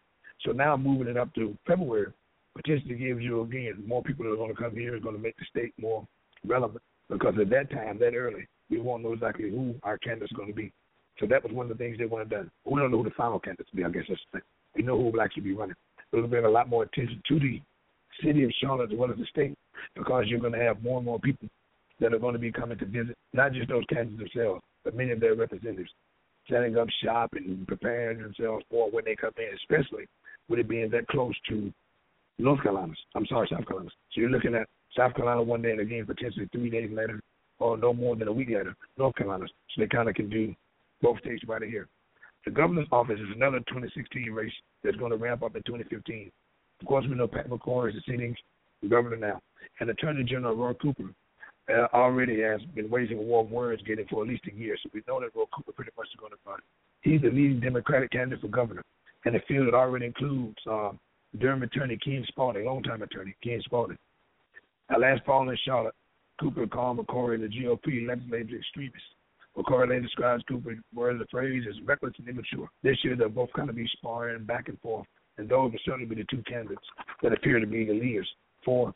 [0.46, 2.14] So now moving it up to February
[2.56, 5.22] potentially gives you, again, more people that are going to come here is going to
[5.22, 6.08] make the state more
[6.46, 10.50] relevant because at that time, that early, we won't know exactly who our candidates going
[10.50, 10.72] to be.
[11.20, 12.50] So that was one of the things they want to do.
[12.66, 14.48] We don't know who the final candidates will be, I guess that's the thing.
[14.76, 15.76] We know who will actually be running.
[16.14, 17.62] It'll bring a lot more attention to the
[18.24, 19.58] city of Charlotte as well as the state
[19.96, 21.48] because you're going to have more and more people
[22.00, 25.12] that are going to be coming to visit, not just those candidates themselves, but many
[25.12, 25.90] of their representatives,
[26.50, 30.06] setting up shop and preparing themselves for when they come in, especially
[30.48, 31.72] with it being that close to
[32.38, 32.94] North Carolina.
[33.16, 33.92] I'm sorry, South Carolina.
[34.14, 37.22] So you're looking at South Carolina one day and again potentially three days later,
[37.60, 39.46] or no more than a week later, North Carolina.
[39.48, 40.56] So they kind of can do
[41.02, 41.88] both states right here.
[42.50, 44.52] The governor's office is another 2016 race
[44.84, 46.32] that's going to ramp up in 2015.
[46.82, 48.36] Of course, we know Pat McCrory is the sitting
[48.90, 49.40] governor now,
[49.80, 51.14] and Attorney General Roy Cooper
[51.72, 54.76] uh, already has been waging a war of words getting for at least a year.
[54.82, 56.58] So we know that Roy Cooper pretty much is going to run.
[57.02, 58.82] He's the leading Democratic candidate for governor,
[59.26, 60.94] and the field that already includes uh,
[61.38, 64.00] Durham attorney Ken Spalding, longtime attorney Ken Spalding.
[64.90, 65.94] Now, last fall in Charlotte,
[66.42, 69.06] Cooper called McCrory the GOP legislative extremist.
[69.68, 72.70] Later describes Cooper word the phrase as reckless and immature.
[72.84, 75.06] This year they'll both kind of be sparring back and forth,
[75.38, 76.86] and those will certainly be the two candidates
[77.22, 78.28] that appear to be the leaders
[78.64, 78.94] for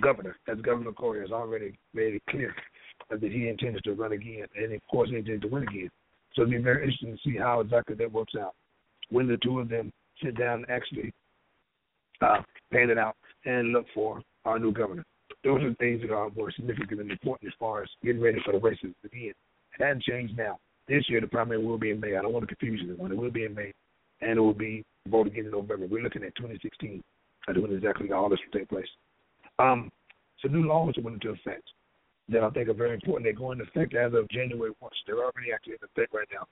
[0.00, 2.54] governor, as Governor McCrory has already made it clear
[3.10, 5.90] that he intends to run again, and of course he intends to win again.
[6.34, 8.54] So it'll be very interesting to see how exactly that works out
[9.10, 9.92] when the two of them
[10.22, 11.12] sit down and actually
[12.20, 15.04] uh, it out and look for our new governor.
[15.42, 18.52] Those are things that are more significant and important as far as getting ready for
[18.52, 19.32] the races again.
[19.78, 20.58] It hasn't changed now.
[20.88, 22.16] This year the primary will be in May.
[22.16, 22.92] I don't want to confuse you.
[22.92, 23.72] It will be in May,
[24.20, 25.86] and it will be voted again in November.
[25.86, 27.02] We're looking at 2016.
[27.48, 28.88] I doing exactly all this will take place.
[29.58, 29.90] Um,
[30.40, 31.64] so new laws are went into effect
[32.28, 33.24] that I think are very important.
[33.24, 34.90] They go into effect as of January 1.
[35.06, 36.46] They're already actually in effect right now.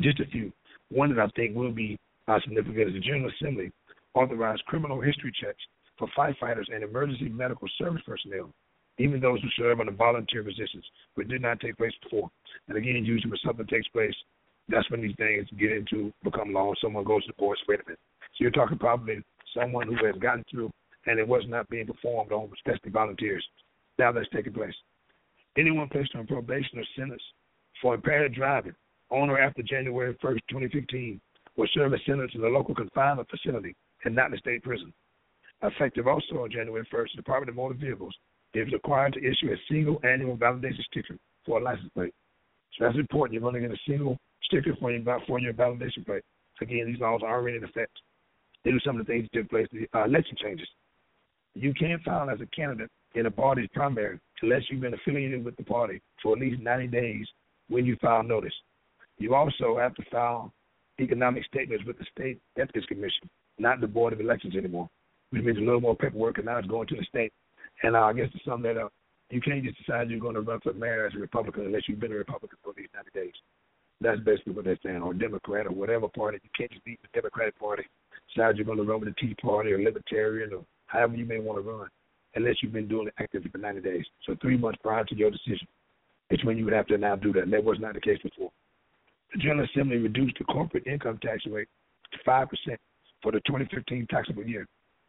[0.00, 0.52] Just a few.
[0.90, 1.98] One that I think will be
[2.28, 3.72] uh, significant is the General Assembly
[4.14, 5.62] authorized criminal history checks
[5.98, 8.50] for firefighters and emergency medical service personnel,
[8.98, 12.30] even those who serve on under volunteer positions, which did not take place before.
[12.68, 14.14] And again, usually when something takes place,
[14.68, 16.72] that's when these things get into become law.
[16.80, 18.00] Someone goes to the board, wait a minute.
[18.20, 19.22] So you're talking probably
[19.54, 20.70] someone who has gotten through
[21.06, 23.44] and it was not being performed on especially volunteers.
[23.98, 24.74] Now that's taking place.
[25.56, 27.22] Anyone placed on probation or sentence
[27.80, 28.74] for impaired driving
[29.10, 31.20] on or after January 1st, 2015,
[31.56, 33.74] will serve a sentence in a local confinement facility
[34.04, 34.92] and not in a state prison.
[35.62, 38.14] Effective also on January 1st, the Department of Motor Vehicles
[38.56, 42.14] is required to issue a single annual validation sticker for a license plate.
[42.78, 43.34] So that's important.
[43.34, 46.22] You're going to get a single sticker for your for your validation plate.
[46.60, 47.92] Again, these laws are already in effect.
[48.64, 50.68] They do some of the things that took place, the uh, election changes.
[51.54, 55.56] You can't file as a candidate in a party's primary unless you've been affiliated with
[55.56, 57.26] the party for at least 90 days
[57.68, 58.52] when you file notice.
[59.18, 60.52] You also have to file
[61.00, 63.28] economic statements with the state ethics commission,
[63.58, 64.88] not the board of elections anymore,
[65.30, 67.32] which means a little more paperwork, and now it's going to the state.
[67.82, 68.92] And uh, I guess to sum that up,
[69.30, 72.00] you can't just decide you're going to run for mayor as a Republican unless you've
[72.00, 73.34] been a Republican for at least 90 days.
[74.00, 76.38] That's basically what they're saying, or Democrat, or whatever party.
[76.42, 77.84] You can't just beat the Democratic Party,
[78.34, 81.40] decide you're going to run with the Tea Party or Libertarian or however you may
[81.40, 81.88] want to run,
[82.34, 84.04] unless you've been doing it actively for 90 days.
[84.26, 85.66] So three months prior to your decision,
[86.30, 87.44] it's when you would have to now do that.
[87.44, 88.50] And that was not the case before.
[89.32, 91.68] The General Assembly reduced the corporate income tax rate
[92.12, 92.46] to 5%
[93.22, 94.66] for the 2015 taxable year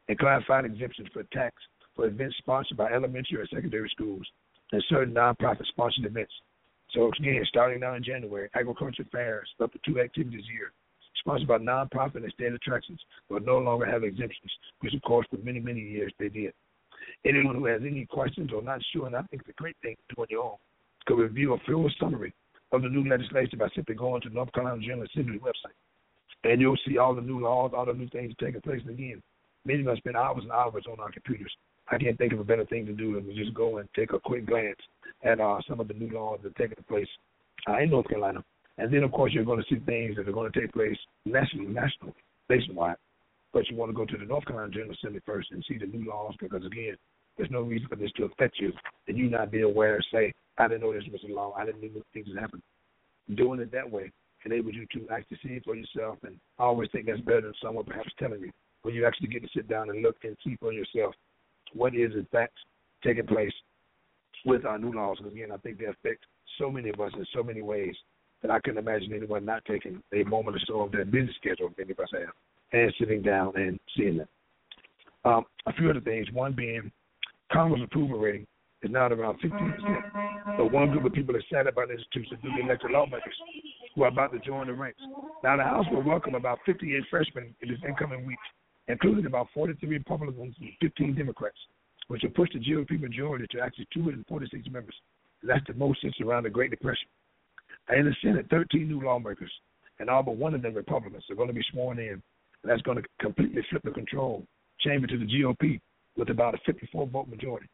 [0.09, 1.55] and clarified exemptions for tax
[1.97, 4.25] for events sponsored by elementary or secondary schools
[4.71, 6.31] and certain nonprofit sponsored events.
[6.93, 10.71] So again, starting now in January, agriculture fairs up to two activities a year,
[11.19, 12.99] sponsored by nonprofit and state attractions,
[13.29, 16.53] will no longer have exemptions, which of course for many, many years they did.
[17.25, 19.95] Anyone who has any questions or not sure, and I think it's a great thing
[19.95, 20.55] to do on your own,
[21.05, 22.33] could review a full summary
[22.71, 25.75] of the new legislation by simply going to North Carolina General Assembly website.
[26.43, 28.81] And you'll see all the new laws, all the new things taking place.
[28.85, 29.21] And again,
[29.65, 31.51] many of us spend hours and hours on our computers.
[31.89, 34.19] I can't think of a better thing to do than just go and take a
[34.19, 34.79] quick glance
[35.23, 37.07] at uh, some of the new laws that are taking place
[37.67, 38.43] uh, in North Carolina.
[38.77, 40.97] And then, of course, you're going to see things that are going to take place
[41.25, 42.13] nationally, nationally,
[42.49, 42.97] nationwide.
[43.53, 45.85] But you want to go to the North Carolina General Assembly first and see the
[45.85, 46.95] new laws because, again,
[47.37, 48.73] there's no reason for this to affect you
[49.07, 51.53] and you not be aware say, I didn't know this was a law.
[51.57, 52.63] I didn't know things had happened.
[53.35, 54.11] Doing it that way
[54.45, 56.17] enables you to actually see it for yourself.
[56.23, 58.51] And I always think that's better than someone perhaps telling you.
[58.83, 61.13] When you actually get to sit down and look and see for yourself
[61.73, 62.53] what is in fact
[63.03, 63.53] taking place
[64.45, 65.17] with our new laws.
[65.17, 66.25] Because again, I think they affect
[66.59, 67.95] so many of us in so many ways
[68.41, 71.69] that I couldn't imagine anyone not taking a moment or so of their busy schedule,
[71.77, 72.33] many of us have,
[72.71, 74.27] and sitting down and seeing them.
[75.25, 76.27] Um, a few other things.
[76.31, 76.91] One being
[77.51, 78.45] Congress approval rating
[78.83, 80.57] is now at around 15%.
[80.57, 83.35] So one group of people excited about the institution, newly elected lawmakers
[83.95, 84.99] who are about to join the ranks.
[85.43, 88.37] Now the House will welcome about 58 freshmen in this incoming week,
[88.87, 91.57] including about 43 Republicans and 15 Democrats,
[92.07, 94.95] which will push the GOP majority to actually 246 members.
[95.43, 97.07] That's the most since around the Great Depression.
[97.89, 99.51] And in the Senate, 13 new lawmakers,
[99.99, 102.21] and all but one of them Republicans are going to be sworn in.
[102.63, 104.45] And that's going to completely flip the control
[104.79, 105.79] chamber to the GOP
[106.17, 107.67] with about a 54 vote majority.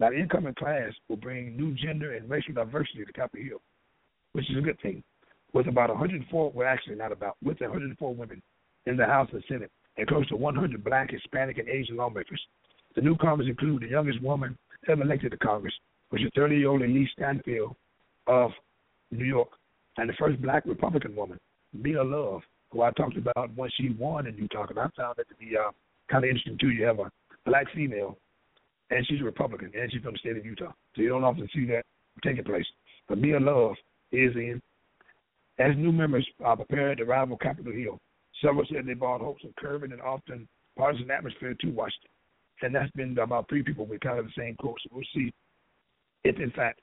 [0.00, 3.60] Now, the incoming class will bring new gender and racial diversity to Capitol Hill,
[4.32, 5.02] which is a good thing.
[5.52, 8.42] With about 104, well, actually not about, with 104 women
[8.86, 12.40] in the House and Senate, and close to 100 black, Hispanic, and Asian lawmakers.
[12.94, 14.56] The newcomers include the youngest woman
[14.88, 15.74] ever elected to Congress,
[16.10, 17.44] which is 30-year-old Elise Stefanik
[18.26, 18.52] of
[19.10, 19.48] New York,
[19.96, 21.38] and the first black Republican woman,
[21.72, 25.28] Mia Love, who I talked about when she won in Utah, and I found that
[25.28, 25.70] to be uh,
[26.10, 26.70] kind of interesting too.
[26.70, 27.10] You have a
[27.44, 28.16] black female,
[28.90, 30.72] and she's a Republican, and she's from the state of Utah.
[30.94, 31.82] So you don't often see that
[32.22, 32.66] taking place.
[33.08, 33.74] But Mia Love
[34.12, 34.60] is in.
[35.58, 37.98] As new members are prepared to rival Capitol Hill,
[38.42, 42.10] several said they brought hopes of curbing and often partisan atmosphere to Washington.
[42.62, 44.78] And that's been about three people with kind of the same quote.
[44.82, 45.32] So we'll see
[46.24, 46.80] if, in fact,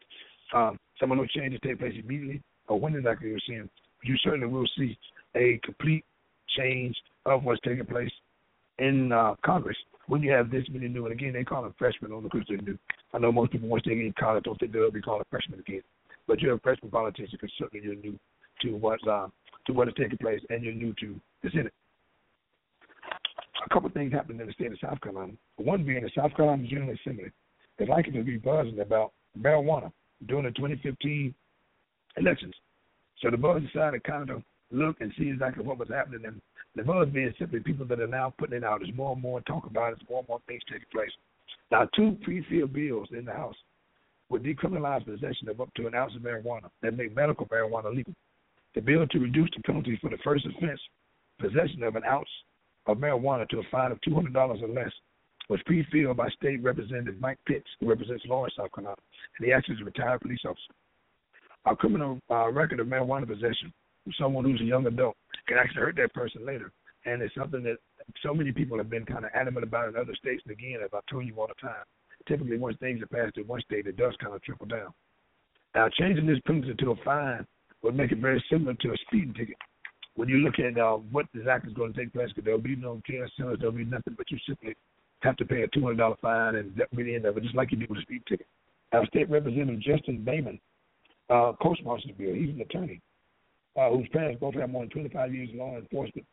[0.53, 3.69] um, some of those changes take place immediately or when exactly you're seeing.
[3.99, 4.97] But you certainly will see
[5.35, 6.05] a complete
[6.57, 6.95] change
[7.25, 8.11] of what's taking place
[8.79, 9.77] in uh, Congress
[10.07, 12.59] when you have this many new, and again, they call them freshmen on the Christian
[12.63, 12.77] new.
[13.13, 15.25] I know most people, once they get in college, don't think they'll be called a
[15.29, 15.81] freshman again.
[16.27, 18.19] But you're a freshman politician because certainly you're new
[18.61, 19.27] to what uh,
[19.65, 21.73] to what is taking place, and you're new to the Senate.
[23.65, 25.33] A couple of things happened in the state of South Carolina.
[25.57, 27.31] One being the South Carolina General Assembly
[27.79, 29.91] is likely to be buzzing about marijuana
[30.27, 31.33] during the 2015
[32.17, 32.53] elections.
[33.21, 36.41] So the buzz decided to kind of look and see exactly what was happening, and
[36.75, 38.81] the buzz being simply people that are now putting it out.
[38.81, 39.97] There's more and more talk about it.
[39.99, 41.11] There's more and more things taking place.
[41.71, 43.55] Now, two pre-filled bills in the House
[44.29, 48.13] would decriminalize possession of up to an ounce of marijuana and make medical marijuana legal.
[48.75, 50.79] The bill to reduce the penalty for the first offense,
[51.39, 52.27] possession of an ounce
[52.87, 54.91] of marijuana, to a fine of $200 or less,
[55.49, 58.97] was pre-filled by State Representative Mike Pitts, who represents Laurens, South Carolina,
[59.37, 60.73] and he actually is a retired police officer.
[61.65, 63.73] Our criminal uh, record of marijuana possession
[64.03, 65.15] from someone who's a young adult
[65.47, 66.71] can actually hurt that person later,
[67.05, 67.77] and it's something that
[68.21, 70.43] so many people have been kind of adamant about in other states.
[70.45, 71.85] And again, as I told you all the time,
[72.27, 74.93] typically once things are passed in one state, it does kind of trickle down.
[75.73, 77.45] Now, changing this penalty to a fine
[77.85, 79.55] would make it very similar to a speeding ticket.
[80.15, 82.75] When you look at uh, what exactly is going to take place, because there'll be
[82.75, 84.75] no jail cells, there'll be nothing, but you simply
[85.21, 87.55] have to pay a two hundred dollar fine, and that the end of it, just
[87.55, 88.47] like you do with a speed ticket.
[88.93, 90.59] Now, State Representative Justin Bamberg
[91.29, 92.35] uh, co-sponsored the bill.
[92.35, 93.01] He's an attorney
[93.75, 96.25] uh, whose parents both have more than 25 years in law enforcement.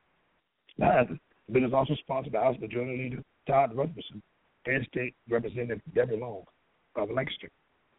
[0.78, 1.18] The
[1.50, 4.22] bill is also sponsored by House Majority Leader Todd Rutherford
[4.66, 6.44] and State Representative Deborah Long
[6.96, 7.50] of Lancaster.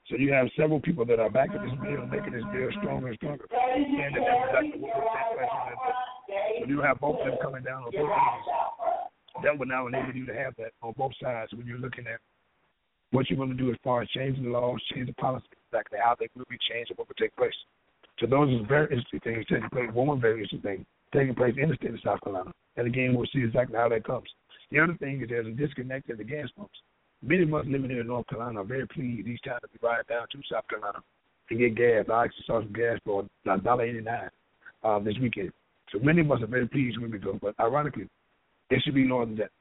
[0.10, 3.18] So you have several people that are backing this bill, making this bill stronger and
[3.18, 3.48] stronger.
[3.48, 3.60] Bill.
[6.60, 8.48] So you have both of them coming down on both ends.
[9.44, 12.20] That will now enable you to have that on both sides when you're looking at
[13.12, 16.00] what you're going to do as far as changing the laws, changing the policy, exactly
[16.04, 17.54] how they will be changed and what will take place.
[18.20, 19.90] So those are very interesting things taking place.
[19.94, 22.52] One very interesting thing taking place in the state of South Carolina.
[22.76, 24.28] And again, we'll see exactly how that comes.
[24.72, 26.80] The other thing is there's a disconnect at the gas pumps.
[27.26, 29.88] Many of us living here in North Carolina are very pleased each time that we
[29.88, 31.00] ride down to South Carolina
[31.48, 32.06] to get gas.
[32.12, 34.30] I actually saw some gas for a dollar eighty nine
[34.84, 35.54] uh, this weekend.
[35.94, 37.40] So many of us are very pleased when we go.
[37.42, 38.10] But ironically,
[38.70, 39.52] it should be more than that.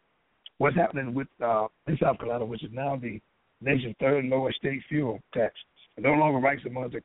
[0.59, 3.21] What's happening with uh, in South Carolina, which is now the
[3.61, 5.55] nation's third lowest state fuel tax,
[5.99, 7.01] no longer ranks among the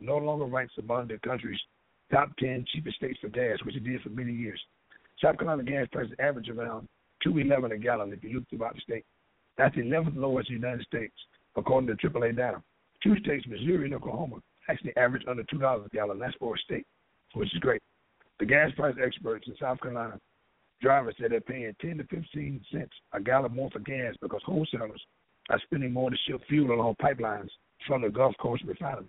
[0.00, 1.60] no longer ranks among the country's
[2.10, 4.60] top ten cheapest states for gas, which it did for many years.
[5.22, 6.88] South Carolina gas prices average around
[7.22, 9.04] two eleven a gallon if you look throughout the state.
[9.58, 11.14] That's the eleventh lowest in the United States,
[11.56, 12.62] according to AAA data.
[13.02, 14.36] Two states, Missouri and Oklahoma,
[14.68, 16.18] actually average under two dollars a gallon.
[16.18, 16.86] That's for a state,
[17.34, 17.82] which is great.
[18.38, 20.20] The gas price experts in South Carolina
[20.82, 25.00] drivers said they're paying ten to fifteen cents a gallon more for gas because wholesalers
[25.48, 27.48] are spending more to ship fuel along pipelines
[27.86, 29.08] from the Gulf Coast refineries.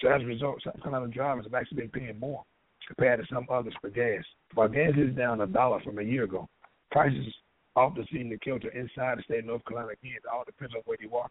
[0.00, 2.44] So as a result, South Carolina drivers have actually been paying more
[2.86, 4.24] compared to some others for gas.
[4.54, 6.48] While gas is down a dollar from a year ago,
[6.90, 7.34] prices
[7.76, 9.92] often seem to kilter inside the state of North Carolina.
[9.92, 11.30] Again, it all depends on where you are.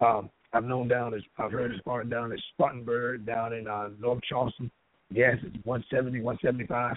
[0.00, 3.90] Um, I've known down as I've heard as far down as Spartanburg, down in uh,
[4.00, 4.70] North Charleston,
[5.14, 6.96] gas is one seventy, one seventy five,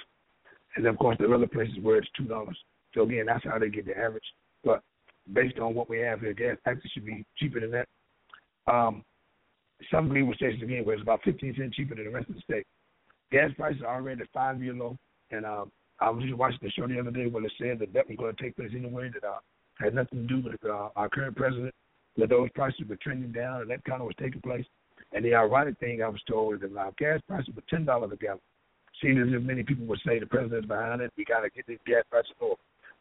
[0.76, 2.58] and then of course there are other places where it's two dollars.
[2.94, 4.24] So again, that's how they get the average.
[4.64, 4.82] But
[5.34, 7.88] based on what we have here, gas actually should be cheaper than that.
[8.68, 9.04] Um,
[9.92, 12.42] some legal stations again where it's about 15 cents cheaper than the rest of the
[12.42, 12.66] state.
[13.32, 14.98] Gas prices are already at five year low,
[15.32, 15.72] and um,
[16.02, 18.18] I was just watching the show the other day where it said that that was
[18.18, 19.10] going to take place anyway.
[19.14, 19.40] That uh,
[19.80, 21.74] had nothing to do with uh, our current president.
[22.18, 24.66] That those prices were trending down, and that kind of was taking place.
[25.14, 28.12] And the ironic thing I was told is that our gas prices were ten dollars
[28.14, 28.40] a gallon.
[29.02, 31.12] See, as if many people would say the president's behind it.
[31.18, 32.56] We got to get these gas prices lower.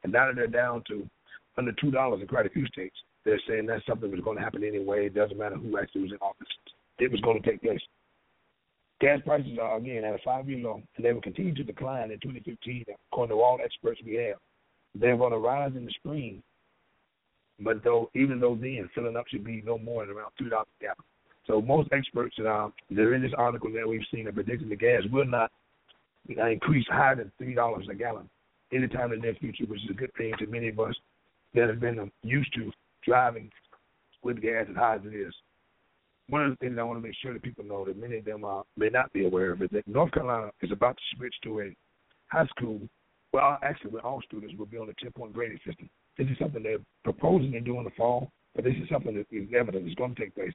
[0.04, 1.08] And now that they're down to
[1.56, 2.94] under two dollars in quite a few states,
[3.24, 5.06] they're saying that something was going to happen anyway.
[5.06, 6.48] It doesn't matter who actually was in office.
[6.98, 7.80] It was going to take place.
[9.00, 12.18] Gas prices are again at a five-year low, and they will continue to decline in
[12.18, 14.38] 2015, according to all experts we have.
[14.94, 16.42] They're going to rise in the spring,
[17.60, 20.66] but though even though then filling up should be no more than around two dollars
[20.80, 20.96] a gallon.
[21.46, 24.68] So most experts that um, that are in this article that we've seen are predicting
[24.68, 25.52] the gas will not
[26.36, 28.28] uh, increase higher than three dollars a gallon
[28.72, 30.94] anytime in the near future, which is a good thing to many of us
[31.54, 32.72] that have been um, used to
[33.04, 33.50] driving
[34.22, 35.32] with gas as high as it is.
[36.28, 38.24] One of the things I want to make sure that people know that many of
[38.24, 41.34] them are, may not be aware of is that North Carolina is about to switch
[41.44, 41.76] to a
[42.28, 42.80] high school.
[43.32, 45.88] Well, actually, with all students will be on a 10 point grading system.
[46.18, 49.26] This is something they're proposing to do in the fall, but this is something that
[49.30, 50.52] is evident is going to take place.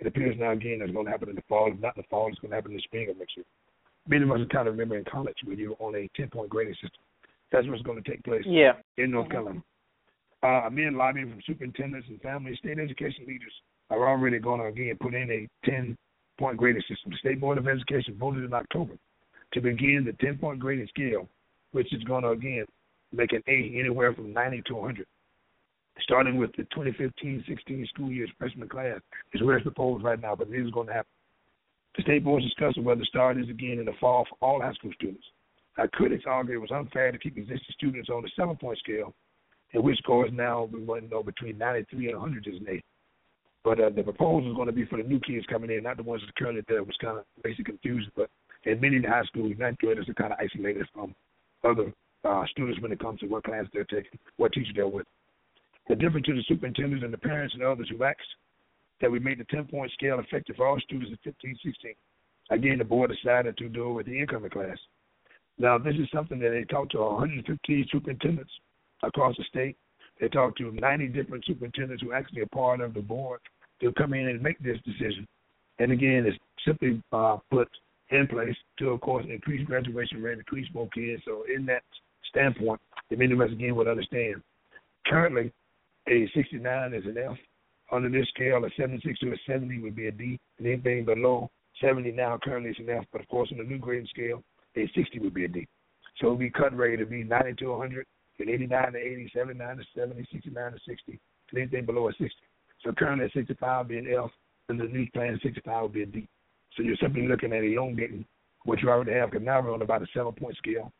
[0.00, 1.70] It appears now again that it's going to happen in the fall.
[1.72, 3.46] If not in the fall, it's going to happen in the spring of next year.
[4.08, 6.50] Many of us kind of remember in college when you were on a 10 point
[6.50, 7.00] grading system.
[7.52, 8.72] That's what's going to take place yeah.
[8.98, 9.62] in North Carolina.
[10.42, 13.52] Uh, men lobbying from superintendents and family state education leaders
[13.90, 15.96] are already going to again put in a 10
[16.38, 17.10] point grading system.
[17.10, 18.94] The State Board of Education voted in October
[19.52, 21.28] to begin the 10 point grading scale,
[21.72, 22.64] which is going to again
[23.12, 25.06] make an A anywhere from 90 to 100.
[26.00, 28.98] Starting with the 2015-16 school year's freshman class
[29.32, 31.08] is where it's proposed right now, but it is going to happen.
[31.96, 34.60] The state board is discussing whether to start this again in the fall for all
[34.60, 35.24] high school students.
[35.78, 39.14] Now, critics argue it was unfair to keep existing students on the seven point scale,
[39.72, 42.82] in which scores now we want to know between 93 and 100 is an A.
[43.64, 45.96] But uh, the proposal is going to be for the new kids coming in, not
[45.96, 48.12] the ones that currently there, which kind of basically confusing.
[48.14, 48.30] But
[48.64, 51.14] in many high schools, ninth graders are kind of isolated from
[51.64, 51.92] other
[52.24, 55.06] uh, students when it comes to what class they're taking, what teacher they're with.
[55.88, 58.20] The difference to the superintendents and the parents and others who asked
[59.00, 61.94] that we made the 10 point scale effective for all students in 15, 16.
[62.50, 64.78] Again, the board decided to do it with the incoming class.
[65.58, 68.52] Now, this is something that they talked to 115 superintendents
[69.02, 69.76] across the state
[70.20, 73.40] They talked to 90 different superintendents who actually are part of the board
[73.84, 75.26] to come in and make this decision.
[75.78, 77.68] And again, it's simply uh, put
[78.10, 81.22] in place to, of course, increase graduation rate, increase more kids.
[81.24, 81.82] So, in that
[82.30, 82.80] standpoint,
[83.10, 84.42] the many of us again would understand.
[85.06, 85.52] Currently,
[86.08, 87.36] a 69 is an F.
[87.92, 91.50] Under this scale, a 76 to a 70 would be a D, and anything below
[91.80, 93.04] 70 now currently is an F.
[93.12, 94.42] But of course, on the new grading scale,
[94.76, 95.66] a 60 would be a D.
[96.20, 98.06] So be cut rate to be 90 to 100,
[98.38, 101.20] and 89 to 80, 79 to 70, 69 to 60,
[101.50, 102.28] and anything below a 60.
[102.84, 104.30] So currently, a 65 would be an F,
[104.68, 106.28] and the new plan 65 would be a D.
[106.76, 108.24] So you're simply looking at elongating
[108.64, 110.92] what you already have, because now we're on about a seven point scale.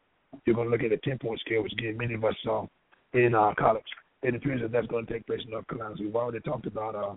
[0.46, 2.66] You're going to look at a 10 point scale, which again, many of us saw
[3.12, 3.84] in uh, college.
[4.22, 5.94] It appears that that's going to take place in North Carolina.
[5.98, 7.14] So we've already talked about, uh,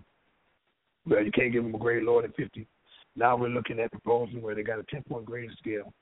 [1.07, 2.67] well, you can't give them a grade lower than 50.
[3.15, 5.93] Now we're looking at proposals where they got a 10 point grading scale,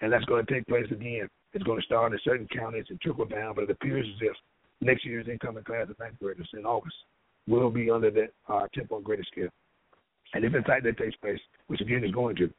[0.00, 1.28] and that's going to take place again.
[1.52, 4.36] It's going to start in certain counties and trickle down, but it appears as if
[4.80, 6.96] next year's incoming class of ninth graders in August
[7.46, 9.48] will be under that uh, 10 point grading scale.
[10.34, 11.38] And if in fact that takes place,
[11.68, 12.50] which again is going to,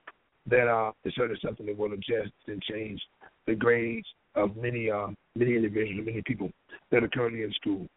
[0.48, 3.02] that uh, is certainly something that will adjust and change
[3.48, 6.52] the grades of many uh, many individuals, many people
[6.92, 7.88] that are currently in school.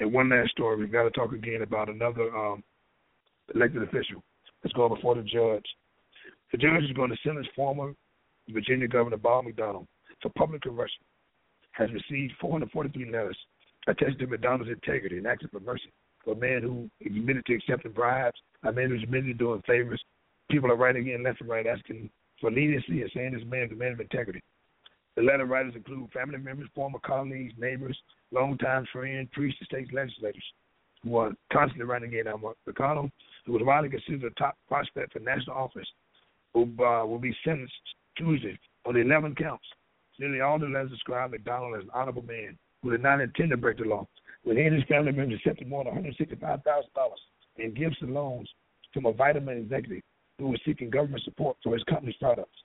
[0.00, 2.62] And one last story, we've got to talk again about another um,
[3.54, 4.22] elected official
[4.62, 5.64] that's going before the judge.
[6.52, 7.94] The judge is going to sentence former
[8.48, 9.86] Virginia Governor Bob McDonnell
[10.22, 11.02] for public corruption.
[11.72, 13.36] Has received 443 letters
[13.86, 15.92] attesting to McDonnell's integrity and asking for mercy
[16.26, 20.02] a man who admitted to accepting bribes, a man who's admitted to doing favors.
[20.50, 23.72] People are writing in left and right asking for leniency and saying this man is
[23.72, 24.42] a man of integrity.
[25.16, 27.98] The letter writers include family members, former colleagues, neighbors,
[28.30, 30.44] longtime friends, priests, state legislators
[31.02, 33.10] who are constantly writing in on McDonnell,
[33.46, 35.88] who was widely considered a top prospect for national office,
[36.54, 37.74] who uh, will be sentenced
[38.16, 39.64] Tuesday on 11 counts.
[40.18, 43.56] Nearly all the letters describe McDonnell as an honorable man who did not intend to
[43.56, 44.06] break the law.
[44.44, 46.62] When he and his family members accepted more than $165,000
[47.56, 48.48] in gifts and loans
[48.92, 50.02] from a vitamin executive
[50.38, 52.58] who was seeking government support for his company startups.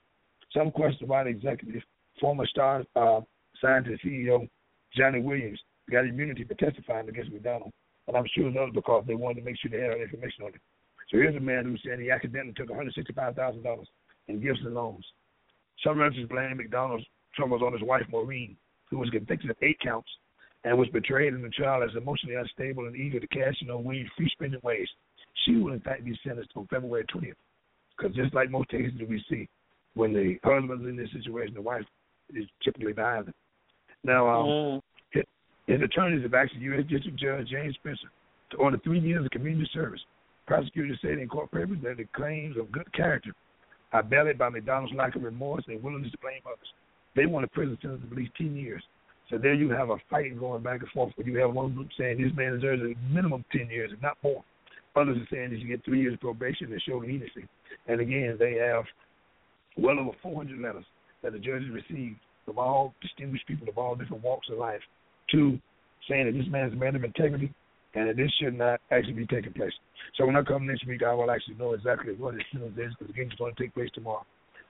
[0.56, 1.82] Some question why the executive,
[2.20, 3.20] former Star uh,
[3.60, 4.48] scientist CEO
[4.96, 5.58] Jonnie Williams,
[5.90, 7.70] got immunity for testifying against McDonnell.
[8.06, 10.60] And I'm sure was because they wanted to make sure they had information on it.
[11.10, 13.84] So here's a man who said he accidentally took $165,000
[14.28, 15.04] in gifts and loans.
[15.82, 18.56] Some relatives blame McDonnell's troubles on his wife, Maureen,
[18.90, 20.08] who was convicted of eight counts
[20.64, 23.84] and was betrayed in the trial as emotionally unstable and eager to cash in on
[23.84, 24.88] Williams' free spending ways.
[25.44, 27.34] She will, in fact, be sentenced on February 20th.
[27.96, 29.48] Because just like most cases that we see,
[29.94, 31.84] when the husband's in this situation, the wife
[32.34, 33.34] is typically behind them.
[34.02, 34.82] Now, um, Mm.
[35.10, 35.24] his,
[35.66, 36.84] his attorneys have asked U.S.
[36.88, 38.08] District Judge James Spencer
[38.50, 40.00] to order three years of community service.
[40.46, 43.32] Prosecutors said in court papers that the claims of good character
[43.92, 46.68] are bellied by McDonnell's lack of remorse and willingness to blame others.
[47.14, 48.82] They want a prison sentence of at least 10 years.
[49.30, 51.88] So there you have a fight going back and forth where you have one group
[51.98, 54.44] saying this man deserves a minimum 10 years and not more.
[54.96, 57.48] Others are saying he should get three years probation and show leniency.
[57.88, 58.84] And again, they have
[59.76, 60.84] well over 400 letters
[61.22, 64.82] that the judges received from all distinguished people of all different walks of life
[65.32, 65.58] to
[66.08, 67.52] saying that this man is a man of integrity
[67.94, 69.72] and that this should not actually be taking place.
[70.16, 72.92] So when I come next week, I will actually know exactly what his sentence is
[72.98, 74.26] because again, it's going to take place tomorrow.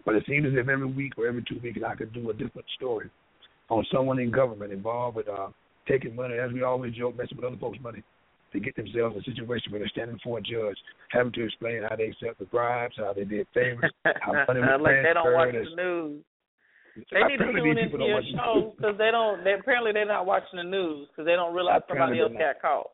[0.07, 2.35] But it seems as if every week or every two weeks I could do a
[2.35, 3.11] different story
[3.71, 5.49] on someone in government involved with uh,
[5.89, 8.03] taking money, as we always joke, messing with other folks' money
[8.53, 10.79] to get themselves in a situation where they're standing before a judge,
[11.11, 15.03] having to explain how they accepted bribes, how they did favors, how money was like
[15.03, 16.23] they don't watch the news.
[17.11, 19.43] They need to tune into your show because they don't.
[19.43, 22.91] They, apparently, they're not watching the news because they don't realize somebody else got caught.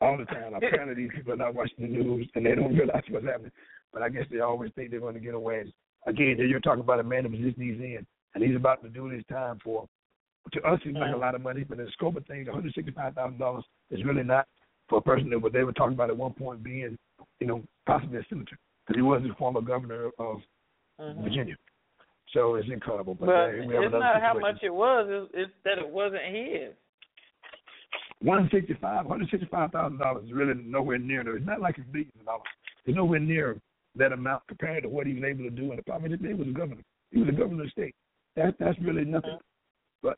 [0.00, 0.54] all the time.
[0.56, 3.50] Apparently, these people are not watching the news and they don't realize what's happening.
[3.92, 5.72] But I guess they always think they're going to get away.
[6.06, 9.06] Again, you're talking about a man was just these in, and he's about to do
[9.06, 9.86] his time for.
[10.52, 12.56] To us, seems like a lot of money, but in the scope of things, one
[12.56, 14.46] hundred sixty-five thousand dollars is really not
[14.88, 16.98] for a person that what they were talking about at one point being,
[17.40, 20.40] you know, possibly a senator because he was the former governor of
[20.98, 21.22] Mhm.
[21.22, 21.56] Virginia.
[22.32, 23.14] So it's incredible.
[23.14, 26.72] But, But have it's not how much it was; it's, it's that it wasn't his.
[28.22, 31.20] One sixty five, one hundred sixty five thousand dollars is really nowhere near.
[31.36, 32.42] It's not like it's billions of dollars.
[32.86, 33.60] It's nowhere near
[33.96, 36.10] that amount compared to what he was able to do in the problem.
[36.12, 36.82] He was a governor.
[37.10, 37.94] He was a governor of the state.
[38.36, 39.38] That that's really nothing.
[40.02, 40.16] But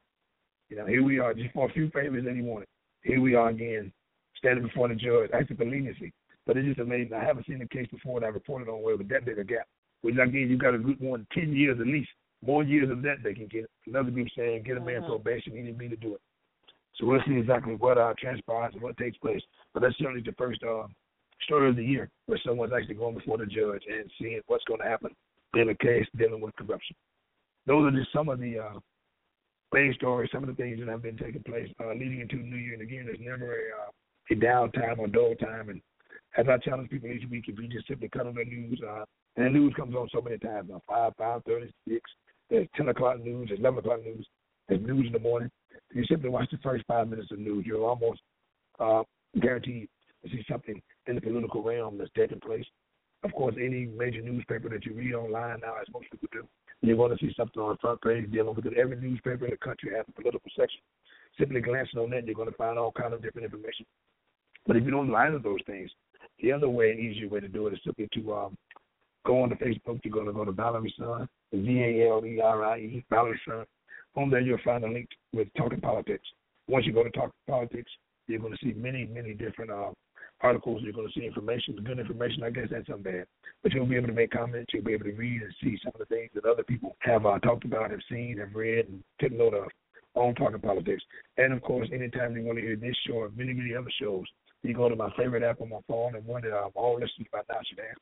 [0.68, 2.68] you know, here we are just for a few favors that he wanted.
[3.02, 3.92] Here we are again,
[4.36, 6.12] standing before the judge, acting for leniency.
[6.46, 7.14] But it's just amazing.
[7.14, 9.44] I haven't seen a case before that I reported on where with that big a
[9.44, 9.66] gap.
[10.02, 12.10] Which again, you got a group wanting ten years at least,
[12.44, 13.70] more years of that they can get.
[13.86, 15.06] Another group saying get a man Mhm.
[15.06, 15.54] probation.
[15.54, 16.20] He didn't mean to do it.
[16.94, 19.42] So we'll see exactly what uh, transpires and what takes place.
[19.72, 20.86] But that's certainly the first uh,
[21.42, 24.80] story of the year where someone's actually going before the judge and seeing what's going
[24.80, 25.14] to happen
[25.54, 26.96] in a case dealing with corruption.
[27.66, 28.78] Those are just some of the uh,
[29.72, 32.56] main story, some of the things that have been taking place uh, leading into new
[32.56, 32.74] year.
[32.74, 33.90] And again, there's never a, uh,
[34.30, 35.68] a downtime or dull time.
[35.68, 35.80] And
[36.36, 39.04] as I challenge people each week, if you just simply cut on the news, uh,
[39.36, 42.10] and the news comes on so many times, uh, 5, 5, 36,
[42.50, 44.26] there's 10 o'clock news, there's 11 o'clock news,
[44.68, 45.50] there's news in the morning.
[45.94, 48.20] You simply watch the first five minutes of news, you're almost
[48.80, 49.02] uh,
[49.40, 49.88] guaranteed
[50.24, 52.64] to see something in the political realm that's taking place.
[53.24, 56.46] Of course, any major newspaper that you read online now, as most people do,
[56.82, 58.76] you're going to see something on the front page dealing with it.
[58.76, 60.80] Every newspaper in the country has a political section.
[61.38, 63.86] Simply glancing on that, you're going to find all kind of different information.
[64.66, 65.90] But if you don't know either of those things,
[66.40, 68.56] the other way, an easier way to do it is simply to um,
[69.24, 70.00] go on to Facebook.
[70.04, 73.40] You're going to go to Valerie Son, V A L E R I E, Valerie
[73.46, 73.64] Son.
[74.16, 76.26] On there, you'll find a link with Talking Politics.
[76.68, 77.90] Once you go to Talking Politics,
[78.26, 79.90] you're going to see many, many different uh,
[80.42, 80.82] articles.
[80.82, 83.26] You're going to see information, good information, I guess that's some bad.
[83.62, 84.72] But you'll be able to make comments.
[84.72, 87.26] You'll be able to read and see some of the things that other people have
[87.26, 89.68] uh, talked about, have seen, have read, and taken note of
[90.14, 91.02] on Talking Politics.
[91.38, 94.24] And of course, anytime you want to hear this show or many, many other shows,
[94.62, 97.28] you go to my favorite app on my phone and one that I'm all listening
[97.32, 97.96] by now should have.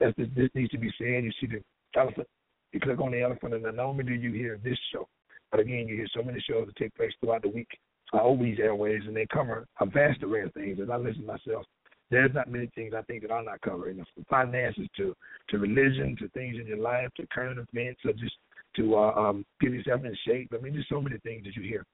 [0.00, 1.24] That's this, this needs to be said.
[1.24, 1.62] You see the
[1.98, 2.28] elephant.
[2.72, 5.08] You click on the elephant, and not only do you hear this show,
[5.50, 7.68] but again, you hear so many shows that take place throughout the week
[8.12, 10.78] over these airways, and they cover a vast array of things.
[10.80, 11.64] And I listen myself
[12.10, 15.14] there's not many things I think that I'm not covering, from finances to
[15.50, 18.34] to religion to things in your life to current events or just
[18.76, 20.52] to uh, um, get yourself in shape.
[20.52, 21.84] I mean, there's so many things that you hear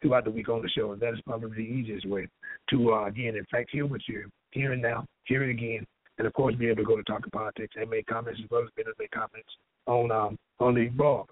[0.00, 2.28] throughout the week on the show, and that is probably the easiest way
[2.70, 5.86] to uh, again, in fact, hear what you're hearing now, hear it again,
[6.18, 8.62] and of course, be able to go to Talking Politics and make comments as well
[8.62, 9.48] as being able to make comments
[9.86, 11.28] on um, on the blog.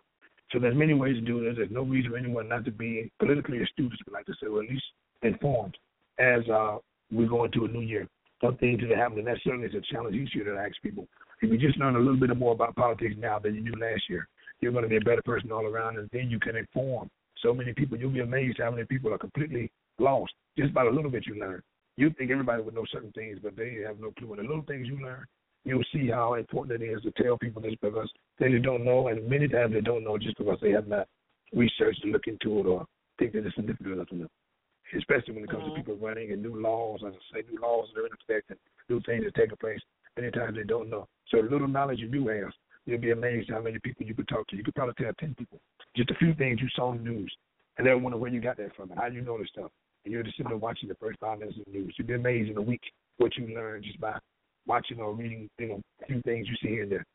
[0.53, 1.57] So there's many ways to do this.
[1.57, 4.47] There's no reason for anyone not to be politically astute, as we like to say,
[4.47, 4.85] or at least
[5.23, 5.77] informed
[6.19, 6.79] as uh,
[7.13, 8.09] we go into a new year
[8.43, 9.25] some things that are happening.
[9.25, 11.07] That certainly is a challenge each year to ask people.
[11.41, 14.03] If you just learn a little bit more about politics now than you knew last
[14.09, 14.29] year,
[14.61, 17.11] you're going to be a better person all around, and then you can inform
[17.43, 17.97] so many people.
[17.97, 21.39] You'll be amazed how many people are completely lost just by the little bit you
[21.39, 21.63] learn.
[21.97, 24.33] You think everybody would know certain things, but they have no clue.
[24.33, 25.25] And the little things you learn,
[25.65, 29.29] you'll see how important it is to tell people this because they don't know, and
[29.29, 31.07] many times they don't know just because they have not
[31.53, 32.87] researched and looked into it or
[33.19, 34.29] think that it's significant enough to them
[34.97, 35.75] especially when it comes mm-hmm.
[35.75, 38.51] to people running and new laws, as I say, new laws that are in effect
[38.51, 38.59] and
[38.89, 39.81] new things that take place.
[40.17, 41.07] Many times they don't know.
[41.29, 42.51] So the little knowledge you do have,
[42.87, 44.57] you'll be amazed how many people you could talk to.
[44.57, 45.61] You could probably tell ten people
[45.97, 47.33] just a few things you saw in the news,
[47.77, 49.71] and they'll wonder where you got that from and how you know this stuff.
[50.05, 51.95] And you're just sitting there watching the first five minutes of the news.
[51.99, 52.83] You'll be amazed in a week
[53.19, 54.19] what you learn just by
[54.67, 57.07] watching or reading, you know, a few things you see here and there.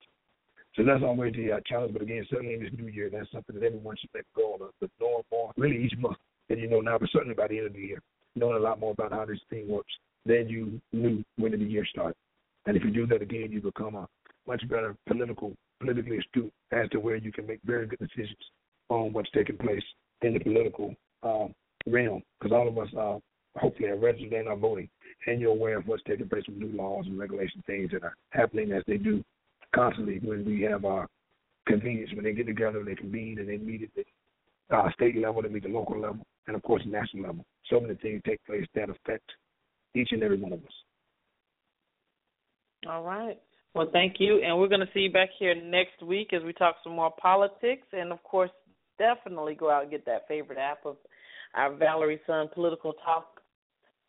[0.75, 1.93] So that's always the uh, challenge.
[1.93, 4.71] But again, certainly in this new year, that's something that everyone should a goal of.
[4.81, 6.17] But knowing more, really each month,
[6.49, 8.01] and you know now, but certainly by the end of the year,
[8.35, 9.93] knowing a lot more about how this thing works
[10.25, 12.15] than you knew when the year started.
[12.65, 14.07] And if you do that again, you become a
[14.47, 18.37] much better political, politically astute as to where you can make very good decisions
[18.89, 19.83] on what's taking place
[20.21, 21.53] in the political um,
[21.87, 22.21] realm.
[22.39, 23.17] Because all of us uh,
[23.59, 24.89] hopefully are registered and are voting,
[25.27, 28.15] and you're aware of what's taking place with new laws and regulation things that are
[28.31, 29.23] happening as they do
[29.73, 31.07] constantly when we have our
[31.67, 35.41] convenience when they get together, they convene and they meet at the uh, state level,
[35.41, 37.45] they meet the local level, and of course national level.
[37.69, 39.29] So many things take place that affect
[39.95, 40.73] each and every one of us.
[42.89, 43.39] All right.
[43.73, 46.53] Well, thank you, and we're going to see you back here next week as we
[46.53, 48.51] talk some more politics, and of course,
[48.99, 50.97] definitely go out and get that favorite app of
[51.55, 53.41] our Valerie Son Political Talk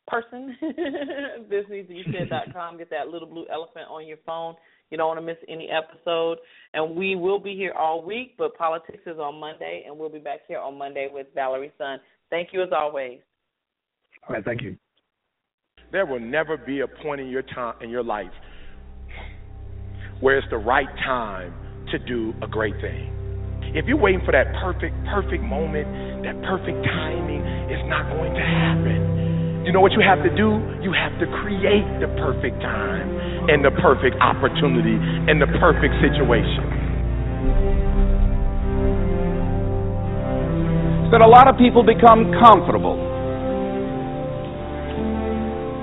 [0.06, 0.56] person.
[1.50, 2.78] thisneedstobesaid.com.
[2.78, 4.54] Get that little blue elephant on your phone.
[4.90, 6.38] You don't want to miss any episode.
[6.74, 10.18] And we will be here all week, but politics is on Monday, and we'll be
[10.18, 11.98] back here on Monday with Valerie Son.
[12.34, 13.20] Thank you as always.
[14.26, 14.76] All right, thank you.
[15.92, 18.34] There will never be a point in your time in your life
[20.18, 21.54] where it's the right time
[21.92, 23.14] to do a great thing.
[23.78, 25.86] If you're waiting for that perfect, perfect moment,
[26.26, 27.38] that perfect timing,
[27.70, 29.62] it's not going to happen.
[29.64, 30.58] You know what you have to do?
[30.82, 34.98] You have to create the perfect time and the perfect opportunity
[35.30, 37.73] and the perfect situation.
[41.14, 42.98] That a lot of people become comfortable.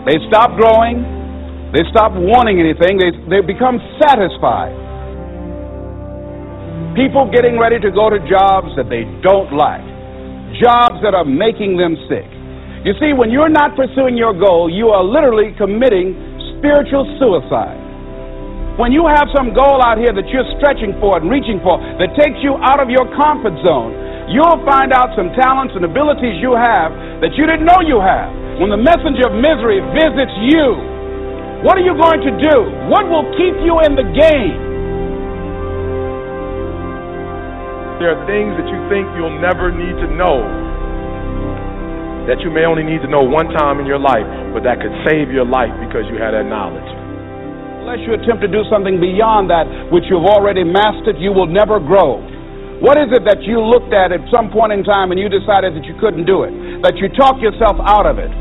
[0.03, 1.07] They stop growing.
[1.71, 2.99] They stop wanting anything.
[2.99, 4.75] They, they become satisfied.
[6.99, 9.87] People getting ready to go to jobs that they don't like,
[10.59, 12.27] jobs that are making them sick.
[12.83, 16.11] You see, when you're not pursuing your goal, you are literally committing
[16.59, 17.79] spiritual suicide.
[18.75, 22.19] When you have some goal out here that you're stretching for and reaching for that
[22.19, 26.55] takes you out of your comfort zone, you'll find out some talents and abilities you
[26.55, 26.91] have
[27.21, 28.31] that you didn't know you have.
[28.57, 30.65] When the messenger of misery visits you,
[31.61, 32.55] what are you going to do?
[32.89, 34.57] What will keep you in the game?
[38.01, 40.41] There are things that you think you'll never need to know
[42.25, 44.93] that you may only need to know one time in your life, but that could
[45.09, 46.85] save your life because you had that knowledge.
[47.81, 51.81] Unless you attempt to do something beyond that which you've already mastered, you will never
[51.81, 52.21] grow.
[52.81, 55.77] What is it that you looked at at some point in time and you decided
[55.77, 56.53] that you couldn't do it?
[56.81, 58.33] That you talk yourself out of it?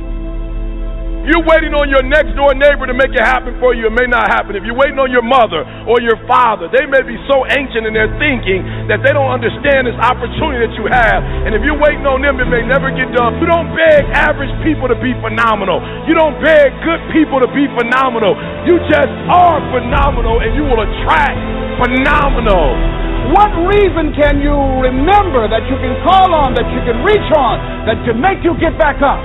[1.29, 3.93] You're waiting on your next door neighbor to make it happen for you.
[3.93, 4.57] It may not happen.
[4.57, 7.93] If you're waiting on your mother or your father, they may be so ancient in
[7.93, 11.21] their thinking that they don't understand this opportunity that you have.
[11.45, 13.37] And if you're waiting on them, it may never get done.
[13.45, 15.85] You don't beg average people to be phenomenal.
[16.09, 18.33] You don't beg good people to be phenomenal.
[18.65, 21.37] You just are phenomenal and you will attract
[21.85, 23.10] phenomenal.
[23.31, 27.87] What reason can you remember that you can call on, that you can reach on,
[27.87, 29.23] that can make you get back up?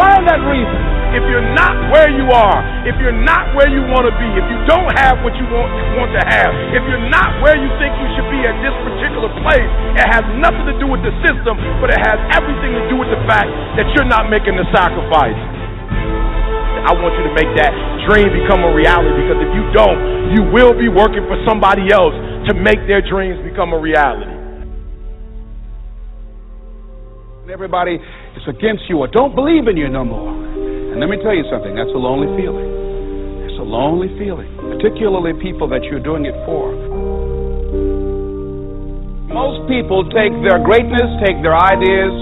[0.00, 0.80] Find that reason.
[1.12, 4.46] If you're not where you are, if you're not where you want to be, if
[4.48, 7.92] you don't have what you want, want to have, if you're not where you think
[8.00, 11.56] you should be at this particular place, it has nothing to do with the system,
[11.84, 15.36] but it has everything to do with the fact that you're not making the sacrifice.
[16.84, 17.72] I want you to make that
[18.06, 19.98] dream become a reality because if you don't,
[20.34, 22.14] you will be working for somebody else
[22.48, 24.30] to make their dreams become a reality.
[27.42, 30.30] And everybody is against you or don't believe in you no more.
[30.30, 32.68] And let me tell you something, that's a lonely feeling.
[33.48, 36.76] It's a lonely feeling, particularly people that you're doing it for.
[39.28, 42.12] Most people take their greatness, take their ideas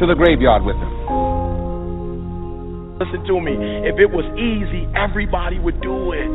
[0.00, 0.93] to the graveyard with them.
[2.94, 3.58] Listen to me.
[3.82, 6.30] If it was easy, everybody would do it.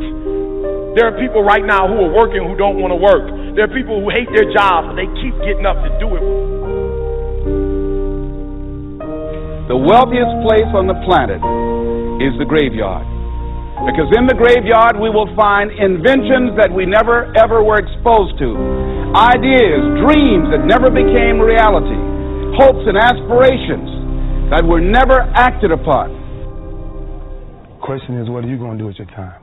[0.92, 3.24] There are people right now who are working who don't want to work.
[3.56, 6.24] There are people who hate their jobs, but they keep getting up to do it.
[9.72, 11.40] The wealthiest place on the planet
[12.20, 13.08] is the graveyard.
[13.88, 18.52] Because in the graveyard we will find inventions that we never ever were exposed to,
[19.16, 21.96] ideas, dreams that never became reality,
[22.60, 26.19] hopes and aspirations that were never acted upon.
[27.90, 29.42] Question is, what are you going to do with your time?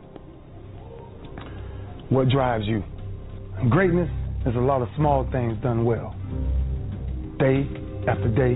[2.08, 2.82] What drives you?
[3.70, 4.08] Greatness
[4.48, 6.16] is a lot of small things done well.
[7.44, 7.68] Day
[8.08, 8.56] after day,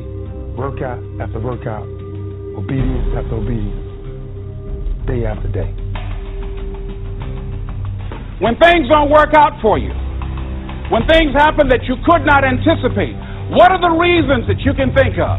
[0.56, 1.84] workout after workout,
[2.56, 3.84] obedience after obedience,
[5.12, 5.68] day after day.
[8.40, 9.92] When things don't work out for you,
[10.88, 13.20] when things happen that you could not anticipate,
[13.60, 15.36] what are the reasons that you can think of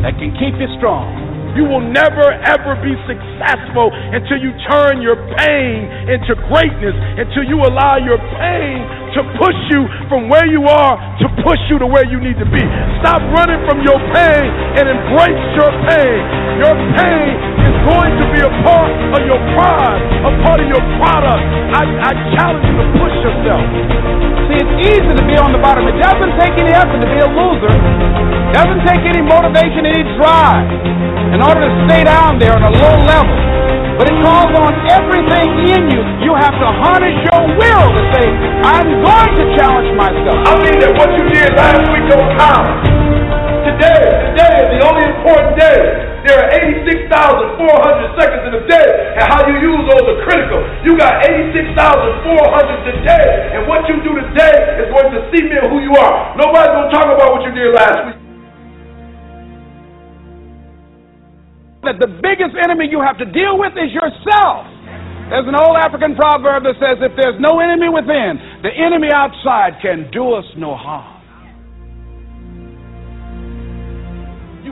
[0.00, 1.15] that can keep you strong?
[1.56, 7.64] You will never ever be successful until you turn your pain into greatness, until you
[7.64, 8.84] allow your pain
[9.16, 12.44] to push you from where you are to push you to where you need to
[12.44, 12.60] be.
[13.00, 14.46] Stop running from your pain
[14.76, 16.20] and embrace your pain.
[16.60, 17.32] Your pain
[17.64, 21.44] is going to be a part of your pride, a part of your product.
[21.72, 24.15] I, I challenge you to push yourself.
[24.66, 25.86] It's easy to be on the bottom.
[25.86, 27.70] It doesn't take any effort to be a loser.
[27.70, 30.66] It doesn't take any motivation, any drive
[31.30, 33.36] in order to stay down there on a low level.
[33.94, 36.02] But it calls on everything in you.
[36.26, 38.26] You have to harness your will to say,
[38.66, 40.38] I'm going to challenge myself.
[40.50, 42.66] I mean that what you did last week don't count.
[43.70, 44.02] Today,
[44.34, 46.15] today is the only important day.
[46.26, 50.58] There are 86,400 seconds in a day, and how you use those are critical.
[50.82, 51.70] You got 86,400
[52.82, 56.34] today, and what you do today is going to see me who you are.
[56.34, 58.18] Nobody's going to talk about what you did last week.
[61.86, 64.66] that the biggest enemy you have to deal with is yourself.
[65.30, 69.78] There's an old African proverb that says, if there's no enemy within, the enemy outside
[69.78, 71.15] can do us no harm.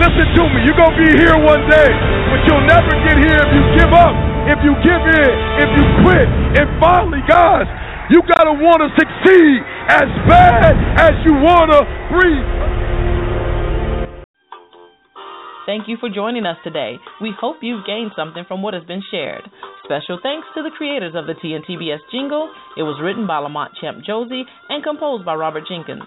[0.00, 1.90] Listen to me, you're going to be here one day,
[2.30, 4.14] but you'll never get here if you give up,
[4.50, 5.32] if you give in,
[5.62, 6.28] if you quit.
[6.60, 7.66] And finally, guys,
[8.10, 11.80] you got to want to succeed as bad as you want to
[12.12, 12.48] breathe.
[15.66, 16.96] Thank you for joining us today.
[17.22, 19.48] We hope you've gained something from what has been shared.
[19.84, 22.52] Special thanks to the creators of the TNTBS jingle.
[22.76, 26.04] It was written by Lamont Champ Josie and composed by Robert Jenkins.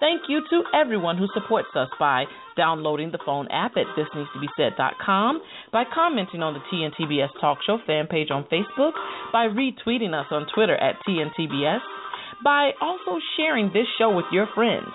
[0.00, 2.24] Thank you to everyone who supports us by
[2.56, 8.30] downloading the phone app at thisneedstobesaid.com, by commenting on the TNTBS Talk Show fan page
[8.30, 8.92] on Facebook,
[9.30, 11.80] by retweeting us on Twitter at TNTBS,
[12.42, 14.88] by also sharing this show with your friends.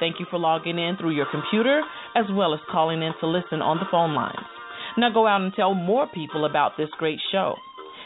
[0.00, 1.82] Thank you for logging in through your computer
[2.16, 4.46] as well as calling in to listen on the phone lines.
[4.96, 7.54] Now go out and tell more people about this great show.